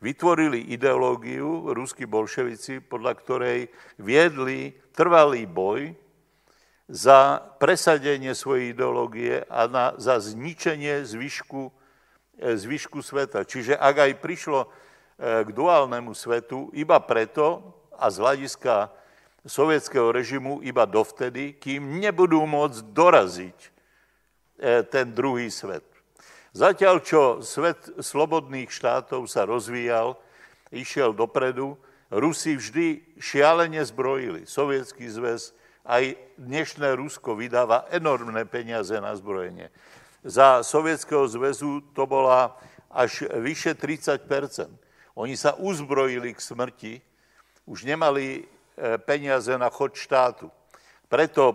Vytvorili 0.00 0.72
ideológiu, 0.72 1.76
ruskí 1.76 2.08
bolševici, 2.08 2.80
podľa 2.80 3.12
ktorej 3.20 3.68
viedli 4.00 4.72
trvalý 4.96 5.44
boj 5.44 5.92
za 6.88 7.36
presadenie 7.60 8.32
svojej 8.32 8.72
ideológie 8.72 9.44
a 9.44 9.68
na, 9.68 9.92
za 10.00 10.16
zničenie 10.16 11.04
zvyšku, 11.04 11.68
e, 12.40 12.56
zvyšku 12.56 13.04
sveta. 13.04 13.44
Čiže 13.44 13.76
ak 13.76 13.96
aj 14.08 14.12
prišlo 14.24 14.60
e, 14.64 14.68
k 15.44 15.48
duálnemu 15.52 16.16
svetu, 16.16 16.72
iba 16.72 16.96
preto 17.04 17.60
a 17.92 18.08
z 18.08 18.16
hľadiska 18.24 18.88
sovietského 19.44 20.08
režimu 20.08 20.64
iba 20.64 20.88
dovtedy, 20.88 21.60
kým 21.60 22.00
nebudú 22.00 22.40
môcť 22.48 22.80
doraziť 22.88 23.58
e, 23.60 23.70
ten 24.88 25.12
druhý 25.12 25.52
svet. 25.52 25.89
Zatiaľ, 26.50 26.96
čo 27.06 27.22
svet 27.46 28.02
slobodných 28.02 28.74
štátov 28.74 29.30
sa 29.30 29.46
rozvíjal, 29.46 30.18
išiel 30.74 31.14
dopredu, 31.14 31.78
Rusi 32.10 32.58
vždy 32.58 33.18
šialene 33.22 33.78
zbrojili. 33.86 34.42
Sovietský 34.42 35.06
zväz 35.06 35.54
aj 35.86 36.18
dnešné 36.42 36.98
Rusko 36.98 37.38
vydáva 37.38 37.86
enormné 37.94 38.42
peniaze 38.50 38.98
na 38.98 39.14
zbrojenie. 39.14 39.70
Za 40.26 40.66
Sovietskeho 40.66 41.30
zväzu 41.30 41.86
to 41.94 42.02
bola 42.10 42.58
až 42.90 43.30
vyše 43.38 43.78
30% 43.78 44.26
Oni 45.14 45.36
sa 45.36 45.54
uzbrojili 45.54 46.34
k 46.34 46.40
smrti, 46.40 46.94
už 47.66 47.86
nemali 47.86 48.40
e, 48.40 48.42
peniaze 48.98 49.54
na 49.54 49.70
chod 49.70 49.94
štátu. 49.94 50.50
Preto 51.06 51.44
e, 51.50 51.54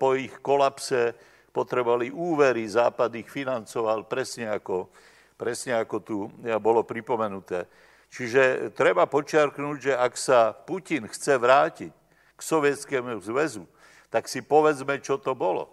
po 0.00 0.16
ich 0.16 0.32
kolapse 0.44 1.12
potrebovali 1.54 2.10
úvery, 2.10 2.66
Západ 2.66 3.14
ich 3.14 3.30
financoval 3.30 4.10
presne 4.10 4.50
ako, 4.50 4.90
presne 5.38 5.78
ako 5.78 5.96
tu 6.02 6.26
bolo 6.58 6.82
pripomenuté. 6.82 7.70
Čiže 8.10 8.74
treba 8.74 9.06
počiarknúť, 9.06 9.78
že 9.78 9.94
ak 9.94 10.14
sa 10.18 10.50
Putin 10.50 11.06
chce 11.06 11.38
vrátiť 11.38 11.92
k 12.34 12.40
Sovietskému 12.42 13.22
zväzu, 13.22 13.62
tak 14.10 14.26
si 14.26 14.42
povedzme, 14.42 14.98
čo 14.98 15.18
to 15.18 15.34
bolo. 15.38 15.70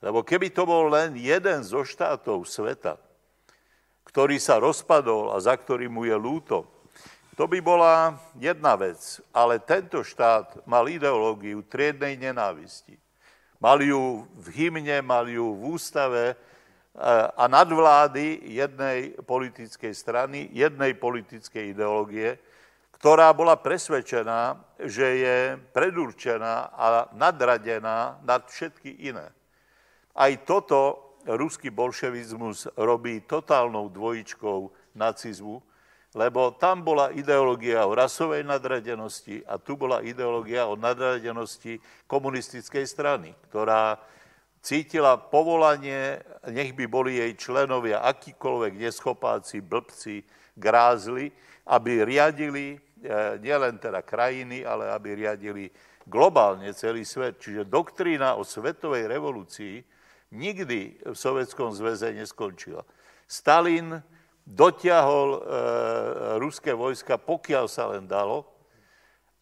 Lebo 0.00 0.24
keby 0.24 0.52
to 0.52 0.64
bol 0.68 0.88
len 0.88 1.16
jeden 1.16 1.64
zo 1.64 1.84
štátov 1.84 2.44
sveta, 2.44 3.00
ktorý 4.08 4.36
sa 4.36 4.60
rozpadol 4.60 5.32
a 5.32 5.40
za 5.40 5.56
ktorý 5.56 5.88
mu 5.88 6.04
je 6.04 6.16
lúto, 6.16 6.68
to 7.34 7.48
by 7.48 7.58
bola 7.64 8.20
jedna 8.36 8.76
vec. 8.76 9.00
Ale 9.32 9.56
tento 9.58 10.04
štát 10.04 10.68
mal 10.68 10.84
ideológiu 10.86 11.64
triednej 11.64 12.20
nenávisti. 12.20 13.00
Mal 13.64 13.80
ju 13.80 14.28
v 14.44 14.46
hymne, 14.60 15.00
mal 15.00 15.24
ju 15.24 15.56
v 15.56 15.72
ústave 15.72 16.36
eh, 16.36 16.36
a 17.32 17.48
nadvlády 17.48 18.44
jednej 18.44 19.16
politickej 19.24 19.96
strany, 19.96 20.52
jednej 20.52 20.92
politickej 20.92 21.72
ideológie, 21.72 22.36
ktorá 23.00 23.32
bola 23.32 23.56
presvedčená, 23.56 24.60
že 24.84 25.06
je 25.16 25.36
predurčená 25.72 26.76
a 26.76 27.08
nadradená 27.16 28.20
nad 28.20 28.44
všetky 28.44 29.08
iné. 29.08 29.32
Aj 30.12 30.32
toto 30.44 31.16
ruský 31.24 31.72
bolševizmus 31.72 32.68
robí 32.76 33.24
totálnou 33.24 33.88
dvojičkou 33.88 34.92
nacizmu, 34.92 35.64
lebo 36.14 36.54
tam 36.54 36.86
bola 36.86 37.10
ideológia 37.10 37.84
o 37.84 37.92
rasovej 37.92 38.46
nadradenosti 38.46 39.42
a 39.44 39.58
tu 39.58 39.74
bola 39.74 40.00
ideológia 40.00 40.70
o 40.70 40.78
nadradenosti 40.78 41.82
komunistickej 42.06 42.86
strany, 42.86 43.34
ktorá 43.50 43.98
cítila 44.64 45.18
povolanie, 45.18 46.22
nech 46.48 46.72
by 46.72 46.86
boli 46.86 47.18
jej 47.18 47.34
členovia 47.36 48.00
akýkoľvek 48.06 48.72
neschopáci, 48.78 49.60
blbci, 49.60 50.24
grázli, 50.54 51.34
aby 51.66 52.06
riadili 52.06 52.78
E, 53.04 53.36
nielen 53.36 53.76
teda 53.76 54.00
krajiny, 54.00 54.64
ale 54.64 54.88
aby 54.88 55.12
riadili 55.12 55.68
globálne 56.08 56.72
celý 56.72 57.04
svet. 57.04 57.36
Čiže 57.36 57.68
doktrína 57.68 58.40
o 58.40 58.48
svetovej 58.48 59.04
revolúcii 59.12 59.84
nikdy 60.32 61.04
v 61.04 61.16
Sovjetskom 61.16 61.68
zväze 61.76 62.16
neskončila. 62.16 62.80
Stalin 63.28 64.00
dotiahol 64.44 65.28
e, 65.34 65.40
ruské 66.38 66.76
vojska, 66.76 67.16
pokiaľ 67.16 67.64
sa 67.68 67.90
len 67.96 68.04
dalo, 68.04 68.44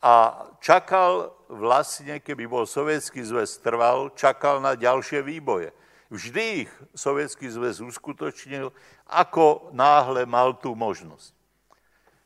a 0.03 0.47
čakal 0.59 1.31
vlastne, 1.47 2.19
keby 2.19 2.51
bol 2.51 2.67
Sovietský 2.67 3.23
zväz 3.23 3.63
trval, 3.63 4.11
čakal 4.19 4.59
na 4.59 4.75
ďalšie 4.75 5.23
výboje. 5.23 5.71
Vždy 6.11 6.67
ich 6.67 6.71
Sovietský 6.91 7.47
zväz 7.47 7.79
uskutočnil, 7.79 8.75
ako 9.07 9.71
náhle 9.71 10.27
mal 10.27 10.59
tú 10.59 10.75
možnosť. 10.75 11.31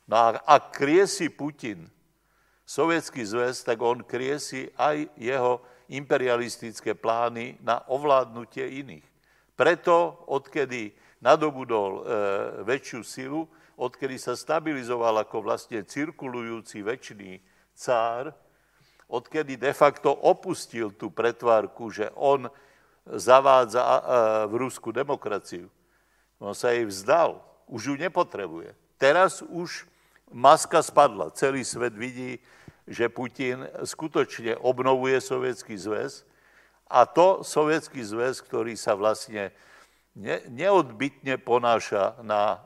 No 0.08 0.14
a 0.16 0.26
ak 0.40 0.72
kriesi 0.72 1.28
Putin 1.28 1.84
Sovietský 2.64 3.22
zväz, 3.22 3.62
tak 3.62 3.78
on 3.78 4.02
kriesi 4.02 4.72
aj 4.74 5.06
jeho 5.20 5.60
imperialistické 5.92 6.98
plány 6.98 7.60
na 7.62 7.84
ovládnutie 7.86 8.82
iných. 8.82 9.06
Preto, 9.54 10.26
odkedy 10.26 10.90
nadobudol 11.26 11.92
e, 11.98 12.02
väčšiu 12.62 13.02
silu, 13.02 13.50
odkedy 13.74 14.14
sa 14.14 14.38
stabilizoval 14.38 15.26
ako 15.26 15.42
vlastne 15.42 15.82
cirkulujúci 15.82 16.86
väčší 16.86 17.42
cár, 17.74 18.30
odkedy 19.10 19.58
de 19.58 19.74
facto 19.74 20.14
opustil 20.14 20.94
tú 20.94 21.10
pretvárku, 21.10 21.90
že 21.90 22.14
on 22.14 22.46
zavádza 23.10 23.82
e, 23.82 24.00
v 24.46 24.54
Rusku 24.62 24.94
demokraciu, 24.94 25.66
on 26.38 26.54
sa 26.54 26.70
jej 26.70 26.86
vzdal, 26.86 27.42
už 27.66 27.90
ju 27.90 27.94
nepotrebuje. 27.98 28.76
Teraz 28.96 29.42
už 29.42 29.84
maska 30.30 30.80
spadla. 30.82 31.34
Celý 31.34 31.64
svet 31.64 31.96
vidí, 31.96 32.38
že 32.86 33.10
Putin 33.10 33.66
skutočne 33.82 34.54
obnovuje 34.62 35.18
Sovietský 35.18 35.74
zväz 35.74 36.22
a 36.86 37.02
to 37.02 37.42
Sovietský 37.42 37.98
zväz, 38.04 38.38
ktorý 38.46 38.78
sa 38.78 38.94
vlastne 38.94 39.50
ne, 40.16 40.40
neodbitne 40.48 41.36
ponáša 41.36 42.18
na 42.24 42.42
e, 42.42 42.56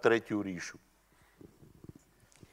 Tretiu 0.00 0.40
ríšu. 0.40 0.80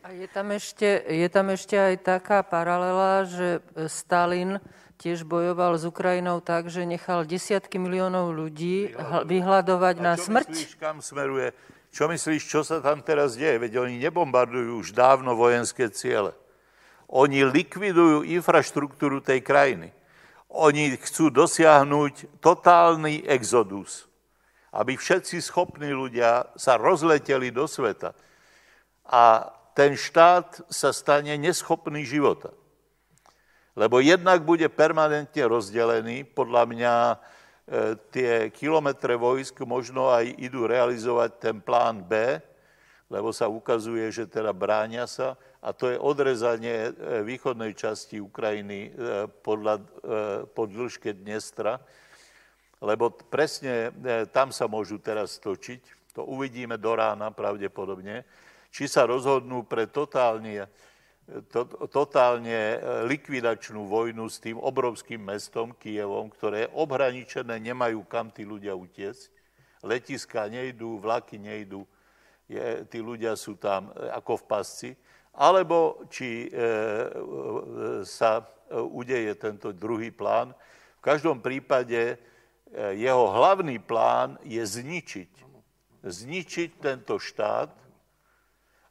A 0.01 0.11
je 0.17 0.25
tam, 0.27 0.49
ešte, 0.51 0.97
je 1.07 1.29
tam 1.29 1.53
ešte 1.53 1.77
aj 1.77 1.95
taká 2.01 2.41
paralela, 2.41 3.23
že 3.29 3.61
Stalin 3.85 4.57
tiež 4.97 5.25
bojoval 5.29 5.77
s 5.77 5.85
Ukrajinou 5.85 6.41
tak, 6.41 6.73
že 6.73 6.89
nechal 6.89 7.21
desiatky 7.21 7.77
miliónov 7.77 8.33
ľudí 8.33 8.97
vyhľadovať 9.29 9.95
na 10.01 10.17
smrť. 10.17 10.49
Myslíš, 10.49 10.73
kam 10.81 11.05
smeruje 11.05 11.53
čo 11.91 12.07
myslíš, 12.07 12.47
čo 12.47 12.63
sa 12.63 12.79
tam 12.79 13.03
teraz 13.03 13.35
deje? 13.35 13.59
Veď 13.67 13.83
oni 13.83 13.99
nebombardujú 13.99 14.79
už 14.79 14.95
dávno 14.95 15.35
vojenské 15.35 15.91
ciele. 15.91 16.31
Oni 17.11 17.43
likvidujú 17.43 18.23
infraštruktúru 18.23 19.19
tej 19.19 19.43
krajiny. 19.43 19.91
Oni 20.47 20.95
chcú 20.95 21.27
dosiahnuť 21.27 22.39
totálny 22.39 23.27
exodus, 23.27 24.07
aby 24.71 24.95
všetci 24.95 25.43
schopní 25.43 25.91
ľudia 25.91 26.51
sa 26.55 26.79
rozleteli 26.79 27.51
do 27.51 27.67
sveta. 27.67 28.15
A 29.07 29.51
ten 29.75 29.95
štát 29.99 30.67
sa 30.71 30.95
stane 30.95 31.35
neschopný 31.35 32.07
života. 32.07 32.55
Lebo 33.75 34.03
jednak 34.03 34.43
bude 34.43 34.67
permanentne 34.67 35.47
rozdelený, 35.47 36.27
podľa 36.27 36.63
mňa 36.67 36.93
E, 37.71 37.95
tie 38.11 38.51
kilometre 38.51 39.15
vojsk 39.15 39.63
možno 39.63 40.11
aj 40.11 40.27
idú 40.43 40.67
realizovať 40.67 41.31
ten 41.39 41.57
plán 41.63 42.03
B, 42.03 42.35
lebo 43.07 43.31
sa 43.31 43.47
ukazuje, 43.47 44.11
že 44.11 44.27
teda 44.27 44.51
bráňa 44.51 45.07
sa 45.07 45.39
a 45.63 45.71
to 45.71 45.87
je 45.87 45.95
odrezanie 45.95 46.91
e, 46.91 47.21
východnej 47.23 47.71
časti 47.71 48.19
Ukrajiny 48.19 48.89
e, 48.89 48.89
podľa, 49.45 49.87
po 50.51 50.67
dĺžke 50.67 51.15
Dnestra, 51.15 51.79
lebo 52.81 53.13
presne 53.13 53.93
tam 54.33 54.49
sa 54.49 54.65
môžu 54.65 54.97
teraz 54.97 55.37
točiť, 55.37 56.13
to 56.17 56.25
uvidíme 56.25 56.75
do 56.81 56.91
rána 56.97 57.29
pravdepodobne, 57.31 58.25
či 58.73 58.89
sa 58.89 59.05
rozhodnú 59.05 59.63
pre 59.63 59.87
totálne 59.87 60.67
to, 61.53 61.63
totálne 61.87 62.81
likvidačnú 63.07 63.87
vojnu 63.87 64.27
s 64.27 64.41
tým 64.41 64.59
obrovským 64.59 65.21
mestom 65.21 65.71
Kievom, 65.77 66.27
ktoré 66.27 66.67
obhraničené, 66.75 67.55
nemajú 67.61 68.03
kam 68.09 68.33
tí 68.33 68.43
ľudia 68.43 68.75
utiecť. 68.75 69.31
Letiska 69.81 70.45
nejdú, 70.51 70.99
vlaky 70.99 71.39
nejdú, 71.39 71.87
je, 72.51 72.83
tí 72.91 72.99
ľudia 72.99 73.33
sú 73.39 73.55
tam 73.55 73.89
ako 74.11 74.43
v 74.43 74.45
pasci. 74.45 74.89
Alebo 75.31 76.03
či 76.11 76.45
e, 76.45 76.49
e, 76.51 76.67
sa 78.03 78.43
udeje 78.71 79.31
tento 79.39 79.71
druhý 79.71 80.11
plán. 80.11 80.51
V 80.99 81.01
každom 81.01 81.39
prípade 81.39 82.19
jeho 82.71 83.35
hlavný 83.35 83.79
plán 83.83 84.39
je 84.47 84.63
zničiť. 84.63 85.31
Zničiť 86.01 86.69
tento 86.79 87.19
štát, 87.19 87.69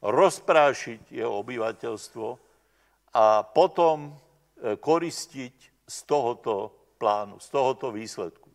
rozprášiť 0.04 1.12
jeho 1.12 1.32
obyvateľstvo 1.40 2.28
a 3.16 3.42
potom 3.42 4.08
e, 4.08 4.12
koristiť 4.78 5.56
z 5.84 5.98
tohoto 6.06 6.72
plánu, 6.96 7.42
z 7.42 7.48
tohoto 7.50 7.90
výsledku. 7.90 8.48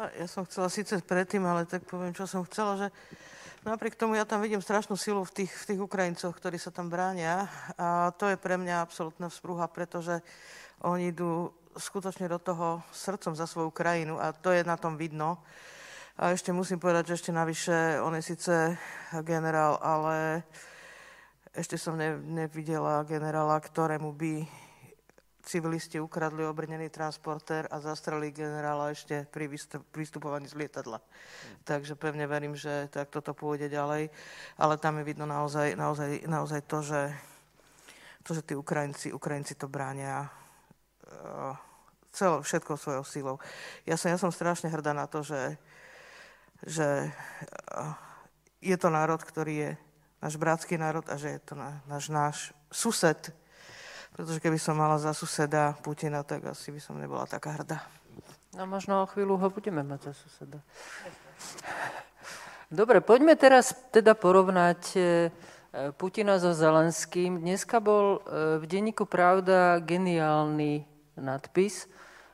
Ja 0.00 0.24
som 0.24 0.48
chcela 0.48 0.72
síce 0.72 0.96
predtým, 1.04 1.44
ale 1.44 1.68
tak 1.68 1.84
poviem, 1.84 2.16
čo 2.16 2.24
som 2.24 2.40
chcela, 2.48 2.78
že 2.80 2.88
napriek 3.68 4.00
tomu 4.00 4.16
ja 4.16 4.24
tam 4.24 4.40
vidím 4.40 4.64
strašnú 4.64 4.96
silu 4.96 5.20
v 5.28 5.44
tých, 5.44 5.52
v 5.52 5.64
tých 5.74 5.80
Ukrajincoch, 5.80 6.32
ktorí 6.32 6.56
sa 6.56 6.72
tam 6.72 6.88
bránia 6.88 7.52
a 7.76 8.08
to 8.16 8.24
je 8.32 8.40
pre 8.40 8.56
mňa 8.56 8.80
absolútna 8.80 9.28
vzpruha, 9.28 9.68
pretože 9.68 10.24
oni 10.80 11.12
idú 11.12 11.52
skutočne 11.80 12.28
do 12.28 12.38
toho 12.38 12.84
srdcom 12.92 13.32
za 13.32 13.48
svoju 13.48 13.72
krajinu 13.72 14.20
a 14.20 14.36
to 14.36 14.52
je 14.52 14.62
na 14.62 14.76
tom 14.76 15.00
vidno. 15.00 15.40
A 16.20 16.36
ešte 16.36 16.52
musím 16.52 16.76
povedať, 16.76 17.10
že 17.10 17.16
ešte 17.16 17.32
navyše, 17.32 17.96
on 18.04 18.12
je 18.12 18.22
síce 18.22 18.76
generál, 19.24 19.80
ale 19.80 20.44
ešte 21.56 21.80
som 21.80 21.96
ne, 21.96 22.20
nevidela 22.20 23.00
generála, 23.08 23.56
ktorému 23.56 24.12
by 24.12 24.44
civilisti 25.40 25.96
ukradli 25.96 26.44
obrnený 26.44 26.92
transportér 26.92 27.66
a 27.72 27.80
zastreli 27.80 28.30
generála 28.30 28.92
ešte 28.92 29.24
pri 29.32 29.48
vystupovaní 29.96 30.46
z 30.46 30.54
lietadla. 30.60 31.00
Mm. 31.00 31.56
Takže 31.64 31.96
pevne 31.96 32.28
verím, 32.28 32.54
že 32.54 32.86
tak 32.92 33.08
toto 33.08 33.32
pôjde 33.32 33.72
ďalej. 33.72 34.12
Ale 34.60 34.74
tam 34.76 35.00
je 35.00 35.08
vidno 35.08 35.24
naozaj, 35.24 35.74
naozaj, 35.74 36.28
naozaj 36.28 36.60
to, 36.68 36.78
že, 36.84 37.02
to, 38.22 38.30
že 38.36 38.42
tí 38.44 38.54
Ukrajinci, 38.54 39.10
Ukrajinci 39.10 39.56
to 39.56 39.66
bránia 39.66 40.28
uh, 40.28 41.56
celou, 42.10 42.42
všetkou 42.42 42.76
svojou 42.76 43.04
silou. 43.06 43.36
Ja 43.86 43.94
som, 43.94 44.10
ja 44.10 44.18
som 44.18 44.34
strašne 44.34 44.70
hrdá 44.70 44.90
na 44.94 45.06
to, 45.06 45.22
že 45.22 45.58
že 46.66 47.08
eh, 47.08 47.94
je 48.60 48.76
to 48.76 48.88
národ, 48.92 49.20
ktorý 49.20 49.54
je 49.56 49.70
náš 50.20 50.34
bratský 50.36 50.76
národ 50.76 51.04
a 51.08 51.16
že 51.16 51.36
je 51.36 51.40
to 51.40 51.54
náš, 51.56 52.04
náš 52.12 52.36
sused. 52.68 53.32
Pretože 54.12 54.42
keby 54.42 54.58
som 54.60 54.76
mala 54.76 55.00
za 55.00 55.16
suseda 55.16 55.72
Putina, 55.80 56.20
tak 56.26 56.44
asi 56.52 56.74
by 56.74 56.80
som 56.82 57.00
nebola 57.00 57.24
taká 57.24 57.56
hrdá. 57.56 57.80
No 58.52 58.66
možno 58.66 59.06
o 59.06 59.08
chvíľu 59.08 59.38
ho 59.38 59.48
budeme 59.48 59.80
mať 59.86 60.10
za 60.10 60.12
suseda. 60.12 60.58
Dobre, 62.70 63.00
poďme 63.00 63.38
teraz 63.38 63.72
teda 63.88 64.12
porovnať 64.12 64.82
eh, 64.96 65.30
Putina 65.96 66.36
so 66.36 66.52
Zelenským. 66.52 67.40
Dneska 67.40 67.80
bol 67.80 68.20
eh, 68.20 68.60
v 68.60 68.64
denníku 68.68 69.08
Pravda 69.08 69.80
geniálny 69.80 70.84
nadpis 71.18 71.90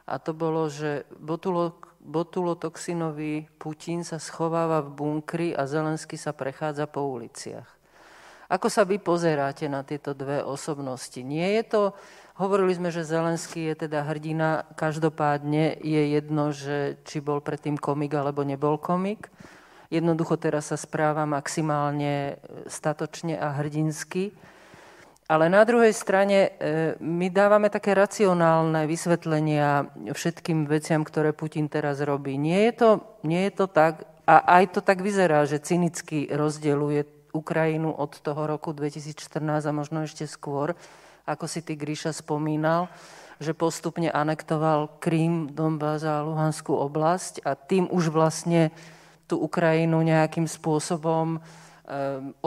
a 0.08 0.18
to 0.20 0.36
bolo, 0.36 0.68
že 0.68 1.08
Botulo 1.16 1.76
botulotoxinový 2.06 3.50
Putin 3.58 4.06
sa 4.06 4.22
schováva 4.22 4.78
v 4.78 4.94
bunkri 4.94 5.48
a 5.50 5.66
Zelensky 5.66 6.14
sa 6.14 6.30
prechádza 6.30 6.86
po 6.86 7.02
uliciach. 7.02 7.66
Ako 8.46 8.70
sa 8.70 8.86
vy 8.86 9.02
pozeráte 9.02 9.66
na 9.66 9.82
tieto 9.82 10.14
dve 10.14 10.38
osobnosti? 10.38 11.18
Nie 11.18 11.58
je 11.58 11.62
to, 11.66 11.82
hovorili 12.38 12.78
sme, 12.78 12.94
že 12.94 13.02
Zelenský 13.02 13.74
je 13.74 13.90
teda 13.90 14.06
hrdina, 14.06 14.70
každopádne 14.78 15.82
je 15.82 16.02
jedno, 16.14 16.54
že 16.54 16.94
či 17.02 17.18
bol 17.18 17.42
predtým 17.42 17.74
komik 17.74 18.14
alebo 18.14 18.46
nebol 18.46 18.78
komik. 18.78 19.34
Jednoducho 19.90 20.38
teraz 20.38 20.70
sa 20.70 20.78
správa 20.78 21.26
maximálne 21.26 22.38
statočne 22.70 23.34
a 23.34 23.50
hrdinsky. 23.58 24.30
Ale 25.26 25.50
na 25.50 25.66
druhej 25.66 25.90
strane 25.90 26.38
e, 26.38 26.50
my 27.02 27.26
dávame 27.34 27.66
také 27.66 27.98
racionálne 27.98 28.86
vysvetlenia 28.86 29.90
všetkým 30.14 30.70
veciam, 30.70 31.02
ktoré 31.02 31.34
Putin 31.34 31.66
teraz 31.66 31.98
robí. 31.98 32.38
Nie 32.38 32.70
je 32.70 32.72
to, 32.78 32.90
nie 33.26 33.50
je 33.50 33.52
to 33.58 33.66
tak, 33.66 34.06
a 34.22 34.62
aj 34.62 34.78
to 34.78 34.80
tak 34.86 35.02
vyzerá, 35.02 35.42
že 35.42 35.58
cynicky 35.58 36.30
rozdeluje 36.30 37.06
Ukrajinu 37.34 37.90
od 37.90 38.22
toho 38.22 38.46
roku 38.46 38.70
2014 38.70 39.66
a 39.66 39.72
možno 39.74 40.06
ešte 40.06 40.30
skôr, 40.30 40.78
ako 41.26 41.50
si 41.50 41.58
ty 41.62 41.74
Gríša 41.74 42.14
spomínal, 42.14 42.86
že 43.42 43.50
postupne 43.50 44.08
anektoval 44.14 45.02
Krím, 45.02 45.50
Donbass 45.50 46.06
a 46.06 46.22
Luhanskú 46.22 46.74
oblasť 46.74 47.42
a 47.42 47.58
tým 47.58 47.90
už 47.90 48.14
vlastne 48.14 48.70
tú 49.26 49.42
Ukrajinu 49.42 50.06
nejakým 50.06 50.46
spôsobom 50.46 51.36
e, 51.36 51.38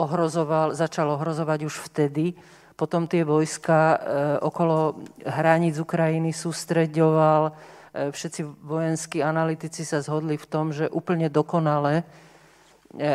ohrozoval, 0.00 0.72
začal 0.72 1.12
ohrozovať 1.12 1.68
už 1.68 1.76
vtedy, 1.92 2.40
potom 2.80 3.04
tie 3.04 3.28
vojska 3.28 3.76
e, 3.76 3.96
okolo 4.40 5.04
hraníc 5.28 5.76
Ukrajiny 5.76 6.32
sústreďoval. 6.32 7.52
E, 7.92 8.08
všetci 8.08 8.40
vojenskí 8.64 9.20
analytici 9.20 9.84
sa 9.84 10.00
zhodli 10.00 10.40
v 10.40 10.48
tom, 10.48 10.72
že 10.72 10.88
úplne 10.88 11.28
dokonale, 11.28 12.00
e, 12.00 12.04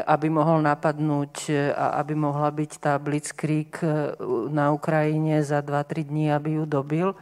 aby 0.05 0.30
mohol 0.30 0.61
napadnúť 0.61 1.49
a 1.74 1.97
aby 1.97 2.13
mohla 2.13 2.53
byť 2.53 2.72
tá 2.78 2.93
blitzkrieg 3.01 3.82
na 4.53 4.70
Ukrajine 4.70 5.41
za 5.41 5.66
2-3 5.66 6.13
dní, 6.13 6.30
aby 6.30 6.61
ju 6.61 6.63
dobil. 6.70 7.18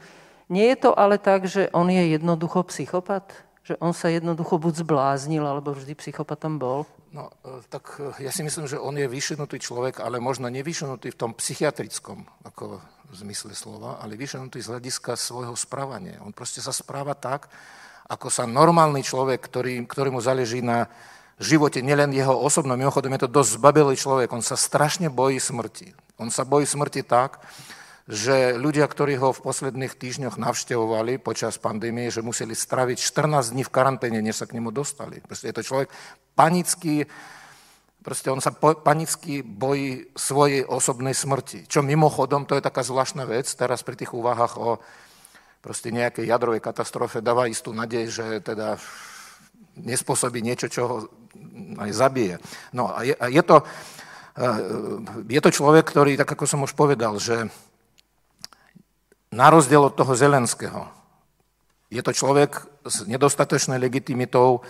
Nie 0.52 0.76
je 0.76 0.84
to 0.84 0.92
ale 1.00 1.16
tak, 1.16 1.48
že 1.48 1.72
on 1.72 1.88
je 1.88 2.12
jednoducho 2.12 2.68
psychopat? 2.68 3.32
Že 3.64 3.80
on 3.80 3.96
sa 3.96 4.12
jednoducho 4.12 4.60
buď 4.60 4.84
zbláznil, 4.84 5.48
alebo 5.48 5.72
vždy 5.72 5.96
psychopatom 5.96 6.60
bol? 6.60 6.84
No, 7.14 7.30
e, 7.46 7.62
tak 7.70 8.02
e, 8.02 8.26
ja 8.26 8.34
si 8.34 8.42
myslím, 8.42 8.66
že 8.66 8.82
on 8.82 8.98
je 8.98 9.06
vyšinutý 9.06 9.62
človek, 9.62 10.02
ale 10.02 10.18
možno 10.18 10.50
nevyšinutý 10.50 11.14
v 11.14 11.20
tom 11.20 11.32
psychiatrickom 11.38 12.26
ako 12.42 12.82
v 12.82 13.14
zmysle 13.14 13.54
slova, 13.54 14.02
ale 14.02 14.18
vyšinutý 14.18 14.58
z 14.58 14.74
hľadiska 14.74 15.14
svojho 15.14 15.54
správania. 15.54 16.18
On 16.26 16.34
proste 16.34 16.58
sa 16.66 16.74
správa 16.74 17.14
tak, 17.14 17.54
ako 18.10 18.34
sa 18.34 18.50
normálny 18.50 19.06
človek, 19.06 19.46
ktorý, 19.46 20.10
mu 20.10 20.20
záleží 20.26 20.66
na 20.66 20.90
živote, 21.38 21.86
nielen 21.86 22.10
jeho 22.18 22.34
osobnom, 22.34 22.74
mimochodom 22.74 23.14
je 23.14 23.30
to 23.30 23.32
dosť 23.32 23.62
zbabelý 23.62 23.96
človek, 23.96 24.34
on 24.34 24.42
sa 24.42 24.58
strašne 24.58 25.14
bojí 25.14 25.38
smrti. 25.38 25.94
On 26.18 26.34
sa 26.34 26.44
bojí 26.50 26.66
smrti 26.66 27.06
tak, 27.06 27.46
že 28.10 28.60
ľudia, 28.60 28.84
ktorí 28.84 29.16
ho 29.16 29.32
v 29.32 29.44
posledných 29.48 29.96
týždňoch 29.96 30.36
navštevovali 30.36 31.24
počas 31.24 31.56
pandémie, 31.56 32.12
že 32.12 32.26
museli 32.26 32.52
straviť 32.52 33.00
14 33.00 33.56
dní 33.56 33.64
v 33.64 33.72
karanténe, 33.72 34.20
než 34.20 34.44
sa 34.44 34.50
k 34.50 34.60
nemu 34.60 34.76
dostali. 34.76 35.24
Proste 35.24 35.54
je 35.54 35.56
to 35.56 35.64
človek 35.64 35.88
panický, 36.36 37.06
proste 38.04 38.28
on 38.30 38.44
sa 38.44 38.52
panicky 38.60 39.42
bojí 39.42 40.12
svojej 40.18 40.68
osobnej 40.68 41.16
smrti. 41.16 41.66
Čo 41.66 41.86
mimochodom, 41.86 42.44
to 42.44 42.60
je 42.60 42.66
taká 42.66 42.84
zvláštna 42.84 43.24
vec, 43.24 43.48
teraz 43.56 43.82
pri 43.82 43.96
tých 43.96 44.12
úvahách 44.12 44.54
o 44.60 44.78
proste 45.64 45.96
nejakej 45.96 46.28
jadrovej 46.28 46.60
katastrofe 46.60 47.24
dáva 47.24 47.48
istú 47.48 47.72
nadej, 47.72 48.12
že 48.12 48.26
teda 48.44 48.76
nespôsobí 49.80 50.44
niečo, 50.44 50.68
čo 50.68 50.82
ho 50.84 50.96
aj 51.80 51.92
zabije. 51.96 52.36
No 52.76 52.92
a 52.92 53.08
je, 53.08 53.16
a 53.16 53.32
je, 53.32 53.42
to, 53.42 53.64
e, 54.36 54.46
je 55.32 55.42
to 55.42 55.50
človek, 55.50 55.88
ktorý, 55.88 56.20
tak 56.20 56.36
ako 56.36 56.46
som 56.46 56.68
už 56.68 56.76
povedal, 56.76 57.16
že 57.18 57.48
na 59.34 59.48
rozdiel 59.50 59.82
od 59.82 59.96
toho 59.96 60.14
Zelenského, 60.14 60.92
je 61.90 62.02
to 62.04 62.12
človek 62.12 62.60
s 62.86 63.06
nedostatočnou 63.06 63.78
legitimitou, 63.78 64.62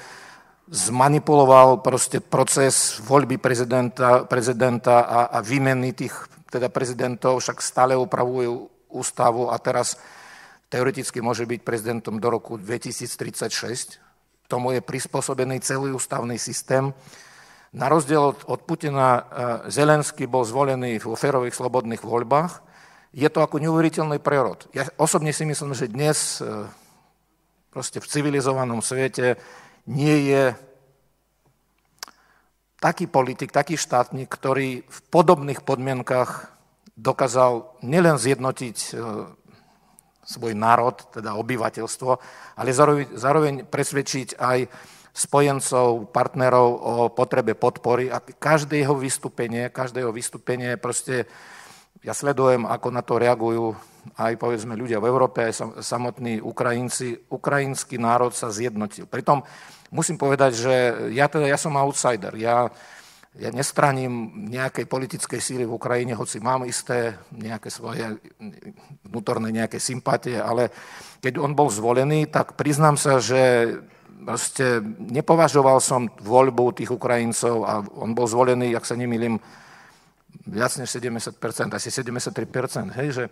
zmanipuloval 0.72 1.84
proste 1.84 2.24
proces 2.24 3.00
voľby 3.04 3.38
prezidenta, 3.38 4.24
prezidenta 4.24 5.04
a, 5.04 5.20
a 5.34 5.38
výmeny 5.44 5.92
tých 5.92 6.16
teda 6.48 6.70
prezidentov, 6.70 7.42
však 7.42 7.60
stále 7.60 7.98
upravujú 7.98 8.70
ústavu 8.94 9.50
a 9.50 9.58
teraz 9.58 9.98
teoreticky 10.70 11.20
môže 11.20 11.50
byť 11.50 11.60
prezidentom 11.66 12.22
do 12.22 12.28
roku 12.30 12.62
2036. 12.62 14.00
Tomu 14.46 14.78
je 14.78 14.82
prispôsobený 14.86 15.60
celý 15.66 15.92
ústavný 15.98 16.38
systém. 16.38 16.94
Na 17.74 17.90
rozdiel 17.90 18.38
od, 18.46 18.60
Putina 18.70 19.10
e, 19.10 19.22
Zelenský 19.74 20.30
bol 20.30 20.46
zvolený 20.46 21.02
vo 21.02 21.18
férových 21.18 21.58
slobodných 21.58 22.06
voľbách 22.06 22.74
je 23.14 23.30
to 23.30 23.46
ako 23.46 23.62
neuveriteľný 23.62 24.18
prerod. 24.18 24.66
Ja 24.74 24.90
osobne 24.98 25.30
si 25.30 25.46
myslím, 25.46 25.78
že 25.78 25.86
dnes 25.86 26.42
e, 26.42 26.66
proste 27.70 28.02
v 28.02 28.10
civilizovanom 28.10 28.82
svete 28.82 29.38
nie 29.88 30.32
je 30.32 30.44
taký 32.84 33.08
politik, 33.08 33.56
taký 33.56 33.80
štátnik, 33.80 34.28
ktorý 34.28 34.84
v 34.84 35.00
podobných 35.08 35.64
podmienkach 35.64 36.52
dokázal 37.00 37.80
nielen 37.80 38.20
zjednotiť 38.20 38.78
e, 38.78 38.92
svoj 40.24 40.54
národ, 40.56 41.00
teda 41.16 41.40
obyvateľstvo, 41.40 42.12
ale 42.60 42.70
zároveň, 43.16 43.68
presvedčiť 43.68 44.36
aj 44.36 44.68
spojencov, 45.14 46.10
partnerov 46.12 46.68
o 46.74 46.94
potrebe 47.14 47.56
podpory. 47.56 48.10
A 48.12 48.20
každé 48.20 48.84
jeho 48.84 48.98
vystúpenie, 48.98 49.72
každé 49.72 50.04
jeho 50.04 50.12
vystúpenie 50.12 50.76
proste, 50.76 51.30
ja 52.04 52.12
sledujem, 52.12 52.68
ako 52.68 52.88
na 52.92 53.02
to 53.06 53.16
reagujú 53.16 53.78
aj 54.20 54.34
povedzme 54.38 54.76
ľudia 54.76 55.00
v 55.00 55.10
Európe, 55.10 55.48
aj 55.48 55.82
samotní 55.82 56.44
Ukrajinci. 56.44 57.32
Ukrajinský 57.32 57.98
národ 57.98 58.36
sa 58.36 58.52
zjednotil. 58.52 59.08
Pritom 59.08 59.42
musím 59.90 60.20
povedať, 60.20 60.52
že 60.58 60.76
ja 61.14 61.30
teda 61.30 61.48
ja 61.48 61.58
som 61.58 61.78
outsider. 61.80 62.36
Ja, 62.36 62.68
ja 63.34 63.50
nestraním 63.50 64.46
nejakej 64.50 64.86
politickej 64.86 65.40
síly 65.42 65.64
v 65.66 65.76
Ukrajine, 65.78 66.14
hoci 66.14 66.38
mám 66.38 66.70
isté 66.70 67.18
nejaké 67.34 67.74
svoje 67.74 68.22
vnútorné 69.08 69.50
nejaké 69.50 69.82
sympatie, 69.82 70.38
ale 70.38 70.70
keď 71.18 71.42
on 71.42 71.58
bol 71.58 71.72
zvolený, 71.72 72.30
tak 72.30 72.54
priznám 72.54 73.00
sa, 73.00 73.18
že 73.18 73.74
proste 74.24 74.80
nepovažoval 75.00 75.82
som 75.82 76.08
voľbu 76.22 76.78
tých 76.78 76.94
Ukrajincov 76.94 77.56
a 77.66 77.84
on 78.00 78.16
bol 78.16 78.30
zvolený, 78.30 78.72
ak 78.78 78.86
sa 78.88 78.96
nemýlim, 78.96 79.42
viac 80.48 80.74
než 80.78 80.90
70%, 80.94 81.34
asi 81.74 81.90
73%, 81.90 83.00
hej, 83.00 83.10
že, 83.12 83.24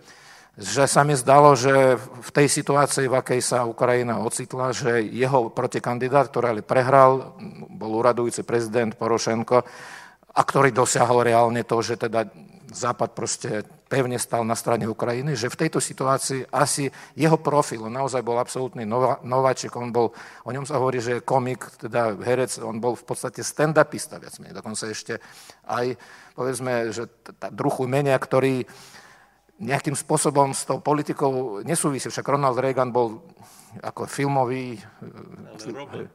že 0.60 0.84
sa 0.84 1.08
mi 1.08 1.16
zdalo, 1.16 1.56
že 1.56 1.96
v 2.00 2.30
tej 2.36 2.48
situácii, 2.52 3.08
v 3.08 3.18
akej 3.18 3.42
sa 3.42 3.64
Ukrajina 3.64 4.20
ocitla, 4.20 4.76
že 4.76 5.00
jeho 5.00 5.48
protikandidát, 5.48 6.28
ktorý 6.28 6.60
ale 6.60 6.64
prehral, 6.64 7.40
bol 7.72 8.04
uradujúci 8.04 8.44
prezident 8.44 8.92
Porošenko, 8.94 9.64
a 10.32 10.42
ktorý 10.48 10.72
dosiahol 10.72 11.28
reálne 11.28 11.64
to, 11.68 11.84
že 11.84 12.00
teda 12.00 12.28
Západ 12.72 13.12
proste 13.12 13.68
pevne 13.92 14.16
stal 14.16 14.48
na 14.48 14.56
strane 14.56 14.88
Ukrajiny, 14.88 15.36
že 15.36 15.52
v 15.52 15.60
tejto 15.68 15.84
situácii 15.84 16.48
asi 16.56 16.88
jeho 17.20 17.36
profil, 17.36 17.92
on 17.92 18.00
naozaj 18.00 18.24
bol 18.24 18.40
absolútny 18.40 18.88
nováčik, 19.28 19.76
on 19.76 19.92
bol, 19.92 20.16
o 20.48 20.52
ňom 20.56 20.64
sa 20.64 20.80
hovorí, 20.80 21.04
že 21.04 21.20
je 21.20 21.28
komik, 21.28 21.68
teda 21.76 22.16
herec, 22.24 22.56
on 22.64 22.80
bol 22.80 22.96
v 22.96 23.04
podstate 23.04 23.44
stand-upista 23.44 24.24
viac 24.24 24.40
menej, 24.40 24.56
dokonca 24.56 24.88
ešte 24.88 25.20
aj, 25.68 26.00
povedzme, 26.32 26.96
že 26.96 27.12
druhu 27.52 27.92
menia, 27.92 28.16
ktorý 28.16 28.64
nejakým 29.62 29.94
spôsobom 29.94 30.58
s 30.58 30.66
tou 30.66 30.82
politikou 30.82 31.62
nesúvisí, 31.62 32.10
však 32.10 32.26
Ronald 32.26 32.58
Reagan 32.58 32.90
bol 32.90 33.22
ako 33.80 34.10
filmový... 34.10 34.82
Ale 35.62 36.10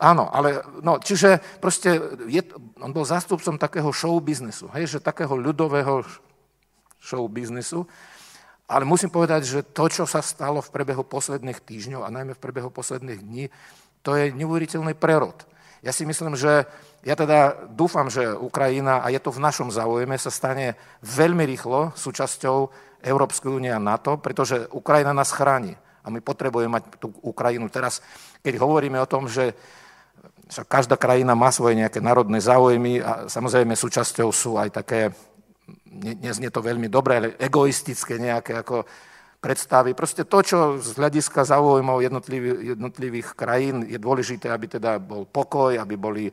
Áno, 0.00 0.32
ale 0.32 0.64
no, 0.80 0.96
čiže 0.96 1.60
proste 1.60 2.00
je, 2.24 2.40
on 2.80 2.88
bol 2.88 3.04
zástupcom 3.04 3.60
takého 3.60 3.92
show 3.92 4.16
biznesu, 4.16 4.72
hej, 4.72 4.96
že 4.96 5.04
takého 5.04 5.36
ľudového 5.36 6.00
show 6.96 7.20
biznesu. 7.28 7.84
Ale 8.64 8.88
musím 8.88 9.12
povedať, 9.12 9.44
že 9.44 9.60
to, 9.60 9.92
čo 9.92 10.08
sa 10.08 10.24
stalo 10.24 10.64
v 10.64 10.72
prebehu 10.72 11.04
posledných 11.04 11.60
týždňov 11.60 12.00
a 12.00 12.14
najmä 12.16 12.32
v 12.32 12.40
prebehu 12.40 12.72
posledných 12.72 13.20
dní, 13.20 13.44
to 14.00 14.16
je 14.16 14.32
neuveriteľný 14.32 14.96
prerod. 14.96 15.36
Ja 15.84 15.92
si 15.92 16.08
myslím, 16.08 16.32
že 16.32 16.64
ja 17.00 17.16
teda 17.16 17.68
dúfam, 17.72 18.12
že 18.12 18.28
Ukrajina, 18.36 19.00
a 19.00 19.08
je 19.08 19.20
to 19.20 19.32
v 19.32 19.40
našom 19.40 19.72
záujme, 19.72 20.20
sa 20.20 20.28
stane 20.28 20.76
veľmi 21.00 21.48
rýchlo 21.48 21.96
súčasťou 21.96 22.68
Európskej 23.00 23.48
únie 23.48 23.72
a 23.72 23.80
NATO, 23.80 24.20
pretože 24.20 24.68
Ukrajina 24.68 25.16
nás 25.16 25.32
chráni. 25.32 25.72
A 26.04 26.12
my 26.12 26.20
potrebujeme 26.20 26.76
mať 26.76 27.00
tú 27.00 27.08
Ukrajinu. 27.24 27.72
Teraz, 27.72 28.04
keď 28.44 28.60
hovoríme 28.60 29.00
o 29.00 29.08
tom, 29.08 29.28
že 29.28 29.56
každá 30.68 31.00
krajina 31.00 31.32
má 31.32 31.48
svoje 31.48 31.80
nejaké 31.80 32.04
národné 32.04 32.40
záujmy 32.42 33.00
a 33.00 33.30
samozrejme 33.32 33.72
súčasťou 33.72 34.28
sú 34.28 34.60
aj 34.60 34.68
také, 34.84 35.08
neznie 36.20 36.52
to 36.52 36.60
veľmi 36.60 36.92
dobre, 36.92 37.12
ale 37.16 37.28
egoistické 37.40 38.20
nejaké 38.20 38.60
ako 38.60 38.84
predstavy. 39.40 39.96
Proste 39.96 40.28
to, 40.28 40.38
čo 40.44 40.58
z 40.76 41.00
hľadiska 41.00 41.48
záujmov 41.48 42.04
jednotlivých, 42.04 42.76
jednotlivých 42.76 43.28
krajín 43.32 43.88
je 43.88 43.96
dôležité, 43.96 44.52
aby 44.52 44.68
teda 44.68 45.00
bol 45.00 45.24
pokoj, 45.24 45.80
aby 45.80 45.96
boli 45.96 46.28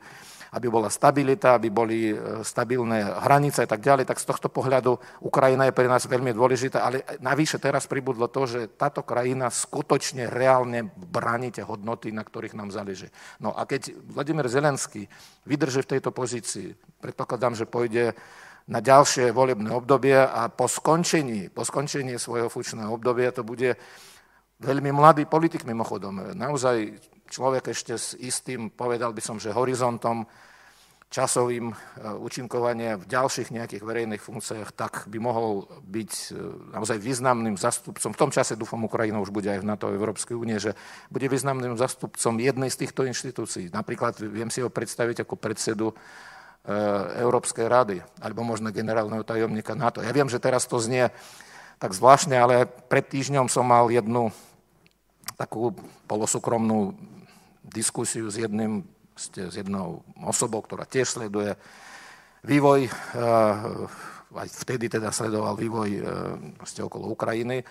aby 0.51 0.67
bola 0.71 0.87
stabilita, 0.87 1.57
aby 1.57 1.67
boli 1.67 2.11
e, 2.11 2.15
stabilné 2.43 3.03
hranice 3.25 3.63
a 3.63 3.69
tak 3.69 3.83
ďalej, 3.83 4.07
tak 4.07 4.21
z 4.21 4.27
tohto 4.29 4.47
pohľadu 4.47 4.95
Ukrajina 5.23 5.67
je 5.67 5.75
pre 5.75 5.87
nás 5.89 6.07
veľmi 6.07 6.31
dôležitá, 6.31 6.83
ale 6.83 7.03
navyše 7.19 7.59
teraz 7.59 7.89
pribudlo 7.89 8.31
to, 8.31 8.47
že 8.47 8.61
táto 8.79 9.03
krajina 9.03 9.51
skutočne 9.51 10.31
reálne 10.31 10.87
bráni 10.87 11.51
tie 11.51 11.65
hodnoty, 11.65 12.15
na 12.15 12.23
ktorých 12.23 12.55
nám 12.55 12.71
záleží. 12.71 13.11
No 13.43 13.51
a 13.51 13.67
keď 13.67 13.91
Vladimír 14.11 14.47
Zelenský 14.47 15.07
vydrží 15.43 15.83
v 15.83 15.91
tejto 15.97 16.11
pozícii, 16.15 16.75
predpokladám, 17.01 17.55
že 17.55 17.67
pôjde 17.67 18.15
na 18.67 18.83
ďalšie 18.83 19.31
volebné 19.31 19.71
obdobie 19.71 20.15
a 20.15 20.51
po 20.51 20.67
skončení, 20.67 21.47
po 21.47 21.63
skončení 21.63 22.19
svojho 22.19 22.51
funkčného 22.51 22.91
obdobia 22.91 23.31
to 23.31 23.47
bude 23.47 23.79
veľmi 24.59 24.91
mladý 24.91 25.23
politik 25.23 25.63
mimochodom. 25.63 26.35
Naozaj 26.35 26.99
človek 27.28 27.71
ešte 27.71 27.93
s 27.95 28.15
istým, 28.17 28.71
povedal 28.71 29.13
by 29.13 29.21
som, 29.21 29.38
že 29.38 29.53
horizontom 29.53 30.28
časovým 31.07 31.71
e, 31.71 31.75
účinkovania 32.19 32.99
v 32.99 33.07
ďalších 33.07 33.55
nejakých 33.55 33.84
verejných 33.84 34.19
funkciách, 34.19 34.75
tak 34.75 35.07
by 35.07 35.17
mohol 35.23 35.63
byť 35.88 36.11
e, 36.11 36.25
naozaj 36.75 36.99
významným 36.99 37.55
zastupcom. 37.55 38.11
V 38.11 38.19
tom 38.19 38.32
čase 38.32 38.59
dúfam, 38.59 38.84
Ukrajina 38.84 39.23
už 39.23 39.32
bude 39.32 39.47
aj 39.47 39.63
v 39.63 39.69
NATO 39.71 39.88
Európskej 39.88 40.36
únie, 40.36 40.59
že 40.59 40.75
bude 41.07 41.32
významným 41.32 41.80
zastupcom 41.80 42.34
jednej 42.36 42.67
z 42.67 42.80
týchto 42.84 43.07
inštitúcií. 43.07 43.71
Napríklad 43.71 44.19
viem 44.19 44.51
si 44.51 44.59
ho 44.59 44.67
predstaviť 44.67 45.23
ako 45.23 45.39
predsedu 45.39 45.88
e, 45.91 45.95
Európskej 47.23 47.71
rady, 47.71 48.03
alebo 48.19 48.43
možno 48.43 48.75
generálneho 48.75 49.23
tajomníka 49.23 49.80
NATO. 49.80 50.03
Ja 50.03 50.11
viem, 50.11 50.28
že 50.28 50.43
teraz 50.43 50.67
to 50.67 50.75
znie 50.75 51.07
tak 51.80 51.95
zvláštne, 51.95 52.36
ale 52.36 52.67
pred 52.67 53.07
týždňom 53.07 53.47
som 53.47 53.63
mal 53.63 53.88
jednu 53.88 54.36
takú 55.39 55.71
polosúkromnú 56.09 56.97
diskusiu 57.72 58.32
s, 58.32 58.38
jedným, 58.39 58.84
s 59.15 59.32
jednou 59.55 60.03
osobou, 60.24 60.63
ktorá 60.63 60.88
tiež 60.88 61.20
sleduje 61.20 61.55
vývoj, 62.43 62.88
eh, 62.88 64.38
aj 64.38 64.47
vtedy 64.68 64.91
teda 64.91 65.09
sledoval 65.09 65.55
vývoj 65.55 65.89
vlastne 66.59 66.83
okolo 66.83 67.16
Ukrajiny. 67.16 67.63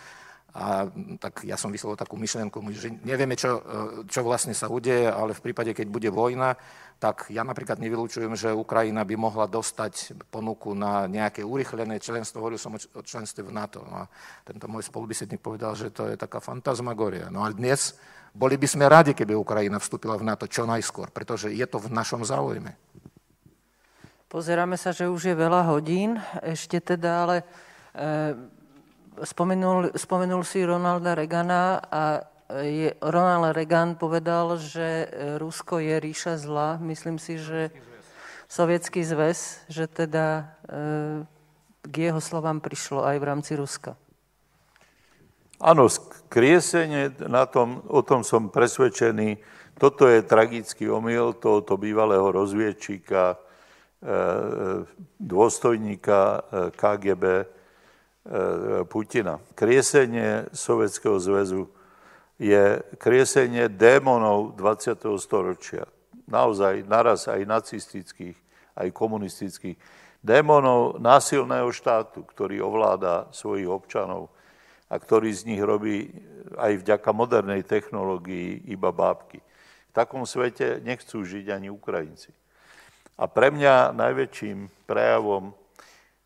A 0.56 0.88
tak 1.20 1.44
ja 1.44 1.60
som 1.60 1.68
vyslovil 1.68 2.00
takú 2.00 2.16
myšlienku, 2.16 2.64
že 2.72 2.88
nevieme, 3.04 3.36
čo, 3.36 3.60
eh, 3.60 3.62
čo 4.08 4.24
vlastne 4.24 4.56
sa 4.56 4.72
udeje, 4.72 5.04
ale 5.04 5.36
v 5.36 5.44
prípade, 5.44 5.76
keď 5.76 5.86
bude 5.92 6.08
vojna, 6.08 6.56
tak 6.96 7.28
ja 7.28 7.44
napríklad 7.44 7.76
nevylučujem, 7.76 8.32
že 8.32 8.56
Ukrajina 8.56 9.04
by 9.04 9.20
mohla 9.20 9.44
dostať 9.44 10.16
ponuku 10.32 10.72
na 10.72 11.04
nejaké 11.04 11.44
urychlené 11.44 12.00
členstvo. 12.00 12.40
Hovoril 12.40 12.56
som 12.56 12.72
o 12.72 13.02
členstve 13.04 13.44
v 13.44 13.52
NATO. 13.52 13.84
No 13.84 14.00
a 14.00 14.04
tento 14.48 14.64
môj 14.64 14.88
spolubisedník 14.88 15.44
povedal, 15.44 15.76
že 15.76 15.92
to 15.92 16.08
je 16.08 16.16
taká 16.16 16.40
fantasmagoria. 16.40 17.28
No 17.28 17.44
ale 17.44 17.52
dnes 17.52 18.00
boli 18.36 18.60
by 18.60 18.68
sme 18.68 18.84
radi, 18.84 19.16
keby 19.16 19.32
Ukrajina 19.32 19.80
vstúpila 19.80 20.20
v 20.20 20.28
NATO 20.28 20.44
čo 20.44 20.68
najskôr, 20.68 21.08
pretože 21.08 21.48
je 21.48 21.64
to 21.64 21.80
v 21.80 21.88
našom 21.88 22.20
záujme. 22.20 22.76
Pozeráme 24.28 24.76
sa, 24.76 24.92
že 24.92 25.08
už 25.08 25.32
je 25.32 25.36
veľa 25.38 25.64
hodín, 25.72 26.20
ešte 26.44 26.76
teda, 26.84 27.10
ale 27.24 27.36
e, 27.40 27.44
spomenul, 29.24 29.96
spomenul 29.96 30.44
si 30.44 30.60
Ronalda 30.60 31.16
Regana 31.16 31.80
a 31.80 32.02
je, 32.60 32.92
Ronald 33.00 33.56
Reagan 33.56 33.98
povedal, 33.98 34.60
že 34.60 35.10
Rusko 35.40 35.82
je 35.82 35.96
ríša 35.98 36.38
zla. 36.38 36.78
Myslím 36.78 37.18
si, 37.18 37.42
že 37.42 37.74
Sovietský 38.46 39.02
zväz, 39.02 39.66
že 39.66 39.90
teda 39.90 40.54
e, 40.70 40.82
k 41.82 41.94
jeho 42.10 42.22
slovám 42.22 42.62
prišlo 42.62 43.02
aj 43.02 43.16
v 43.18 43.24
rámci 43.26 43.52
Ruska. 43.58 43.98
Áno, 45.58 45.90
skriesenie, 46.26 47.14
na 47.30 47.46
tom, 47.46 47.86
o 47.86 48.02
tom 48.02 48.26
som 48.26 48.50
presvedčený. 48.50 49.38
Toto 49.78 50.10
je 50.10 50.26
tragický 50.26 50.90
omyl 50.90 51.38
tohoto 51.38 51.78
bývalého 51.78 52.26
rozviedčíka, 52.34 53.32
e, 53.32 53.36
dôstojníka 55.22 56.18
e, 56.18 56.38
KGB 56.74 57.24
e, 57.30 57.46
Putina. 58.90 59.38
Kriesenie 59.54 60.50
Sovjetského 60.50 61.22
zväzu 61.22 61.70
je 62.42 62.82
kriesenie 62.98 63.70
démonov 63.70 64.58
20. 64.58 64.98
storočia. 65.22 65.86
Naozaj 66.26 66.90
naraz 66.90 67.30
aj 67.30 67.46
nacistických, 67.46 68.34
aj 68.74 68.88
komunistických. 68.90 69.78
Démonov 70.26 70.98
násilného 70.98 71.70
štátu, 71.70 72.26
ktorý 72.26 72.58
ovláda 72.66 73.30
svojich 73.30 73.70
občanov 73.70 74.34
a 74.86 74.94
ktorý 74.94 75.30
z 75.34 75.42
nich 75.50 75.62
robí 75.62 76.14
aj 76.54 76.82
vďaka 76.82 77.10
modernej 77.10 77.66
technológii 77.66 78.70
iba 78.70 78.94
bábky. 78.94 79.42
V 79.90 79.92
takom 79.92 80.22
svete 80.22 80.78
nechcú 80.84 81.26
žiť 81.26 81.50
ani 81.50 81.68
Ukrajinci. 81.72 82.30
A 83.16 83.26
pre 83.26 83.48
mňa 83.48 83.96
najväčším 83.96 84.86
prejavom 84.86 85.56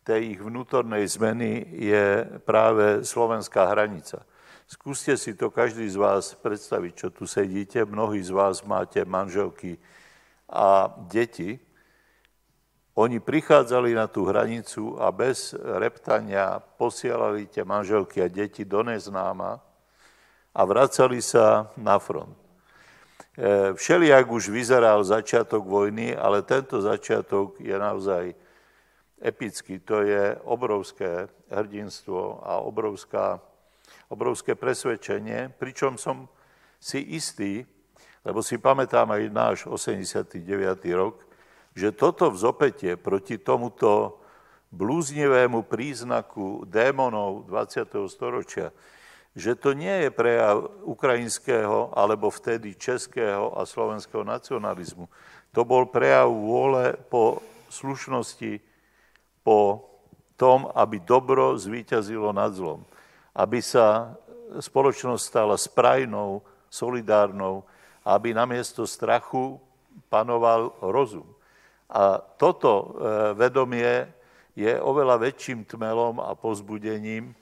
tej 0.03 0.35
ich 0.35 0.39
vnútornej 0.41 1.07
zmeny 1.07 1.63
je 1.77 2.25
práve 2.43 3.05
slovenská 3.05 3.69
hranica. 3.71 4.25
Skúste 4.67 5.15
si 5.19 5.35
to 5.35 5.51
každý 5.51 5.87
z 5.87 5.99
vás 5.99 6.35
predstaviť, 6.35 6.93
čo 6.95 7.07
tu 7.11 7.27
sedíte. 7.27 7.83
Mnohí 7.83 8.23
z 8.23 8.31
vás 8.31 8.63
máte 8.63 9.03
manželky 9.03 9.75
a 10.47 10.91
deti, 11.11 11.59
oni 12.95 13.23
prichádzali 13.23 13.95
na 13.95 14.11
tú 14.11 14.27
hranicu 14.27 14.99
a 14.99 15.11
bez 15.15 15.55
reptania 15.55 16.59
posielali 16.59 17.47
tie 17.47 17.63
manželky 17.63 18.19
a 18.19 18.27
deti 18.27 18.67
do 18.67 18.83
neznáma 18.83 19.63
a 20.51 20.61
vracali 20.67 21.23
sa 21.23 21.71
na 21.79 21.95
front. 21.95 22.35
všelijak 23.73 24.27
už 24.27 24.51
vyzeral 24.51 24.99
začiatok 25.03 25.63
vojny, 25.63 26.11
ale 26.11 26.43
tento 26.43 26.83
začiatok 26.83 27.63
je 27.63 27.75
naozaj 27.79 28.35
epický. 29.21 29.79
To 29.87 30.03
je 30.03 30.35
obrovské 30.43 31.31
hrdinstvo 31.47 32.43
a 32.43 32.59
obrovská, 32.59 33.39
obrovské 34.11 34.57
presvedčenie, 34.59 35.47
pričom 35.55 35.95
som 35.95 36.27
si 36.81 37.15
istý, 37.15 37.63
lebo 38.25 38.43
si 38.43 38.59
pamätám 38.59 39.07
aj 39.15 39.23
náš 39.31 39.57
89. 39.69 40.43
rok, 40.91 41.23
že 41.71 41.95
toto 41.95 42.31
vzopetie 42.31 42.99
proti 42.99 43.39
tomuto 43.39 44.19
blúznivému 44.71 45.67
príznaku 45.67 46.63
démonov 46.67 47.47
20. 47.47 48.07
storočia, 48.07 48.71
že 49.31 49.55
to 49.55 49.71
nie 49.71 50.07
je 50.07 50.09
prejav 50.11 50.67
ukrajinského 50.83 51.95
alebo 51.95 52.27
vtedy 52.31 52.75
českého 52.75 53.55
a 53.55 53.63
slovenského 53.63 54.23
nacionalizmu. 54.23 55.07
To 55.51 55.61
bol 55.67 55.87
prejav 55.87 56.31
vôle 56.31 56.95
po 57.11 57.43
slušnosti, 57.71 58.59
po 59.43 59.87
tom, 60.35 60.67
aby 60.75 60.99
dobro 61.03 61.55
zvíťazilo 61.55 62.31
nad 62.35 62.51
zlom. 62.55 62.83
Aby 63.31 63.63
sa 63.63 64.15
spoločnosť 64.59 65.23
stala 65.23 65.55
sprajnou, 65.55 66.43
solidárnou, 66.67 67.63
aby 68.03 68.35
namiesto 68.35 68.83
strachu 68.83 69.59
panoval 70.11 70.75
rozum. 70.83 71.27
A 71.91 72.23
toto 72.39 72.71
e, 72.71 72.85
vedomie 73.35 74.07
je 74.55 74.71
oveľa 74.79 75.19
väčším 75.19 75.67
tmelom 75.67 76.23
a 76.23 76.31
pozbudením, 76.39 77.35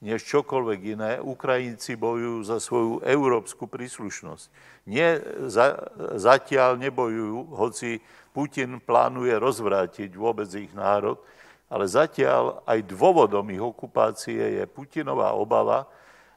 než 0.00 0.24
čokoľvek 0.24 0.80
iné. 0.96 1.10
Ukrajinci 1.20 2.00
bojujú 2.00 2.40
za 2.48 2.56
svoju 2.56 3.04
európsku 3.04 3.68
príslušnosť. 3.68 4.44
Nie, 4.88 5.20
za, 5.52 5.76
zatiaľ 6.16 6.80
nebojujú, 6.80 7.52
hoci 7.52 8.00
Putin 8.32 8.80
plánuje 8.80 9.36
rozvrátiť 9.36 10.16
vôbec 10.16 10.48
ich 10.56 10.72
národ, 10.72 11.20
ale 11.68 11.84
zatiaľ 11.84 12.64
aj 12.64 12.88
dôvodom 12.88 13.44
ich 13.52 13.60
okupácie 13.60 14.58
je 14.58 14.64
Putinová 14.64 15.36
obava, 15.36 15.84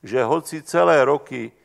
že 0.03 0.19
hoci 0.19 0.59
celé 0.67 0.99
roky 1.07 1.55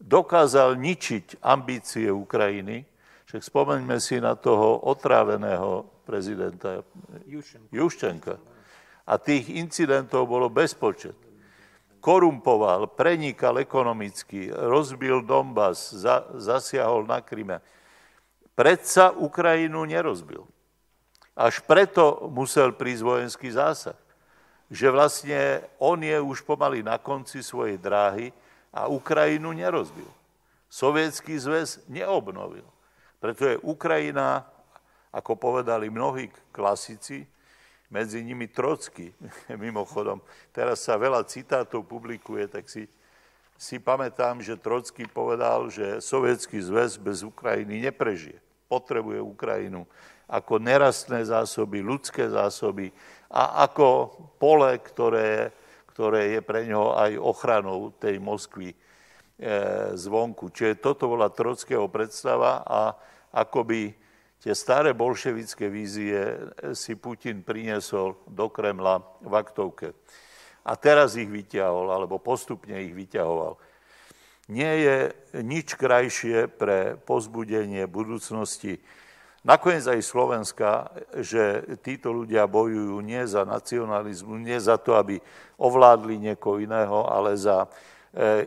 dokázal 0.00 0.74
ničiť 0.80 1.44
ambície 1.44 2.08
Ukrajiny, 2.08 2.88
však 3.32 3.48
spomeňme 3.48 3.96
si 3.96 4.20
na 4.20 4.36
toho 4.36 4.84
otráveného 4.84 5.88
prezidenta 6.04 6.84
Juščenka. 7.72 8.36
A 9.08 9.16
tých 9.16 9.56
incidentov 9.56 10.28
bolo 10.28 10.52
bezpočet 10.52 11.16
korumpoval, 12.02 12.92
prenikal 12.92 13.56
ekonomicky, 13.56 14.52
rozbil 14.52 15.24
Donbass, 15.24 15.96
za, 15.96 16.28
zasiahol 16.36 17.08
na 17.08 17.24
Kryme. 17.24 17.64
Predsa 18.52 19.16
Ukrajinu 19.16 19.86
nerozbil. 19.88 20.44
Až 21.32 21.64
preto 21.64 22.28
musel 22.28 22.76
prísť 22.76 23.00
vojenský 23.00 23.48
zásah. 23.48 23.96
Že 24.68 24.92
vlastne 24.92 25.40
on 25.80 26.04
je 26.04 26.20
už 26.20 26.44
pomaly 26.44 26.84
na 26.84 27.00
konci 27.00 27.40
svojej 27.40 27.80
dráhy 27.80 28.28
a 28.74 28.92
Ukrajinu 28.92 29.56
nerozbil. 29.56 30.10
Sovietský 30.68 31.40
zväz 31.40 31.80
neobnovil. 31.88 32.68
Preto 33.22 33.46
je 33.46 33.62
Ukrajina, 33.62 34.42
ako 35.14 35.38
povedali 35.38 35.86
mnohí 35.86 36.26
klasici, 36.50 37.22
medzi 37.86 38.18
nimi 38.18 38.50
Trocky, 38.50 39.14
mimochodom. 39.62 40.18
Teraz 40.50 40.82
sa 40.82 40.98
veľa 40.98 41.22
citátov 41.30 41.86
publikuje, 41.86 42.50
tak 42.50 42.66
si, 42.66 42.90
si 43.54 43.78
pamätám, 43.78 44.42
že 44.42 44.58
Trocky 44.58 45.06
povedal, 45.06 45.70
že 45.70 46.02
Sovietský 46.02 46.58
zväz 46.58 46.98
bez 46.98 47.22
Ukrajiny 47.22 47.86
neprežije. 47.86 48.42
Potrebuje 48.66 49.22
Ukrajinu 49.22 49.86
ako 50.26 50.58
nerastné 50.58 51.22
zásoby, 51.22 51.78
ľudské 51.78 52.26
zásoby 52.26 52.90
a 53.30 53.68
ako 53.70 54.18
pole, 54.42 54.82
ktoré, 54.82 55.54
ktoré 55.94 56.34
je 56.34 56.40
pre 56.42 56.66
ňoho 56.66 56.98
aj 56.98 57.12
ochranou 57.22 57.94
tej 58.02 58.18
Moskvy 58.18 58.74
zvonku. 59.94 60.50
Čiže 60.50 60.82
toto 60.82 61.08
bola 61.08 61.32
Trockého 61.32 61.86
predstava 61.88 62.62
a 62.62 62.94
akoby 63.32 64.02
Tie 64.42 64.58
staré 64.58 64.90
bolševické 64.90 65.70
vízie 65.70 66.18
si 66.74 66.98
Putin 66.98 67.46
priniesol 67.46 68.18
do 68.26 68.50
Kremla 68.50 68.98
v 69.22 69.38
aktovke. 69.38 69.94
A 70.66 70.74
teraz 70.74 71.14
ich 71.14 71.30
vyťahol, 71.30 71.94
alebo 71.94 72.18
postupne 72.18 72.74
ich 72.82 72.90
vyťahoval. 72.90 73.54
Nie 74.50 74.72
je 74.82 74.96
nič 75.46 75.78
krajšie 75.78 76.50
pre 76.50 76.98
pozbudenie 77.06 77.86
budúcnosti. 77.86 78.82
Nakoniec 79.46 79.86
aj 79.86 80.02
Slovenska, 80.02 80.90
že 81.22 81.62
títo 81.78 82.10
ľudia 82.10 82.50
bojujú 82.50 82.98
nie 82.98 83.22
za 83.30 83.46
nacionalizmu, 83.46 84.42
nie 84.42 84.58
za 84.58 84.74
to, 84.74 84.98
aby 84.98 85.22
ovládli 85.54 86.18
niekoho 86.18 86.58
iného, 86.58 87.06
ale 87.06 87.38
za 87.38 87.66
e, 87.66 87.68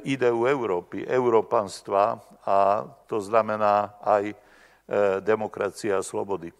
ideu 0.05 0.45
Európy, 0.45 1.09
európanstva 1.09 2.21
a 2.45 2.85
to 3.09 3.17
znamená 3.17 3.97
aj 3.97 4.37
E, 4.85 5.17
demokracie 5.17 5.89
a 5.89 6.05
slobody. 6.05 6.53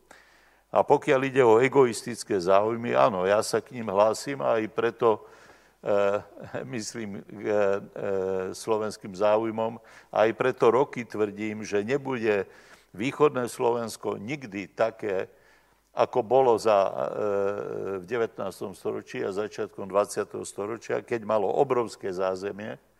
A 0.74 0.82
pokiaľ 0.82 1.22
ide 1.30 1.46
o 1.46 1.62
egoistické 1.62 2.42
záujmy, 2.42 2.98
áno, 2.98 3.22
ja 3.22 3.38
sa 3.46 3.62
k 3.62 3.78
ním 3.78 3.94
hlásim 3.94 4.42
a 4.42 4.58
aj 4.58 4.66
preto 4.74 5.22
e, 5.86 6.26
myslím 6.74 7.22
e, 7.22 7.22
e, 7.22 7.50
slovenským 8.50 9.14
záujmom. 9.14 9.78
Aj 10.10 10.26
preto 10.34 10.74
roky 10.74 11.06
tvrdím, 11.06 11.62
že 11.62 11.86
nebude 11.86 12.50
východné 12.98 13.46
Slovensko 13.46 14.18
nikdy 14.18 14.74
také, 14.74 15.30
ako 15.94 16.26
bolo 16.26 16.58
za, 16.58 16.82
e, 16.82 18.02
v 18.02 18.06
19. 18.10 18.42
storočí 18.74 19.22
a 19.22 19.38
začiatkom 19.38 19.86
20. 19.86 20.34
storočia, 20.50 21.06
keď 21.06 21.30
malo 21.30 21.46
obrovské 21.46 22.10
zázemie, 22.10 22.74
E, 22.74 22.95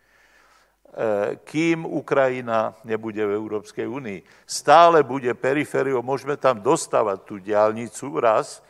kým 1.44 1.84
Ukrajina 1.84 2.72
nebude 2.80 3.20
v 3.20 3.36
Európskej 3.36 3.84
únii. 3.84 4.24
Stále 4.48 5.04
bude 5.04 5.28
perifériou, 5.36 6.00
môžeme 6.00 6.40
tam 6.40 6.56
dostávať 6.56 7.18
tú 7.28 7.36
diálnicu 7.36 8.16
raz, 8.16 8.64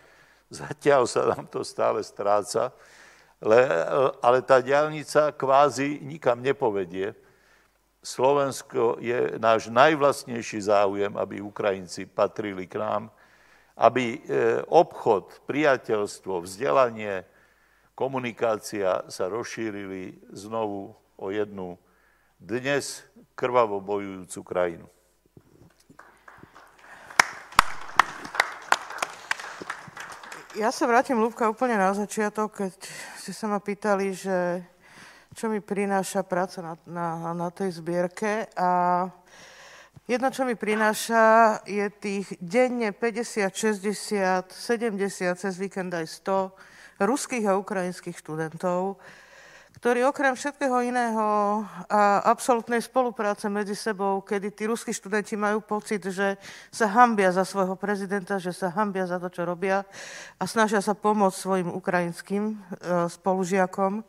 zatiaľ 0.51 1.07
sa 1.07 1.23
nám 1.31 1.47
to 1.47 1.63
stále 1.63 2.03
stráca, 2.03 2.75
ale, 3.39 3.59
ale 4.19 4.39
tá 4.43 4.59
diálnica 4.59 5.31
kvázi 5.39 6.03
nikam 6.03 6.43
nepovedie. 6.43 7.15
Slovensko 8.03 9.03
je 9.03 9.35
náš 9.39 9.67
najvlastnejší 9.71 10.63
záujem, 10.67 11.15
aby 11.19 11.43
Ukrajinci 11.43 12.07
patrili 12.07 12.67
k 12.71 12.79
nám, 12.79 13.11
aby 13.77 14.17
e, 14.17 14.19
obchod, 14.67 15.43
priateľstvo, 15.45 16.47
vzdelanie, 16.47 17.27
komunikácia 17.99 19.05
sa 19.11 19.27
rozšírili 19.27 20.17
znovu 20.31 20.95
o 21.19 21.27
jednu 21.35 21.77
dnes 22.39 23.03
krvavo 23.35 23.81
bojujúcu 23.81 24.41
krajinu. 24.45 24.87
Ja 30.57 30.73
sa 30.73 30.89
vrátim, 30.89 31.21
Lúbka, 31.21 31.53
úplne 31.53 31.77
na 31.77 31.93
začiatok, 31.93 32.65
keď 32.65 32.73
ste 33.21 33.33
sa 33.37 33.45
ma 33.45 33.61
pýtali, 33.61 34.17
že 34.17 34.65
čo 35.37 35.53
mi 35.53 35.61
prináša 35.61 36.25
práca 36.25 36.65
na, 36.65 36.75
na, 36.89 37.37
na 37.37 37.49
tej 37.53 37.77
zbierke. 37.77 38.49
A 38.57 39.05
jedno, 40.09 40.33
čo 40.33 40.49
mi 40.49 40.57
prináša, 40.57 41.61
je 41.69 41.85
tých 41.93 42.41
denne 42.41 42.97
50, 42.97 43.53
60, 43.53 44.49
70, 44.49 45.37
cez 45.37 45.55
víkend 45.61 45.93
aj 45.93 46.09
100 46.25 47.05
ruských 47.05 47.53
a 47.53 47.61
ukrajinských 47.61 48.17
študentov, 48.17 48.97
ktorí 49.87 50.03
okrem 50.03 50.35
všetkého 50.35 50.83
iného 50.83 51.63
a 51.87 52.19
absolútnej 52.27 52.83
spolupráce 52.83 53.47
medzi 53.47 53.79
sebou, 53.79 54.19
kedy 54.19 54.51
tí 54.51 54.67
ruskí 54.67 54.91
študenti 54.91 55.39
majú 55.39 55.63
pocit, 55.63 56.03
že 56.11 56.43
sa 56.75 56.91
hambia 56.91 57.31
za 57.31 57.47
svojho 57.47 57.79
prezidenta, 57.79 58.35
že 58.43 58.51
sa 58.51 58.75
hambia 58.75 59.07
za 59.07 59.23
to, 59.23 59.31
čo 59.31 59.47
robia 59.47 59.87
a 60.43 60.45
snažia 60.51 60.83
sa 60.83 60.99
pomôcť 60.99 61.39
svojim 61.39 61.71
ukrajinským 61.71 62.51
e, 62.51 62.55
spolužiakom, 63.15 64.03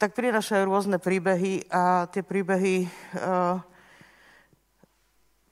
tak 0.00 0.16
prinašajú 0.16 0.64
rôzne 0.64 0.96
príbehy 0.96 1.68
a 1.68 2.08
tie 2.08 2.24
príbehy 2.24 2.76
e, 2.80 2.90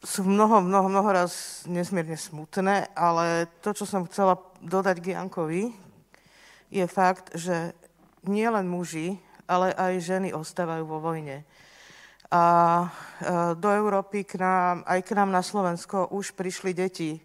sú 0.01 0.25
mnoho, 0.25 0.65
mnoho, 0.65 0.89
mnoho 0.89 1.11
raz 1.13 1.61
nesmierne 1.69 2.17
smutné, 2.17 2.89
ale 2.97 3.53
to, 3.61 3.77
čo 3.77 3.85
som 3.85 4.09
chcela 4.09 4.41
dodať 4.65 4.97
k 5.05 5.13
je 6.73 6.87
fakt, 6.89 7.37
že 7.37 7.77
nie 8.27 8.49
len 8.49 8.67
muži, 8.69 9.17
ale 9.51 9.75
aj 9.75 10.03
ženy 10.03 10.29
ostávajú 10.31 10.85
vo 10.87 11.03
vojne. 11.03 11.43
A 12.31 12.43
e, 12.83 12.89
do 13.59 13.69
Európy 13.75 14.23
k 14.23 14.39
nám, 14.39 14.87
aj 14.87 15.01
k 15.03 15.19
nám 15.19 15.35
na 15.35 15.43
Slovensko 15.43 16.15
už 16.15 16.39
prišli 16.39 16.71
deti, 16.71 17.19
e, 17.19 17.21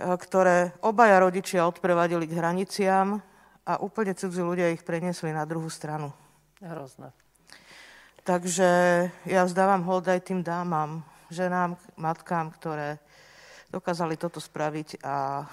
ktoré 0.00 0.72
obaja 0.80 1.20
rodičia 1.20 1.68
odprevadili 1.68 2.24
k 2.24 2.36
hraniciám 2.40 3.20
a 3.68 3.72
úplne 3.84 4.16
cudzí 4.16 4.40
ľudia 4.40 4.72
ich 4.72 4.80
preniesli 4.80 5.28
na 5.28 5.44
druhú 5.44 5.68
stranu. 5.68 6.08
Hrozné. 6.64 7.12
Takže 8.24 8.70
ja 9.28 9.44
vzdávam 9.44 9.84
hold 9.84 10.08
aj 10.08 10.32
tým 10.32 10.40
dámam, 10.40 11.04
ženám, 11.28 11.76
matkám, 12.00 12.48
ktoré 12.56 12.96
dokázali 13.68 14.16
toto 14.16 14.40
spraviť 14.40 15.04
a 15.04 15.44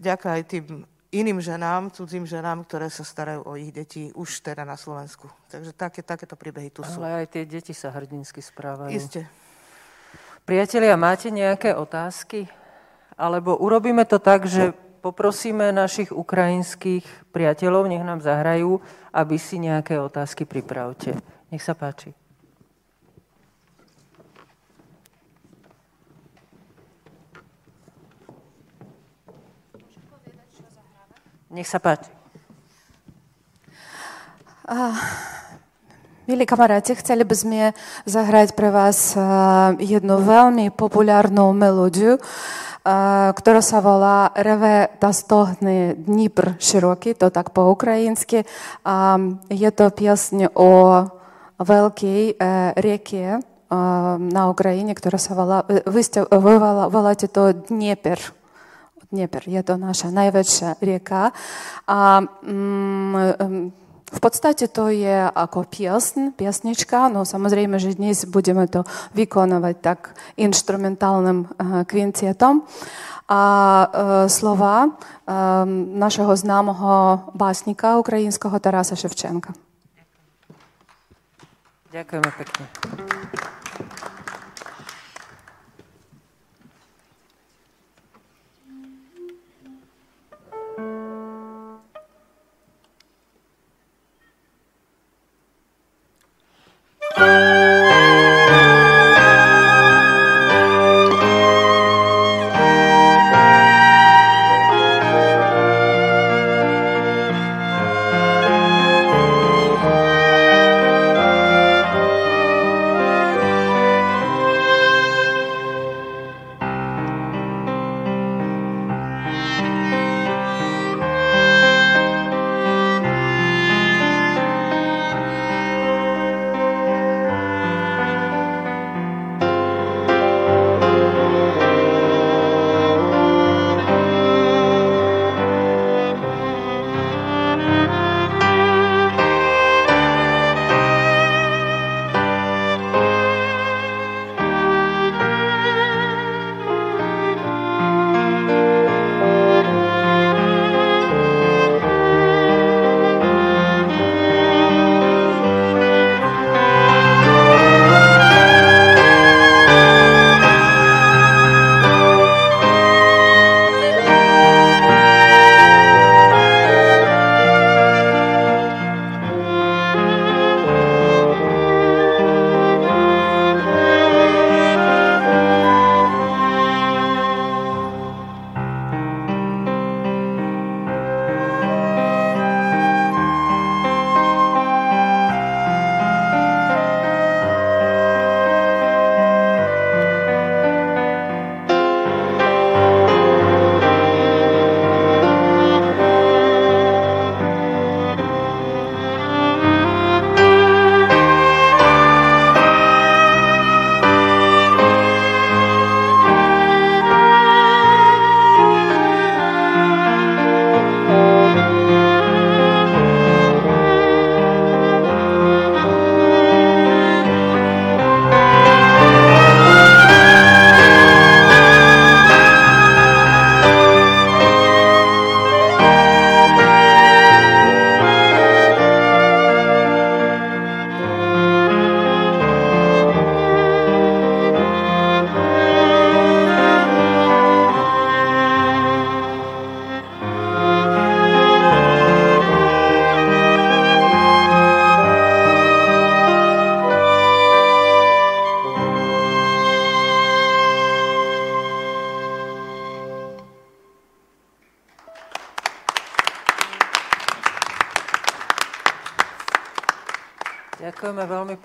vďaka 0.00 0.28
aj 0.40 0.42
tým 0.48 0.64
iným 1.12 1.38
ženám, 1.38 1.92
cudzím 1.92 2.24
ženám, 2.24 2.64
ktoré 2.64 2.88
sa 2.88 3.04
starajú 3.04 3.44
o 3.44 3.52
ich 3.60 3.68
deti 3.70 4.08
už 4.16 4.40
teda 4.40 4.64
na 4.64 4.80
Slovensku. 4.80 5.28
Takže 5.52 5.76
také, 5.76 6.00
takéto 6.00 6.34
príbehy 6.34 6.72
tu 6.72 6.80
sú. 6.82 7.04
Ale 7.04 7.28
aj 7.28 7.36
tie 7.36 7.44
deti 7.44 7.76
sa 7.76 7.92
hrdinsky 7.92 8.40
správajú. 8.40 8.90
Isté. 8.90 9.28
Priatelia, 10.48 10.96
máte 10.96 11.28
nejaké 11.28 11.76
otázky? 11.76 12.48
Alebo 13.14 13.54
urobíme 13.60 14.08
to 14.08 14.16
tak, 14.18 14.48
že 14.48 14.72
poprosíme 15.04 15.70
našich 15.70 16.10
ukrajinských 16.10 17.04
priateľov, 17.30 17.86
nech 17.86 18.02
nám 18.02 18.24
zahrajú, 18.24 18.80
aby 19.12 19.36
si 19.36 19.60
nejaké 19.60 20.00
otázky 20.00 20.48
pripravte. 20.48 21.14
Nech 21.52 21.60
sa 21.62 21.76
páči. 21.76 22.21
Nech 31.52 31.68
sa 31.68 31.76
páči. 31.76 32.08
Uh, 34.64 34.96
milí 36.24 36.48
kamaráti, 36.48 36.96
chceli 36.96 37.28
by 37.28 37.36
sme 37.36 37.76
zahrať 38.08 38.56
pre 38.56 38.72
vás 38.72 39.12
uh, 39.12 39.76
jednu 39.76 40.24
veľmi 40.24 40.72
populárnu 40.72 41.52
melódiu, 41.52 42.16
uh, 42.16 43.28
ktorá 43.36 43.60
sa 43.60 43.84
volá 43.84 44.32
Reve 44.32 44.96
Dostohny 44.96 45.92
Dnipr 45.92 46.56
široký, 46.56 47.20
to 47.20 47.28
tak 47.28 47.52
po 47.52 47.68
ukrajinsky. 47.68 48.48
Um, 48.80 49.36
je 49.52 49.68
to 49.76 49.92
piesň 49.92 50.48
o 50.56 51.04
veľkej 51.60 52.40
uh, 52.40 52.72
rieke 52.80 53.28
uh, 53.28 54.16
na 54.16 54.48
Ukrajine, 54.48 54.96
ktorá 54.96 55.20
sa 55.20 55.36
volá, 55.36 55.68
vy, 55.68 56.00
ste, 56.00 56.24
vy 56.24 56.54
voláte 56.88 57.28
to 57.28 57.52
Dnieper. 57.52 58.41
Dnieper. 59.12 59.44
Je 59.44 59.60
to 59.60 59.76
naša 59.76 60.08
najväčšia 60.08 60.80
rieka. 60.80 61.36
A 61.84 62.24
mm, 62.24 63.76
v 64.12 64.20
podstate 64.20 64.68
to 64.68 64.92
je 64.92 65.28
ako 65.28 65.64
piesň, 65.64 66.36
piesnička, 66.36 67.08
no 67.08 67.24
samozrejme, 67.24 67.80
že 67.80 67.96
dnes 67.96 68.28
budeme 68.28 68.68
to 68.68 68.84
vykonávať 69.16 69.74
tak 69.80 70.00
instrumentálnym 70.36 71.48
uh, 71.48 71.84
kvincietom. 71.88 72.64
A 73.32 73.40
uh, 73.40 73.88
slova 74.28 74.88
uh, 74.88 75.64
našeho 75.96 76.32
známeho 76.36 77.24
básnika 77.32 77.96
ukrajinského 77.96 78.56
Tarasa 78.60 78.92
Ševčenka. 78.92 79.56
Ďakujeme 97.22 97.81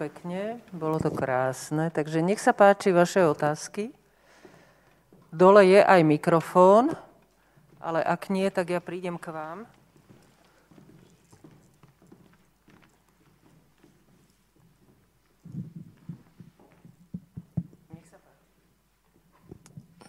pekne. 0.07 0.63
Jasné, 1.27 1.91
takže 1.91 2.23
nech 2.23 2.39
sa 2.39 2.55
páči 2.55 2.95
vaše 2.95 3.27
otázky. 3.27 3.91
Dole 5.35 5.67
je 5.67 5.83
aj 5.83 5.99
mikrofón, 6.07 6.95
ale 7.83 7.99
ak 7.99 8.31
nie, 8.31 8.47
tak 8.47 8.71
ja 8.71 8.79
prídem 8.79 9.19
k 9.19 9.35
vám. 9.35 9.67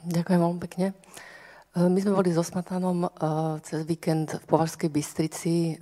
Ďakujem 0.08 0.40
veľmi 0.40 0.60
pekne. 0.62 0.86
My 1.76 1.98
sme 2.00 2.16
boli 2.16 2.32
so 2.32 2.40
Smatanom 2.46 3.06
cez 3.66 3.84
víkend 3.84 4.34
v 4.34 4.44
Považskej 4.48 4.88
Bystrici. 4.88 5.78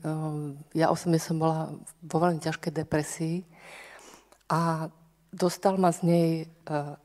Ja 0.74 0.90
osobne 0.90 1.20
som 1.22 1.38
bola 1.38 1.70
vo 2.02 2.16
veľmi 2.20 2.42
ťažkej 2.42 2.72
depresii 2.74 3.55
a 4.46 4.90
dostal 5.34 5.76
ma 5.76 5.90
z 5.90 6.00
nej 6.02 6.28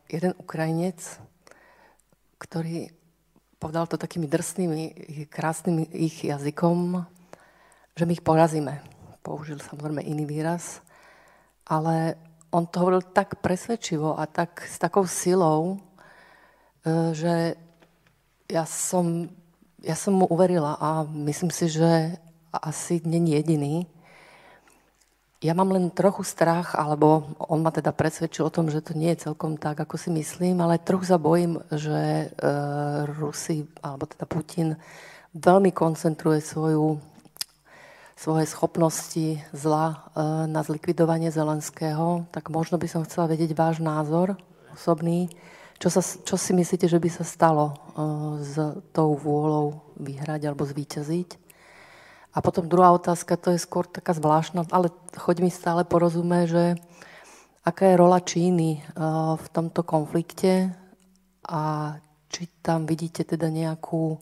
jeden 0.10 0.34
Ukrajinec, 0.38 1.20
ktorý 2.38 2.94
povedal 3.62 3.86
to 3.86 4.02
takými 4.02 4.26
drsnými, 4.26 4.84
krásnym 5.30 5.86
ich 5.94 6.26
jazykom, 6.26 7.06
že 7.94 8.04
my 8.10 8.14
ich 8.18 8.26
porazíme. 8.26 8.82
Použil 9.22 9.62
samozrejme 9.62 10.02
iný 10.02 10.26
výraz, 10.26 10.82
ale 11.70 12.18
on 12.50 12.66
to 12.66 12.82
hovoril 12.82 13.06
tak 13.06 13.38
presvedčivo 13.40 14.18
a 14.18 14.26
tak 14.26 14.66
s 14.66 14.82
takou 14.82 15.06
silou, 15.06 15.78
e, 16.82 17.14
že 17.14 17.56
ja 18.50 18.66
som, 18.66 19.30
ja 19.80 19.96
som 19.96 20.18
mu 20.18 20.26
uverila 20.26 20.76
a 20.82 21.06
myslím 21.06 21.54
si, 21.54 21.70
že 21.70 22.18
asi 22.52 23.00
není 23.06 23.38
jediný. 23.40 23.88
Ja 25.42 25.58
mám 25.58 25.74
len 25.74 25.90
trochu 25.90 26.22
strach, 26.22 26.78
alebo 26.78 27.34
on 27.42 27.66
ma 27.66 27.74
teda 27.74 27.90
presvedčil 27.90 28.46
o 28.46 28.54
tom, 28.54 28.70
že 28.70 28.78
to 28.78 28.94
nie 28.94 29.10
je 29.18 29.26
celkom 29.26 29.58
tak, 29.58 29.74
ako 29.74 29.98
si 29.98 30.14
myslím, 30.14 30.62
ale 30.62 30.78
trochu 30.78 31.10
sa 31.10 31.18
bojím, 31.18 31.58
že 31.74 32.30
e, 32.30 32.56
Rusi, 33.18 33.66
alebo 33.82 34.06
teda 34.06 34.30
Putin, 34.30 34.78
veľmi 35.34 35.74
koncentruje 35.74 36.46
svoju, 36.46 37.02
svoje 38.14 38.46
schopnosti 38.54 39.42
zla 39.50 39.86
e, 39.90 39.96
na 40.46 40.62
zlikvidovanie 40.62 41.34
Zelenského. 41.34 42.30
Tak 42.30 42.54
možno 42.54 42.78
by 42.78 42.86
som 42.86 43.02
chcela 43.02 43.26
vedieť 43.26 43.58
váš 43.58 43.82
názor 43.82 44.38
osobný. 44.78 45.26
Čo, 45.82 45.90
sa, 45.90 46.06
čo 46.06 46.38
si 46.38 46.54
myslíte, 46.54 46.86
že 46.86 47.02
by 47.02 47.10
sa 47.10 47.26
stalo 47.26 47.74
e, 47.74 47.76
s 48.46 48.62
tou 48.94 49.18
vôľou 49.18 49.82
vyhrať 49.98 50.54
alebo 50.54 50.70
zvíťaziť? 50.70 51.41
A 52.32 52.40
potom 52.40 52.64
druhá 52.64 52.95
otázka, 52.95 53.36
to 53.36 53.52
je 53.52 53.60
skôr 53.60 53.84
taká 53.84 54.16
zvláštna, 54.16 54.64
ale 54.72 54.88
choď 55.20 55.44
mi 55.44 55.52
stále 55.52 55.84
porozume, 55.84 56.48
že 56.48 56.80
aká 57.68 57.91
je 57.91 57.99
rola 57.99 58.24
Číny 58.24 58.80
eh, 58.80 58.84
v 59.36 59.48
tomto 59.52 59.84
konflikte 59.84 60.72
a 61.44 61.95
či 62.32 62.48
tam 62.64 62.88
vidíte 62.88 63.28
teda 63.28 63.52
nejakú, 63.52 64.16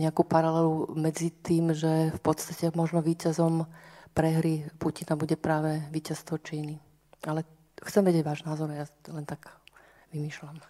nejakú 0.00 0.22
paralelu 0.24 0.88
medzi 0.96 1.28
tým, 1.28 1.76
že 1.76 2.16
v 2.16 2.20
podstate 2.24 2.72
možno 2.72 3.04
víťazom 3.04 3.68
prehry 4.16 4.72
Putina 4.80 5.20
bude 5.20 5.36
práve 5.36 5.84
víťazstvo 5.92 6.40
Číny. 6.40 6.80
Ale 7.28 7.44
chcem 7.84 8.00
vedieť 8.00 8.24
váš 8.24 8.40
názor, 8.48 8.72
ja 8.72 8.88
len 9.12 9.28
tak 9.28 9.52
vymýšľam. 10.16 10.69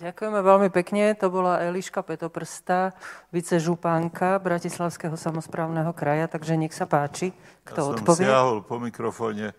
Ďakujeme 0.00 0.40
veľmi 0.40 0.72
pekne. 0.72 1.12
To 1.20 1.28
bola 1.28 1.60
Eliška 1.60 2.00
Petoprsta, 2.00 2.96
vicežupánka 3.36 4.40
Bratislavského 4.40 5.12
samozprávneho 5.12 5.92
kraja, 5.92 6.24
takže 6.24 6.56
nech 6.56 6.72
sa 6.72 6.88
páči, 6.88 7.36
kto 7.68 7.80
ja 7.84 7.88
odpovie. 7.92 8.24
Som 8.24 8.64
po 8.64 8.80
mikrofóne. 8.80 9.52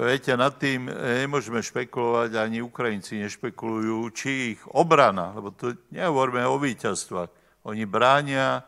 Viete, 0.00 0.32
nad 0.32 0.56
tým 0.56 0.88
nemôžeme 0.88 1.60
špekulovať, 1.60 2.40
ani 2.40 2.64
Ukrajinci 2.64 3.20
nešpekulujú, 3.20 4.08
či 4.16 4.56
ich 4.56 4.60
obrana, 4.72 5.36
lebo 5.36 5.52
to 5.52 5.76
nehovoríme 5.92 6.40
o 6.48 6.56
víťazstvách. 6.56 7.28
Oni 7.68 7.84
bránia 7.84 8.64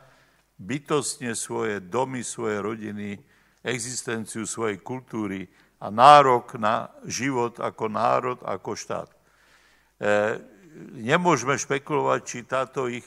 bytostne 0.61 1.33
svoje 1.33 1.81
domy, 1.81 2.21
svoje 2.21 2.61
rodiny, 2.61 3.17
existenciu 3.65 4.45
svojej 4.45 4.77
kultúry 4.85 5.49
a 5.81 5.89
nárok 5.89 6.61
na 6.61 6.93
život 7.09 7.57
ako 7.65 7.89
národ, 7.89 8.39
ako 8.45 8.77
štát. 8.77 9.09
E, 9.09 10.52
nemôžeme 10.99 11.59
špekulovať, 11.59 12.21
či 12.25 12.39
táto 12.45 12.89
ich 12.89 13.05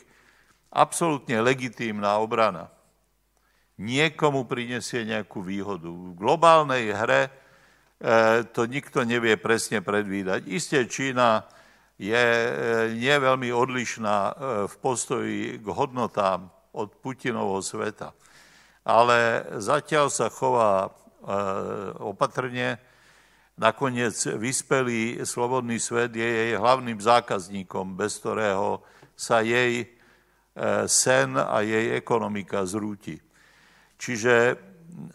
absolútne 0.70 1.40
legitímna 1.42 2.20
obrana 2.20 2.76
niekomu 3.80 4.48
prinesie 4.48 5.04
nejakú 5.04 5.44
výhodu. 5.44 5.88
V 5.88 6.16
globálnej 6.16 6.96
hre 6.96 7.28
e, 7.28 7.32
to 8.56 8.68
nikto 8.68 9.04
nevie 9.04 9.36
presne 9.36 9.84
predvídať. 9.84 10.48
Isté 10.48 10.88
Čína 10.88 11.44
je 12.00 12.16
e, 12.16 12.52
nie 12.96 13.16
veľmi 13.16 13.52
odlišná 13.52 14.16
e, 14.16 14.34
v 14.72 14.76
postoji 14.80 15.40
k 15.60 15.68
hodnotám 15.68 16.48
od 16.76 16.90
Putinovho 17.00 17.60
sveta. 17.60 18.16
Ale 18.86 19.50
zatiaľ 19.58 20.14
sa 20.14 20.30
chová 20.30 20.94
opatrne, 22.06 22.78
Nakoniec 23.56 24.36
vyspelý 24.36 25.24
slobodný 25.24 25.80
svet 25.80 26.12
je 26.12 26.28
jej 26.28 26.60
hlavným 26.60 27.00
zákazníkom, 27.00 27.96
bez 27.96 28.20
ktorého 28.20 28.84
sa 29.16 29.40
jej 29.40 29.80
e, 29.80 29.88
sen 30.92 31.40
a 31.40 31.64
jej 31.64 31.96
ekonomika 31.96 32.68
zrúti. 32.68 33.16
Čiže 33.96 34.60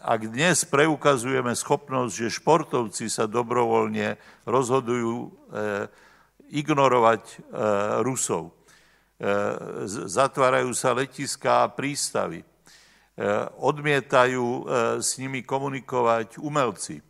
ak 0.01 0.33
dnes 0.33 0.65
preukazujeme 0.65 1.53
schopnosť, 1.53 2.13
že 2.17 2.33
športovci 2.41 3.13
sa 3.13 3.29
dobrovoľne 3.29 4.17
rozhodujú 4.49 5.17
e, 5.21 5.29
ignorovať 6.49 7.21
e, 7.21 7.35
Rusov, 8.01 8.57
zatvárajú 9.85 10.73
sa 10.73 10.97
letiská 10.97 11.61
a 11.61 11.69
prístavy, 11.69 12.41
odmietajú 13.61 14.65
s 14.97 15.21
nimi 15.21 15.45
komunikovať 15.45 16.41
umelci, 16.41 17.05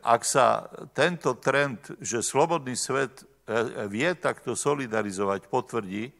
ak 0.00 0.24
sa 0.24 0.72
tento 0.96 1.36
trend, 1.36 2.00
že 2.00 2.24
slobodný 2.24 2.72
svet 2.72 3.20
e, 3.20 3.24
vie 3.92 4.08
takto 4.16 4.56
solidarizovať, 4.56 5.52
potvrdí, 5.52 6.16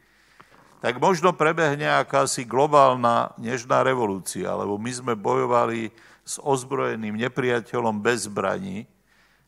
tak 0.84 1.00
možno 1.00 1.32
prebehne 1.32 1.88
akási 1.88 2.44
globálna 2.44 3.32
nežná 3.40 3.80
revolúcia, 3.80 4.52
lebo 4.52 4.76
my 4.76 4.92
sme 4.92 5.14
bojovali 5.16 5.88
s 6.20 6.36
ozbrojeným 6.36 7.16
nepriateľom 7.16 7.96
bez 8.04 8.28
zbraní 8.28 8.84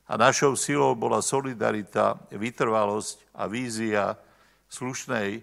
a 0.09 0.16
našou 0.16 0.56
silou 0.56 0.97
bola 0.97 1.20
solidarita, 1.20 2.16
vytrvalosť 2.32 3.36
a 3.36 3.44
vízia 3.44 4.16
slušnej, 4.72 5.28
e, 5.36 5.40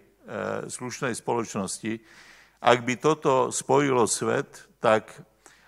slušnej 0.65 1.13
spoločnosti. 1.13 2.01
Ak 2.65 2.81
by 2.81 2.97
toto 2.97 3.53
spojilo 3.53 4.09
svet, 4.09 4.65
tak 4.81 5.13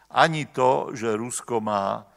ani 0.10 0.50
to, 0.50 0.98
že 0.98 1.14
Rusko 1.14 1.62
má 1.62 2.10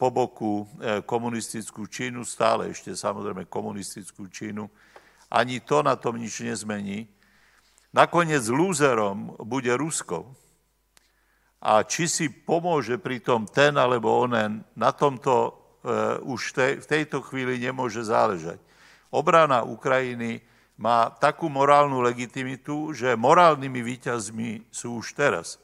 po 0.00 0.08
boku 0.08 0.64
e, 0.64 1.04
komunistickú 1.04 1.84
Čínu, 1.84 2.24
stále 2.24 2.72
ešte 2.72 2.96
samozrejme 2.96 3.44
komunistickú 3.44 4.24
Čínu, 4.32 4.64
ani 5.28 5.60
to 5.60 5.84
na 5.84 6.00
tom 6.00 6.16
nič 6.16 6.40
nezmení. 6.40 7.04
Nakoniec 7.92 8.40
lúzerom 8.48 9.36
bude 9.44 9.68
Rusko. 9.76 10.32
A 11.60 11.84
či 11.84 12.08
si 12.08 12.32
pomôže 12.32 12.96
pri 12.96 13.20
tom 13.20 13.44
ten 13.44 13.76
alebo 13.76 14.24
onen, 14.24 14.64
na 14.72 14.96
tomto 14.96 15.32
uh, 15.44 16.16
už 16.24 16.56
v 16.80 16.86
tejto 16.88 17.20
chvíli 17.20 17.60
nemôže 17.60 18.00
záležať. 18.00 18.56
Obrana 19.12 19.60
Ukrajiny 19.68 20.40
má 20.80 21.12
takú 21.20 21.52
morálnu 21.52 22.00
legitimitu, 22.00 22.96
že 22.96 23.12
morálnymi 23.12 23.80
výťazmi 23.84 24.72
sú 24.72 25.04
už 25.04 25.12
teraz. 25.12 25.60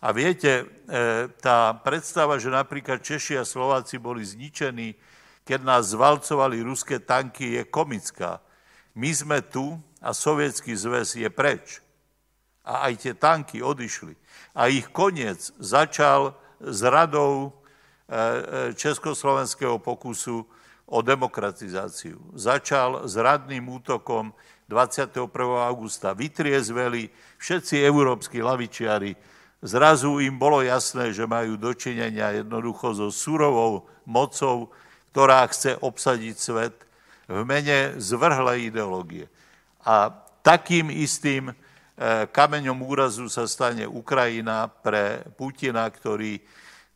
A 0.00 0.16
viete, 0.16 0.64
e, 0.88 1.28
tá 1.44 1.76
predstava, 1.76 2.40
že 2.40 2.48
napríklad 2.48 3.04
Češi 3.04 3.36
a 3.36 3.44
Slováci 3.44 4.00
boli 4.00 4.24
zničení, 4.24 4.96
keď 5.44 5.60
nás 5.60 5.92
zvalcovali 5.92 6.64
ruské 6.64 7.04
tanky, 7.04 7.60
je 7.60 7.62
komická. 7.68 8.40
My 8.96 9.12
sme 9.12 9.44
tu 9.44 9.76
a 10.00 10.16
sovietský 10.16 10.72
zväz 10.72 11.20
je 11.20 11.28
preč. 11.28 11.84
A 12.64 12.88
aj 12.88 13.04
tie 13.04 13.12
tanky 13.12 13.60
odišli. 13.60 14.16
A 14.56 14.72
ich 14.72 14.88
koniec 14.88 15.52
začal 15.60 16.32
s 16.64 16.80
radou 16.80 17.32
e, 17.44 17.48
e, 17.48 18.24
československého 18.72 19.76
pokusu 19.84 20.48
o 20.90 20.98
demokratizáciu. 21.04 22.16
Začal 22.32 23.04
s 23.04 23.20
radným 23.20 23.68
útokom 23.68 24.32
21. 24.64 25.28
augusta. 25.60 26.16
Vytriezveli 26.16 27.12
všetci 27.36 27.84
európsky 27.84 28.40
lavičiari 28.40 29.12
Zrazu 29.60 30.24
im 30.24 30.40
bolo 30.40 30.64
jasné, 30.64 31.12
že 31.12 31.28
majú 31.28 31.60
dočinenia 31.60 32.32
jednoducho 32.32 32.96
so 32.96 33.12
surovou 33.12 33.84
mocou, 34.08 34.72
ktorá 35.12 35.44
chce 35.52 35.76
obsadiť 35.76 36.36
svet 36.40 36.76
v 37.28 37.44
mene 37.44 38.00
zvrhlej 38.00 38.72
ideológie. 38.72 39.28
A 39.84 40.08
takým 40.40 40.88
istým 40.88 41.52
e, 41.52 41.54
kameňom 42.32 42.80
úrazu 42.80 43.28
sa 43.28 43.44
stane 43.44 43.84
Ukrajina 43.84 44.64
pre 44.64 45.28
Putina, 45.36 45.84
ktorý 45.92 46.40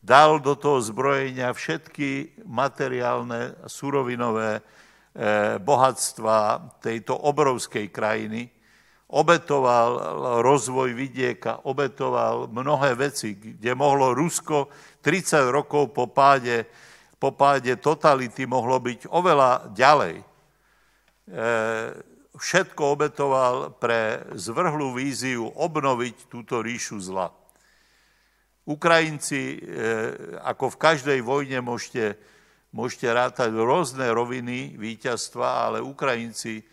dal 0.01 0.41
do 0.41 0.57
toho 0.57 0.81
zbrojenia 0.81 1.53
všetky 1.53 2.41
materiálne, 2.49 3.61
surovinové 3.69 4.57
e, 4.57 4.61
bohatstva 5.61 6.37
tejto 6.81 7.13
obrovskej 7.13 7.93
krajiny, 7.93 8.54
obetoval 9.15 9.89
rozvoj 10.43 10.91
vidieka, 10.91 11.63
obetoval 11.63 12.51
mnohé 12.51 12.99
veci, 12.99 13.39
kde 13.39 13.71
mohlo 13.71 14.11
Rusko 14.11 14.67
30 14.99 15.55
rokov 15.55 15.95
po 15.95 16.11
páde, 16.11 16.67
po 17.15 17.31
páde 17.31 17.79
totality 17.79 18.43
mohlo 18.43 18.75
byť 18.83 19.07
oveľa 19.07 19.71
ďalej. 19.71 20.15
E, 20.19 20.25
všetko 22.35 22.81
obetoval 22.83 23.55
pre 23.79 24.27
zvrhlú 24.35 24.91
víziu 24.91 25.47
obnoviť 25.47 26.27
túto 26.27 26.59
ríšu 26.59 26.99
zla. 26.99 27.31
Ukrajinci, 28.65 29.61
ako 30.41 30.73
v 30.73 30.79
každej 30.81 31.19
vojne 31.21 31.61
môžete, 31.61 32.17
môžete 32.73 33.07
rátať 33.13 33.53
rôzne 33.53 34.09
roviny 34.09 34.73
víťazstva, 34.73 35.69
ale 35.69 35.85
Ukrajinci 35.85 36.65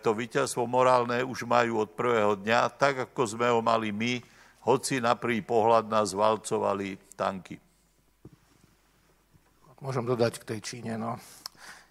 to 0.00 0.10
víťazstvo 0.16 0.64
morálne 0.64 1.20
už 1.20 1.44
majú 1.44 1.84
od 1.84 1.92
prvého 1.92 2.40
dňa, 2.40 2.72
tak 2.80 3.12
ako 3.12 3.22
sme 3.28 3.52
ho 3.52 3.60
mali 3.60 3.92
my, 3.92 4.16
hoci 4.64 5.00
na 5.00 5.12
prvý 5.12 5.44
pohľad 5.44 5.92
nás 5.92 6.16
valcovali 6.16 6.96
tanky. 7.16 7.60
Môžem 9.78 10.08
dodať 10.08 10.42
k 10.42 10.48
tej 10.56 10.60
Číne. 10.64 10.98
No. 10.98 11.20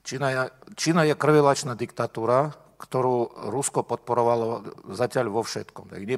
Čína, 0.03 0.27
je, 0.33 0.43
Čína 0.75 1.07
je 1.07 1.15
krvilačná 1.15 1.77
diktatúra, 1.77 2.51
ktorú 2.77 3.47
Rusko 3.49 3.87
podporovalo 3.87 4.65
zatiaľ 4.91 5.31
vo 5.31 5.41
všetkom. 5.45 5.87
Tak 5.93 6.01
ne, 6.03 6.17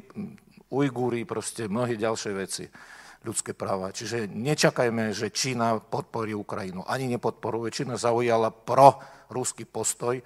Ujgúri, 0.70 1.26
proste 1.26 1.66
mnohé 1.66 1.98
ďalšie 1.98 2.32
veci, 2.34 2.66
ľudské 3.26 3.58
práva. 3.58 3.90
Čiže 3.94 4.30
nečakajme, 4.30 5.14
že 5.14 5.34
Čína 5.34 5.82
podporí 5.82 6.34
Ukrajinu. 6.34 6.86
Ani 6.86 7.10
nepodporuje. 7.10 7.74
Čína 7.74 7.98
zaujala 7.98 8.54
pro 8.54 9.02
ruský 9.30 9.66
postoj. 9.66 10.22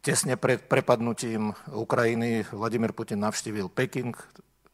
Tesne 0.00 0.40
pred 0.40 0.64
prepadnutím 0.64 1.52
Ukrajiny 1.76 2.48
Vladimír 2.56 2.96
Putin 2.96 3.20
navštívil 3.20 3.68
Peking, 3.68 4.16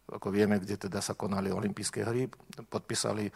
ako 0.06 0.30
vieme, 0.30 0.62
kde 0.62 0.78
teda 0.86 1.02
sa 1.02 1.18
konali 1.18 1.50
olympijské 1.50 2.06
hry, 2.06 2.30
podpísali 2.70 3.26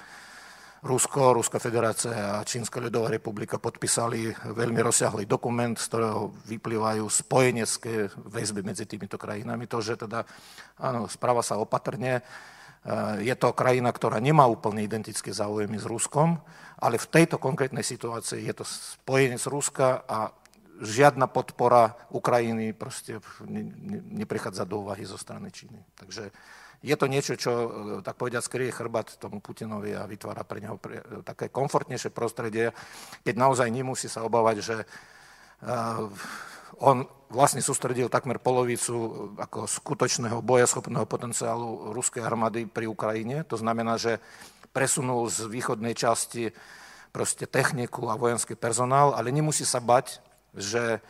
Rusko, 0.87 1.35
Ruská 1.35 1.59
federácia 1.59 2.39
a 2.39 2.47
Čínska 2.47 2.79
ľudová 2.79 3.11
republika 3.11 3.59
podpísali 3.59 4.31
veľmi 4.55 4.81
rozsiahlý 4.81 5.27
dokument, 5.27 5.75
z 5.75 5.91
ktorého 5.91 6.31
vyplývajú 6.47 7.05
spojenecké 7.11 8.07
väzby 8.17 8.63
medzi 8.63 8.87
týmito 8.87 9.19
krajinami. 9.19 9.67
To, 9.67 9.83
že 9.83 9.99
teda, 9.99 10.23
áno, 10.79 11.11
správa 11.11 11.43
sa 11.43 11.59
opatrne, 11.59 12.23
e, 12.23 12.23
je 13.19 13.35
to 13.35 13.51
krajina, 13.51 13.91
ktorá 13.91 14.23
nemá 14.23 14.47
úplne 14.47 14.81
identické 14.81 15.35
záujmy 15.35 15.77
s 15.77 15.91
Ruskom, 15.91 16.39
ale 16.81 17.03
v 17.03 17.11
tejto 17.13 17.37
konkrétnej 17.37 17.83
situácii 17.85 18.47
je 18.47 18.55
to 18.57 18.65
spojenec 18.65 19.43
Ruska 19.51 20.07
a 20.07 20.33
žiadna 20.81 21.29
podpora 21.29 21.95
Ukrajiny 22.11 22.73
proste 22.73 23.21
neprichádza 24.11 24.65
do 24.65 24.83
úvahy 24.83 25.05
zo 25.05 25.21
strany 25.21 25.53
Číny. 25.53 25.81
Takže 25.95 26.33
je 26.81 26.97
to 26.97 27.07
niečo, 27.07 27.37
čo, 27.37 27.53
e, 27.53 27.69
tak 28.01 28.17
povediať, 28.17 28.41
skrie 28.41 28.73
chrbát 28.73 29.21
tomu 29.21 29.45
Putinovi 29.45 29.93
a 29.93 30.09
vytvára 30.09 30.49
pre 30.49 30.65
neho 30.65 30.81
pre, 30.81 31.05
e, 31.05 31.21
také 31.21 31.53
komfortnejšie 31.53 32.09
prostredie, 32.09 32.73
keď 33.21 33.35
naozaj 33.37 33.69
nemusí 33.69 34.09
sa 34.09 34.25
obávať, 34.25 34.57
že 34.65 34.77
uh, 34.81 36.09
on 36.81 37.05
vlastne 37.29 37.61
sústredil 37.61 38.09
takmer 38.09 38.41
polovicu 38.41 38.97
ako 39.37 39.69
skutočného 39.69 40.41
bojaschopného 40.41 41.05
potenciálu 41.05 41.93
ruskej 41.93 42.25
armády 42.25 42.65
pri 42.65 42.89
Ukrajine. 42.89 43.45
To 43.53 43.61
znamená, 43.61 44.01
že 44.01 44.17
presunul 44.73 45.29
z 45.29 45.45
východnej 45.53 45.93
časti 45.93 46.49
proste 47.13 47.45
techniku 47.45 48.09
a 48.09 48.17
vojenský 48.17 48.57
personál, 48.57 49.13
ale 49.13 49.35
nemusí 49.35 49.69
sa 49.69 49.83
bať, 49.83 50.23
že 50.55 51.03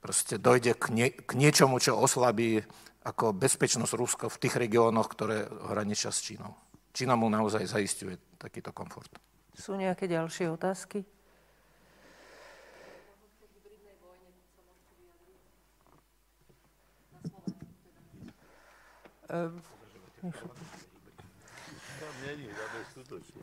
proste 0.00 0.38
dojde 0.40 0.74
k, 0.74 0.84
nie, 0.90 1.08
k 1.12 1.32
niečomu, 1.36 1.78
čo 1.78 1.98
oslabí 1.98 2.62
ako 3.04 3.36
bezpečnosť 3.36 3.92
Ruska 3.94 4.26
v 4.32 4.40
tých 4.40 4.56
regiónoch, 4.56 5.12
ktoré 5.12 5.44
hraničia 5.68 6.08
s 6.08 6.24
Čínou. 6.24 6.56
Čína 6.96 7.18
mu 7.18 7.28
naozaj 7.28 7.68
zaistuje 7.68 8.16
takýto 8.40 8.72
komfort. 8.72 9.10
Sú 9.54 9.76
nejaké 9.76 10.08
ďalšie 10.08 10.50
otázky? 10.50 11.04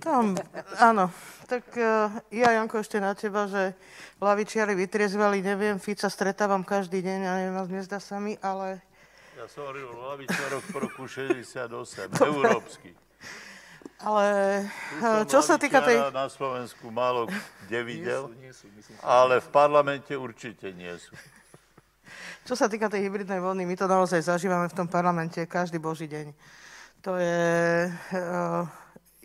Tam, 0.01 0.33
áno. 0.81 1.13
Tak 1.45 1.63
uh, 1.77 2.09
ja, 2.33 2.49
Janko, 2.57 2.81
ešte 2.81 2.97
na 2.97 3.13
teba, 3.13 3.45
že 3.45 3.77
lavičiari 4.17 4.73
vytriezvali, 4.73 5.43
neviem, 5.45 5.77
Fica 5.77 6.09
stretávam 6.09 6.65
každý 6.65 7.05
deň 7.05 7.19
a 7.25 7.31
neviem, 7.41 7.81
nezdá 7.81 8.01
sa 8.01 8.17
mi, 8.17 8.37
ale 8.41 8.81
ja 9.41 9.49
som 9.49 9.65
hovoril 9.65 9.89
o 9.89 9.97
lavičároch 10.13 10.65
po 10.69 10.77
roku 10.85 11.09
68, 11.09 11.65
európsky. 12.29 12.93
Ale 13.97 14.25
čo 15.25 15.41
sa 15.41 15.57
týka 15.57 15.81
tej... 15.81 15.97
na 16.13 16.29
Slovensku 16.29 16.93
málo 16.93 17.25
kde 17.65 17.79
videl, 17.81 18.29
nie 18.37 18.53
sú, 18.53 18.69
nie 18.69 18.85
sú, 18.85 18.93
ale 19.01 19.41
v 19.41 19.49
parlamente 19.49 20.13
určite 20.13 20.69
nie 20.77 20.93
sú. 20.93 21.17
Čo 22.45 22.53
sa 22.53 22.69
týka 22.69 22.85
tej 22.85 23.09
hybridnej 23.09 23.41
vlny, 23.41 23.65
my 23.65 23.73
to 23.73 23.89
naozaj 23.89 24.21
zažívame 24.21 24.69
v 24.69 24.77
tom 24.77 24.85
parlamente 24.85 25.41
každý 25.49 25.81
boží 25.81 26.05
deň. 26.05 26.37
To 27.01 27.17
je 27.17 27.89
uh, 27.89 28.67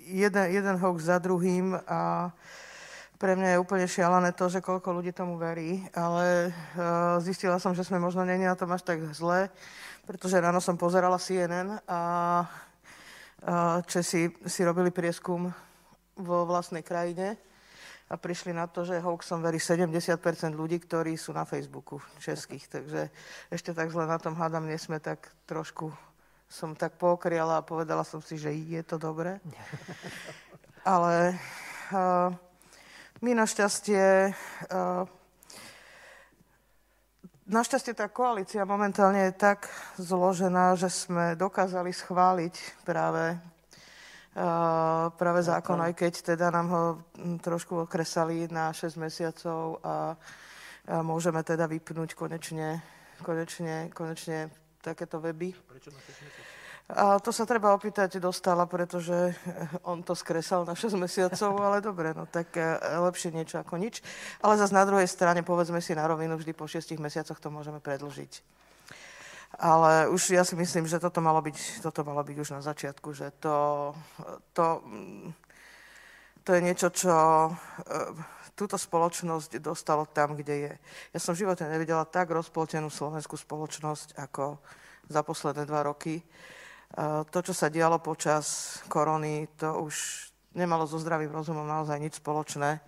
jeden, 0.00 0.46
jeden 0.48 0.76
hoax 0.80 1.12
za 1.12 1.20
druhým 1.20 1.76
a 1.84 2.32
pre 3.16 3.36
mňa 3.36 3.56
je 3.56 3.62
úplne 3.62 3.88
šialené 3.88 4.32
to, 4.32 4.48
že 4.48 4.64
koľko 4.64 4.92
ľudí 4.92 5.12
tomu 5.12 5.36
verí, 5.40 5.84
ale 5.92 6.52
uh, 6.52 7.20
zistila 7.20 7.60
som, 7.60 7.76
že 7.76 7.84
sme 7.84 8.00
možno 8.00 8.24
není 8.24 8.44
na 8.44 8.56
tom 8.56 8.72
až 8.72 8.84
tak 8.84 9.00
zle 9.12 9.48
pretože 10.06 10.38
ráno 10.38 10.62
som 10.62 10.78
pozerala 10.78 11.18
CNN 11.18 11.82
a 11.90 12.00
Česi 13.90 14.30
si 14.46 14.60
robili 14.62 14.94
prieskum 14.94 15.50
vo 16.16 16.38
vlastnej 16.46 16.80
krajine 16.80 17.36
a 18.06 18.14
prišli 18.14 18.54
na 18.54 18.70
to, 18.70 18.86
že 18.86 19.02
hoaxom 19.02 19.42
verí 19.42 19.58
70% 19.58 20.14
ľudí, 20.54 20.78
ktorí 20.78 21.18
sú 21.18 21.34
na 21.34 21.42
Facebooku 21.42 21.98
českých. 22.22 22.70
Takže 22.70 23.10
ešte 23.50 23.74
tak 23.74 23.90
zle 23.90 24.06
na 24.06 24.16
tom 24.22 24.38
hádam 24.38 24.70
nie 24.70 24.78
sme, 24.78 25.02
tak 25.02 25.26
trošku 25.50 25.90
som 26.46 26.78
tak 26.78 26.94
pokriala 26.94 27.58
a 27.60 27.66
povedala 27.66 28.06
som 28.06 28.22
si, 28.22 28.38
že 28.38 28.54
je 28.54 28.82
to 28.86 28.96
dobré. 28.96 29.42
Ale 30.86 31.34
uh, 31.90 32.30
my 33.20 33.30
našťastie 33.34 34.30
uh, 34.70 35.04
Našťastie 37.46 37.94
tá 37.94 38.10
koalícia 38.10 38.66
momentálne 38.66 39.30
je 39.30 39.38
tak 39.38 39.70
zložená, 40.02 40.74
že 40.74 40.90
sme 40.90 41.38
dokázali 41.38 41.94
schváliť 41.94 42.82
práve, 42.82 43.38
uh, 43.38 45.14
práve 45.14 45.46
zákon, 45.46 45.78
aj 45.78 45.94
keď 45.94 46.34
teda 46.34 46.50
nám 46.50 46.66
ho 46.74 46.82
trošku 47.38 47.86
okresali 47.86 48.50
na 48.50 48.74
6 48.74 48.98
mesiacov 48.98 49.78
a, 49.78 50.18
a 50.90 51.06
môžeme 51.06 51.38
teda 51.46 51.70
vypnúť 51.70 52.18
konečne, 52.18 52.82
konečne, 53.22 53.94
konečne 53.94 54.50
takéto 54.86 55.18
weby. 55.18 55.50
Prečo 55.66 55.90
na 55.90 55.98
6 55.98 56.22
mesiacov? 56.22 56.54
A 56.86 57.18
to 57.18 57.34
sa 57.34 57.42
treba 57.42 57.74
opýtať 57.74 58.22
dostala, 58.22 58.62
pretože 58.62 59.34
on 59.82 60.06
to 60.06 60.14
skresal 60.14 60.62
na 60.62 60.78
6 60.78 60.94
mesiacov, 60.94 61.50
ale 61.66 61.82
dobre, 61.82 62.14
no 62.14 62.30
tak 62.30 62.54
e, 62.54 62.78
lepšie 63.02 63.34
niečo 63.34 63.58
ako 63.58 63.74
nič. 63.74 64.06
Ale 64.38 64.54
zase 64.54 64.70
na 64.70 64.86
druhej 64.86 65.10
strane, 65.10 65.42
povedzme 65.42 65.82
si 65.82 65.98
na 65.98 66.06
rovinu, 66.06 66.38
vždy 66.38 66.54
po 66.54 66.70
6 66.70 66.94
mesiacoch 67.02 67.42
to 67.42 67.50
môžeme 67.50 67.82
predlžiť. 67.82 68.38
Ale 69.58 70.06
už 70.14 70.30
ja 70.36 70.46
si 70.46 70.54
myslím, 70.54 70.86
že 70.86 71.02
toto 71.02 71.18
malo 71.18 71.42
byť, 71.42 71.82
toto 71.82 72.06
malo 72.06 72.22
byť 72.22 72.36
už 72.38 72.48
na 72.54 72.62
začiatku, 72.62 73.08
že 73.14 73.34
to, 73.42 73.90
to, 74.54 74.84
to 76.46 76.50
je 76.54 76.60
niečo, 76.62 76.94
čo 76.94 77.14
e, 77.50 77.50
túto 78.56 78.80
spoločnosť 78.80 79.60
dostalo 79.60 80.08
tam, 80.08 80.32
kde 80.32 80.54
je. 80.66 80.74
Ja 81.12 81.18
som 81.20 81.36
v 81.36 81.44
živote 81.44 81.68
nevidela 81.68 82.08
tak 82.08 82.32
rozpoltenú 82.32 82.88
slovenskú 82.88 83.36
spoločnosť 83.36 84.16
ako 84.16 84.56
za 85.12 85.20
posledné 85.20 85.68
dva 85.68 85.84
roky. 85.84 86.24
To, 87.30 87.38
čo 87.44 87.52
sa 87.52 87.68
dialo 87.68 88.00
počas 88.00 88.78
korony, 88.88 89.46
to 89.60 89.68
už 89.84 90.26
nemalo 90.56 90.88
so 90.88 90.96
zdravým 90.96 91.28
rozumom 91.28 91.68
naozaj 91.68 92.00
nič 92.00 92.18
spoločné. 92.18 92.80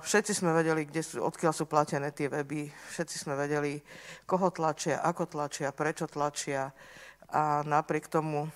Všetci 0.00 0.32
sme 0.32 0.56
vedeli, 0.56 0.88
kde 0.88 1.04
sú, 1.04 1.20
odkiaľ 1.20 1.52
sú 1.52 1.68
platené 1.68 2.08
tie 2.16 2.32
weby, 2.32 2.72
všetci 2.96 3.28
sme 3.28 3.36
vedeli, 3.36 3.76
koho 4.24 4.48
tlačia, 4.48 5.04
ako 5.04 5.28
tlačia, 5.28 5.68
prečo 5.76 6.08
tlačia 6.08 6.72
a 7.28 7.60
napriek 7.60 8.08
tomu 8.08 8.48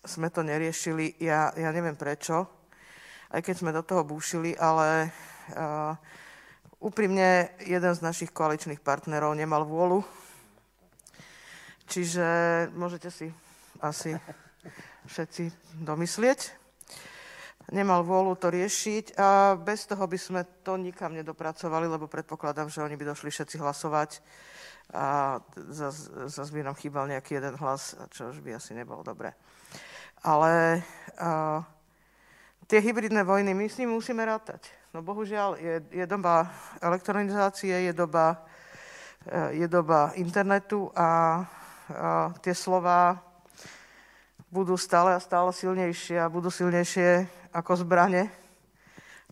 sme 0.00 0.32
to 0.32 0.40
neriešili. 0.40 1.20
Ja, 1.20 1.52
ja 1.52 1.68
neviem 1.76 1.92
prečo, 1.92 2.57
aj 3.32 3.40
keď 3.44 3.54
sme 3.56 3.76
do 3.76 3.82
toho 3.84 4.04
búšili, 4.04 4.56
ale 4.56 5.08
uh, 5.56 5.92
úprimne 6.80 7.52
jeden 7.64 7.92
z 7.92 8.00
našich 8.00 8.30
koaličných 8.32 8.80
partnerov 8.80 9.36
nemal 9.36 9.64
vôľu 9.68 10.04
Čiže 11.88 12.28
môžete 12.76 13.08
si 13.08 13.32
asi 13.80 14.12
všetci 15.08 15.48
domyslieť. 15.80 16.52
Nemal 17.72 18.04
vôľu 18.04 18.36
to 18.36 18.52
riešiť 18.52 19.16
a 19.16 19.56
bez 19.56 19.88
toho 19.88 20.04
by 20.04 20.18
sme 20.20 20.40
to 20.64 20.76
nikam 20.76 21.16
nedopracovali, 21.16 21.88
lebo 21.88 22.08
predpokladám, 22.08 22.68
že 22.68 22.84
oni 22.84 22.96
by 22.96 23.12
došli 23.12 23.32
všetci 23.32 23.56
hlasovať 23.60 24.20
a 24.92 25.36
zase 26.28 26.52
by 26.52 26.64
nám 26.64 26.76
chýbal 26.76 27.08
nejaký 27.08 27.40
jeden 27.40 27.56
hlas, 27.60 27.96
čo 28.12 28.32
už 28.32 28.40
by 28.40 28.56
asi 28.56 28.72
nebolo 28.72 29.04
dobré. 29.04 29.32
Ale 30.24 30.84
a, 31.20 31.60
tie 32.68 32.78
hybridné 32.84 33.24
vojny, 33.24 33.56
my 33.56 33.64
s 33.66 33.80
nimi 33.80 33.96
musíme 33.96 34.22
rátať. 34.22 34.68
No 34.92 35.00
bohužiaľ, 35.00 35.56
je, 35.56 35.80
je 35.90 36.04
doba 36.04 36.52
elektronizácie, 36.84 37.88
je 37.88 37.92
doba 37.96 38.44
je 39.52 39.66
doba 39.68 40.12
internetu 40.16 40.88
a, 40.96 41.04
a 41.04 41.08
tie 42.40 42.54
slova 42.54 43.20
budú 44.48 44.78
stále 44.80 45.12
a 45.12 45.20
stále 45.20 45.52
silnejšie 45.52 46.16
a 46.16 46.32
budú 46.32 46.48
silnejšie 46.48 47.28
ako 47.52 47.84
zbranie, 47.84 48.32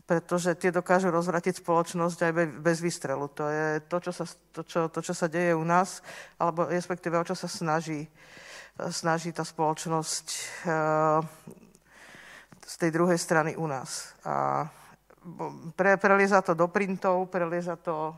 pretože 0.05 0.53
tie 0.61 0.69
dokážu 0.69 1.09
rozvratiť 1.09 1.65
spoločnosť 1.65 2.19
aj 2.29 2.33
bez 2.61 2.79
výstrelu. 2.85 3.25
To 3.33 3.49
je 3.49 3.67
to, 3.89 3.97
čo 4.05 4.13
sa, 4.13 4.25
to, 4.53 4.61
čo, 4.69 4.81
to, 4.93 5.01
čo 5.01 5.15
sa 5.17 5.27
deje 5.33 5.57
u 5.57 5.65
nás, 5.65 6.05
alebo 6.37 6.69
respektíve 6.69 7.17
o 7.17 7.25
čo 7.25 7.33
sa 7.33 7.49
snaží, 7.49 8.05
snaží 8.93 9.33
tá 9.33 9.41
spoločnosť 9.41 10.27
uh, 10.69 11.25
z 12.67 12.75
tej 12.77 12.91
druhej 12.91 13.19
strany 13.19 13.55
u 13.55 13.71
nás. 13.71 14.11
A 14.27 14.67
pre, 15.79 15.95
prelieza 15.97 16.43
to 16.43 16.59
do 16.59 16.67
printov, 16.67 17.31
prelieza 17.31 17.79
to 17.79 18.15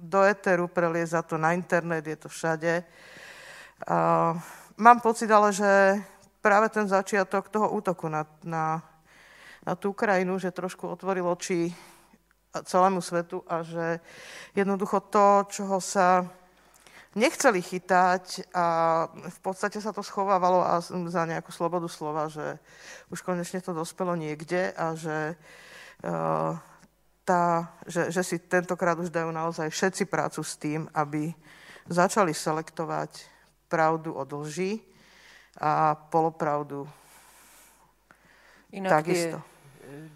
do 0.00 0.24
eteru, 0.24 0.68
prelieza 0.68 1.22
to 1.22 1.36
na 1.36 1.52
internet, 1.52 2.06
je 2.06 2.16
to 2.16 2.28
všade. 2.28 2.82
Uh, 3.86 4.40
mám 4.80 5.00
pocit 5.04 5.30
ale, 5.30 5.52
že 5.52 6.00
práve 6.40 6.72
ten 6.72 6.88
začiatok 6.88 7.52
toho 7.52 7.70
útoku 7.70 8.08
na, 8.08 8.26
na, 8.42 8.82
na 9.62 9.74
tú 9.76 9.92
krajinu, 9.92 10.40
že 10.40 10.50
trošku 10.50 10.88
otvoril 10.88 11.28
oči 11.28 11.70
celému 12.52 13.00
svetu 13.00 13.40
a 13.48 13.64
že 13.64 14.00
jednoducho 14.52 15.00
to, 15.08 15.48
čoho 15.48 15.80
sa 15.80 16.28
nechceli 17.12 17.60
chytať 17.60 18.54
a 18.56 18.66
v 19.12 19.38
podstate 19.44 19.78
sa 19.80 19.92
to 19.92 20.00
schovávalo 20.00 20.64
a 20.64 20.80
za 20.84 21.22
nejakú 21.28 21.52
slobodu 21.52 21.88
slova, 21.88 22.32
že 22.32 22.56
už 23.12 23.20
konečne 23.20 23.60
to 23.60 23.76
dospelo 23.76 24.16
niekde 24.16 24.72
a 24.72 24.96
že, 24.96 25.36
uh, 26.04 26.56
tá, 27.24 27.72
že, 27.84 28.08
že 28.08 28.22
si 28.24 28.36
tentokrát 28.40 28.96
už 28.96 29.12
dajú 29.12 29.28
naozaj 29.28 29.68
všetci 29.68 30.08
prácu 30.08 30.40
s 30.40 30.56
tým, 30.56 30.88
aby 30.96 31.36
začali 31.88 32.32
selektovať 32.32 33.28
pravdu 33.68 34.16
od 34.16 34.28
lži 34.32 34.80
a 35.60 35.96
polopravdu 35.96 36.88
Inak 38.72 39.04
takisto. 39.04 39.36
Tie, 39.36 39.51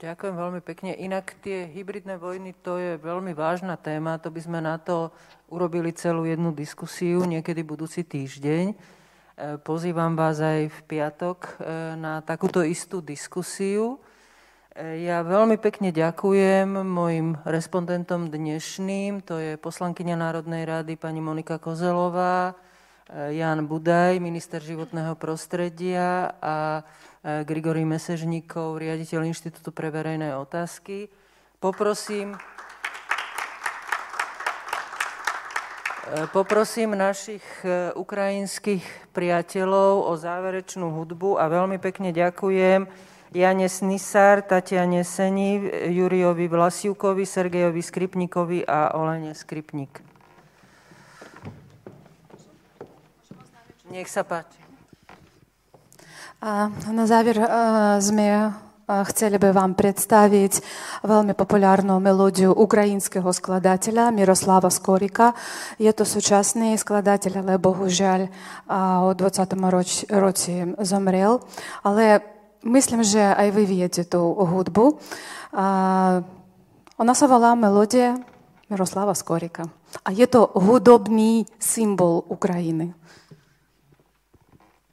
ďakujem 0.01 0.35
veľmi 0.35 0.61
pekne. 0.65 0.97
Inak 0.97 1.37
tie 1.45 1.69
hybridné 1.69 2.17
vojny, 2.17 2.57
to 2.65 2.81
je 2.81 2.97
veľmi 2.97 3.37
vážna 3.37 3.77
téma. 3.77 4.17
To 4.25 4.33
by 4.33 4.41
sme 4.41 4.59
na 4.65 4.81
to 4.81 5.13
urobili 5.53 5.93
celú 5.93 6.25
jednu 6.25 6.53
diskusiu 6.57 7.23
niekedy 7.29 7.61
budúci 7.61 8.03
týždeň. 8.03 8.73
E, 8.73 8.77
pozývam 9.61 10.17
vás 10.17 10.41
aj 10.41 10.73
v 10.73 10.79
piatok 10.89 11.39
e, 11.45 11.51
na 12.01 12.25
takúto 12.25 12.65
istú 12.65 13.05
diskusiu. 13.05 14.01
E, 14.73 15.05
ja 15.05 15.21
veľmi 15.21 15.61
pekne 15.61 15.93
ďakujem 15.93 16.73
mojim 16.81 17.37
respondentom 17.45 18.33
dnešným, 18.33 19.21
to 19.21 19.37
je 19.37 19.61
poslankyňa 19.61 20.17
Národnej 20.17 20.65
rady 20.65 20.97
pani 20.97 21.21
Monika 21.21 21.61
Kozelová, 21.61 22.57
Jan 23.07 23.71
Budaj, 23.71 24.19
minister 24.19 24.59
životného 24.59 25.15
prostredia 25.15 26.35
a 26.43 26.83
eh, 27.23 27.47
Grigory 27.47 27.87
Mesežníkov, 27.87 28.83
riaditeľ 28.83 29.31
Inštitútu 29.31 29.71
pre 29.71 29.95
verejné 29.95 30.35
otázky. 30.35 31.07
Poprosím, 31.63 32.35
eh, 36.11 36.27
poprosím 36.35 36.99
našich 36.99 37.47
ukrajinských 37.95 38.83
priateľov 39.15 40.11
o 40.11 40.13
záverečnú 40.19 40.91
hudbu 40.91 41.39
a 41.39 41.47
veľmi 41.47 41.79
pekne 41.79 42.11
ďakujem 42.11 42.91
Jane 43.31 43.71
Snisar, 43.71 44.43
Tatiane 44.43 45.07
Seni, 45.07 45.63
Juriovi 45.95 46.51
Vlasiukovi, 46.51 47.23
Sergejovi 47.23 47.83
Skripnikovi 47.87 48.67
a 48.67 48.99
Olene 48.99 49.31
Skripnik. 49.31 50.16
Nech 53.91 54.11
sa 54.11 54.27
páči. 54.27 54.59
A 56.43 56.69
na 56.91 57.05
záver 57.09 57.39
sme 58.03 58.53
Chceli 58.87 59.35
by 59.43 59.51
vám 59.51 59.75
predstaviť 59.75 60.63
veľmi 61.03 61.35
populárnu 61.35 61.99
melódiu 61.99 62.55
ukrajinského 62.55 63.27
skladateľa 63.35 64.15
Miroslava 64.15 64.71
Skorika. 64.71 65.35
Je 65.75 65.91
to 65.91 66.07
súčasný 66.07 66.79
skladateľ, 66.79 67.43
ale 67.43 67.59
bohužiaľ 67.59 68.31
o 69.03 69.11
20. 69.11 69.43
roč, 69.75 70.07
roci 70.07 70.71
zomrel. 70.87 71.43
Ale 71.83 72.23
myslím, 72.63 73.03
že 73.03 73.27
aj 73.27 73.49
vy 73.59 73.65
viete 73.67 74.07
tú 74.07 74.23
hudbu. 74.23 75.03
Ona 77.03 77.15
sa 77.19 77.27
volá 77.27 77.59
melódia 77.59 78.23
Miroslava 78.71 79.19
Skorika. 79.19 79.67
A 80.07 80.15
je 80.15 80.31
to 80.31 80.47
hudobný 80.55 81.43
symbol 81.59 82.23
Ukrajiny. 82.31 82.95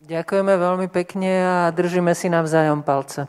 Ďakujeme 0.03 0.59
veľmi 0.59 0.87
pekne 0.91 1.31
a 1.47 1.71
držíme 1.71 2.11
si 2.11 2.27
navzájom 2.27 2.83
palce. 2.83 3.23